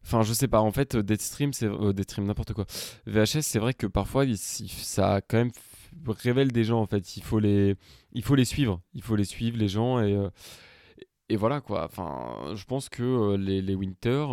Enfin, 0.10 0.24
je 0.24 0.34
sais 0.34 0.48
pas, 0.48 0.60
en 0.62 0.72
fait, 0.72 0.98
Deadstream, 0.98 1.54
c'est. 1.54 1.68
Euh, 1.68 1.94
Deadstream, 1.94 2.26
n'importe 2.26 2.54
quoi. 2.54 2.66
VHS, 3.06 3.44
c'est 3.44 3.60
vrai 3.60 3.76
que 3.76 3.86
parfois, 3.86 4.26
ça 4.36 5.22
quand 5.22 5.38
même 5.38 5.52
révèle 6.08 6.52
des 6.52 6.64
gens, 6.64 6.82
en 6.82 6.88
fait. 6.88 7.16
Il 7.16 7.22
faut 7.22 7.38
les, 7.38 7.76
il 8.14 8.24
faut 8.24 8.34
les 8.34 8.46
suivre. 8.46 8.82
Il 8.96 9.04
faut 9.04 9.16
les 9.16 9.24
suivre, 9.24 9.58
les 9.58 9.68
gens, 9.68 10.02
et. 10.02 10.16
Euh, 10.16 10.30
et 11.32 11.36
voilà 11.36 11.62
quoi, 11.62 11.86
enfin, 11.86 12.56
je 12.56 12.66
pense 12.66 12.90
que 12.90 13.04
euh, 13.04 13.38
les, 13.38 13.62
les, 13.62 13.76
Winter, 13.76 14.26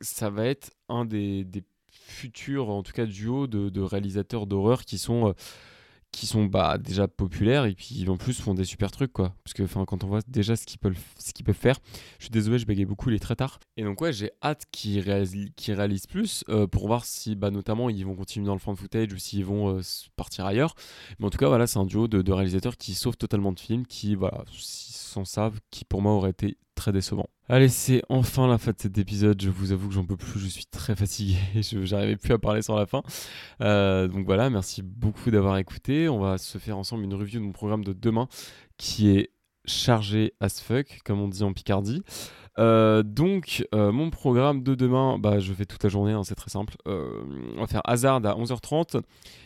ça 0.00 0.30
va 0.30 0.46
être 0.46 0.70
un 0.88 1.04
des, 1.04 1.44
des, 1.44 1.62
futurs, 1.90 2.70
en 2.70 2.82
tout 2.82 2.92
cas, 2.92 3.04
duos 3.04 3.46
de, 3.46 3.68
de 3.68 3.80
réalisateurs 3.82 4.46
d'horreur 4.46 4.86
qui 4.86 4.96
sont 4.96 5.34
qui 6.12 6.26
sont 6.26 6.44
bah, 6.44 6.78
déjà 6.78 7.06
populaires 7.06 7.66
et 7.66 7.74
puis 7.74 8.08
en 8.08 8.16
plus 8.16 8.40
font 8.40 8.54
des 8.54 8.64
super 8.64 8.90
trucs 8.90 9.12
quoi. 9.12 9.34
Parce 9.44 9.54
que 9.54 9.62
quand 9.84 10.04
on 10.04 10.06
voit 10.06 10.20
déjà 10.26 10.56
ce 10.56 10.66
qu'ils 10.66 10.78
peuvent 10.78 10.98
ce 11.18 11.32
qu'ils 11.32 11.44
peuvent 11.44 11.54
faire 11.54 11.78
je 12.18 12.24
suis 12.24 12.30
désolé 12.30 12.58
je 12.58 12.66
bégaye 12.66 12.84
beaucoup 12.84 13.10
il 13.10 13.16
est 13.16 13.20
très 13.20 13.36
tard 13.36 13.58
et 13.76 13.84
donc 13.84 14.00
ouais 14.00 14.12
j'ai 14.12 14.30
hâte 14.42 14.64
qu'ils 14.72 15.00
réalisent, 15.00 15.50
réalisent 15.68 16.06
plus 16.06 16.44
euh, 16.48 16.66
pour 16.66 16.86
voir 16.86 17.04
si 17.04 17.36
bah 17.36 17.50
notamment 17.50 17.90
ils 17.90 18.04
vont 18.04 18.14
continuer 18.14 18.46
dans 18.46 18.54
le 18.54 18.58
fan 18.58 18.76
footage 18.76 19.12
ou 19.12 19.18
s'ils 19.18 19.44
vont 19.44 19.76
euh, 19.76 19.80
partir 20.16 20.46
ailleurs. 20.46 20.74
Mais 21.18 21.26
en 21.26 21.30
tout 21.30 21.38
cas 21.38 21.48
voilà 21.48 21.66
c'est 21.66 21.78
un 21.78 21.86
duo 21.86 22.08
de, 22.08 22.22
de, 22.22 22.32
réalisateurs 22.32 22.76
qui 22.76 22.94
sauvent 22.94 23.16
totalement 23.16 23.52
de 23.52 23.60
films 23.60 23.86
qui 23.86 24.14
voilà 24.14 24.44
sans 24.50 25.24
savent 25.24 25.60
qui 25.70 25.84
pour 25.84 26.02
moi 26.02 26.12
aurait 26.12 26.30
été 26.30 26.56
très 26.78 26.92
décevant 26.92 27.28
Allez, 27.48 27.68
c'est 27.68 28.02
enfin 28.08 28.46
la 28.46 28.56
fin 28.56 28.70
de 28.70 28.76
cet 28.78 28.98
épisode. 28.98 29.40
Je 29.42 29.50
vous 29.50 29.72
avoue 29.72 29.88
que 29.88 29.94
j'en 29.94 30.04
peux 30.04 30.16
plus. 30.16 30.38
Je 30.38 30.46
suis 30.46 30.66
très 30.66 30.94
fatigué. 30.94 31.36
Je 31.54 31.78
n'arrivais 31.94 32.16
plus 32.16 32.32
à 32.32 32.38
parler 32.38 32.62
sans 32.62 32.76
la 32.76 32.86
fin. 32.86 33.02
Euh, 33.62 34.06
donc 34.06 34.26
voilà, 34.26 34.48
merci 34.48 34.82
beaucoup 34.82 35.30
d'avoir 35.30 35.58
écouté. 35.58 36.08
On 36.08 36.20
va 36.20 36.38
se 36.38 36.58
faire 36.58 36.78
ensemble 36.78 37.04
une 37.04 37.14
review 37.14 37.40
de 37.40 37.44
mon 37.44 37.52
programme 37.52 37.84
de 37.84 37.92
demain 37.92 38.28
qui 38.76 39.10
est 39.10 39.30
chargé 39.64 40.34
as 40.40 40.60
fuck, 40.60 41.00
comme 41.04 41.20
on 41.20 41.28
dit 41.28 41.42
en 41.42 41.52
Picardie. 41.52 42.02
Euh, 42.58 43.02
donc, 43.02 43.66
euh, 43.74 43.92
mon 43.92 44.10
programme 44.10 44.62
de 44.62 44.74
demain, 44.74 45.18
bah, 45.18 45.38
je 45.38 45.52
fais 45.52 45.64
toute 45.64 45.82
la 45.82 45.88
journée, 45.88 46.12
hein, 46.12 46.24
c'est 46.24 46.34
très 46.34 46.50
simple. 46.50 46.76
on 46.86 47.60
va 47.60 47.66
faire 47.66 47.82
Hazard 47.84 48.16
à 48.16 48.34
11h30, 48.34 49.00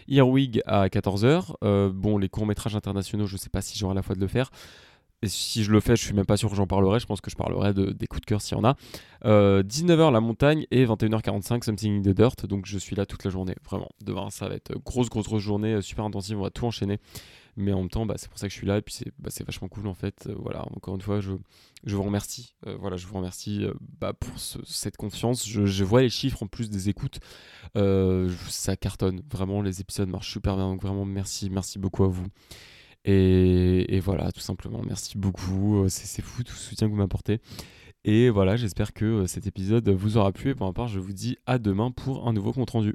Earwig 0.08 0.60
à 0.66 0.88
14h. 0.88 1.90
bon, 1.90 2.18
les 2.18 2.28
courts-métrages 2.28 2.76
internationaux, 2.76 3.26
je 3.26 3.34
ne 3.34 3.38
sais 3.38 3.50
pas 3.50 3.62
si 3.62 3.78
j'aurai 3.78 3.94
la 3.94 4.02
fois 4.02 4.14
de 4.14 4.20
le 4.20 4.28
faire. 4.28 4.50
Et 5.22 5.28
si 5.28 5.62
je 5.62 5.70
le 5.70 5.78
fais, 5.78 5.94
je 5.94 6.02
suis 6.02 6.14
même 6.14 6.26
pas 6.26 6.36
sûr 6.36 6.50
que 6.50 6.56
j'en 6.56 6.66
parlerai. 6.66 6.98
Je 6.98 7.06
pense 7.06 7.20
que 7.20 7.30
je 7.30 7.36
parlerai 7.36 7.72
de, 7.72 7.92
des 7.92 8.06
coups 8.08 8.22
de 8.22 8.26
cœur 8.26 8.42
s'il 8.42 8.56
y 8.56 8.60
en 8.60 8.64
a. 8.64 8.76
19h 9.24 10.00
euh, 10.00 10.10
la 10.10 10.20
montagne 10.20 10.66
et 10.72 10.84
21h45 10.84 11.62
Something 11.62 11.98
in 11.98 12.02
the 12.02 12.14
Dirt. 12.14 12.44
Donc 12.46 12.66
je 12.66 12.76
suis 12.76 12.96
là 12.96 13.06
toute 13.06 13.24
la 13.24 13.30
journée. 13.30 13.54
Vraiment. 13.64 13.88
Demain, 14.04 14.30
ça 14.30 14.48
va 14.48 14.56
être 14.56 14.76
grosse, 14.84 15.08
grosse, 15.08 15.26
grosse 15.26 15.42
journée, 15.42 15.74
euh, 15.74 15.80
super 15.80 16.04
intensive. 16.04 16.38
On 16.38 16.42
va 16.42 16.50
tout 16.50 16.66
enchaîner. 16.66 16.98
Mais 17.56 17.72
en 17.72 17.80
même 17.80 17.90
temps, 17.90 18.06
bah, 18.06 18.14
c'est 18.16 18.28
pour 18.28 18.38
ça 18.38 18.48
que 18.48 18.52
je 18.52 18.58
suis 18.58 18.66
là. 18.66 18.78
Et 18.78 18.82
puis 18.82 18.94
c'est 18.94 19.12
bah, 19.20 19.30
vachement 19.46 19.68
cool 19.68 19.86
en 19.86 19.94
fait. 19.94 20.26
Euh, 20.26 20.34
voilà, 20.38 20.64
encore 20.74 20.96
une 20.96 21.02
fois, 21.02 21.20
je, 21.20 21.30
vous 21.30 22.02
remercie. 22.02 22.56
voilà, 22.80 22.96
je 22.96 23.06
vous 23.06 23.14
remercie 23.14 23.64
bah, 24.00 24.14
pour 24.14 24.40
cette 24.40 24.96
confiance. 24.96 25.46
Je, 25.48 25.84
vois 25.84 26.02
les 26.02 26.10
chiffres 26.10 26.42
en 26.42 26.48
plus 26.48 26.68
des 26.68 26.88
écoutes. 26.88 27.20
ça 27.76 28.76
cartonne. 28.76 29.22
Vraiment, 29.30 29.62
les 29.62 29.80
épisodes 29.80 30.08
marchent 30.08 30.32
super 30.32 30.56
bien. 30.56 30.68
Donc 30.68 30.82
vraiment, 30.82 31.04
merci, 31.04 31.48
merci 31.48 31.78
beaucoup 31.78 32.02
à 32.02 32.08
vous. 32.08 32.26
Et, 33.04 34.00
voilà, 34.00 34.30
tout 34.32 34.40
simplement, 34.40 34.80
merci 34.86 35.18
beaucoup. 35.18 35.84
Euh, 35.84 35.88
c'est 35.88 36.22
fou 36.22 36.42
tout 36.42 36.52
le 36.54 36.58
soutien 36.58 36.86
que 36.86 36.92
vous 36.92 36.98
m'apportez. 36.98 37.40
Et 38.04 38.30
voilà, 38.30 38.56
j'espère 38.56 38.92
que 38.92 39.04
euh, 39.04 39.26
cet 39.26 39.46
épisode 39.46 39.88
vous 39.88 40.16
aura 40.16 40.32
plu. 40.32 40.50
Et 40.50 40.54
pour 40.54 40.66
ma 40.66 40.72
part, 40.72 40.88
je 40.88 40.98
vous 40.98 41.12
dis 41.12 41.36
à 41.46 41.58
demain 41.58 41.92
pour 41.92 42.26
un 42.26 42.32
nouveau 42.32 42.52
compte 42.52 42.70
rendu. 42.70 42.90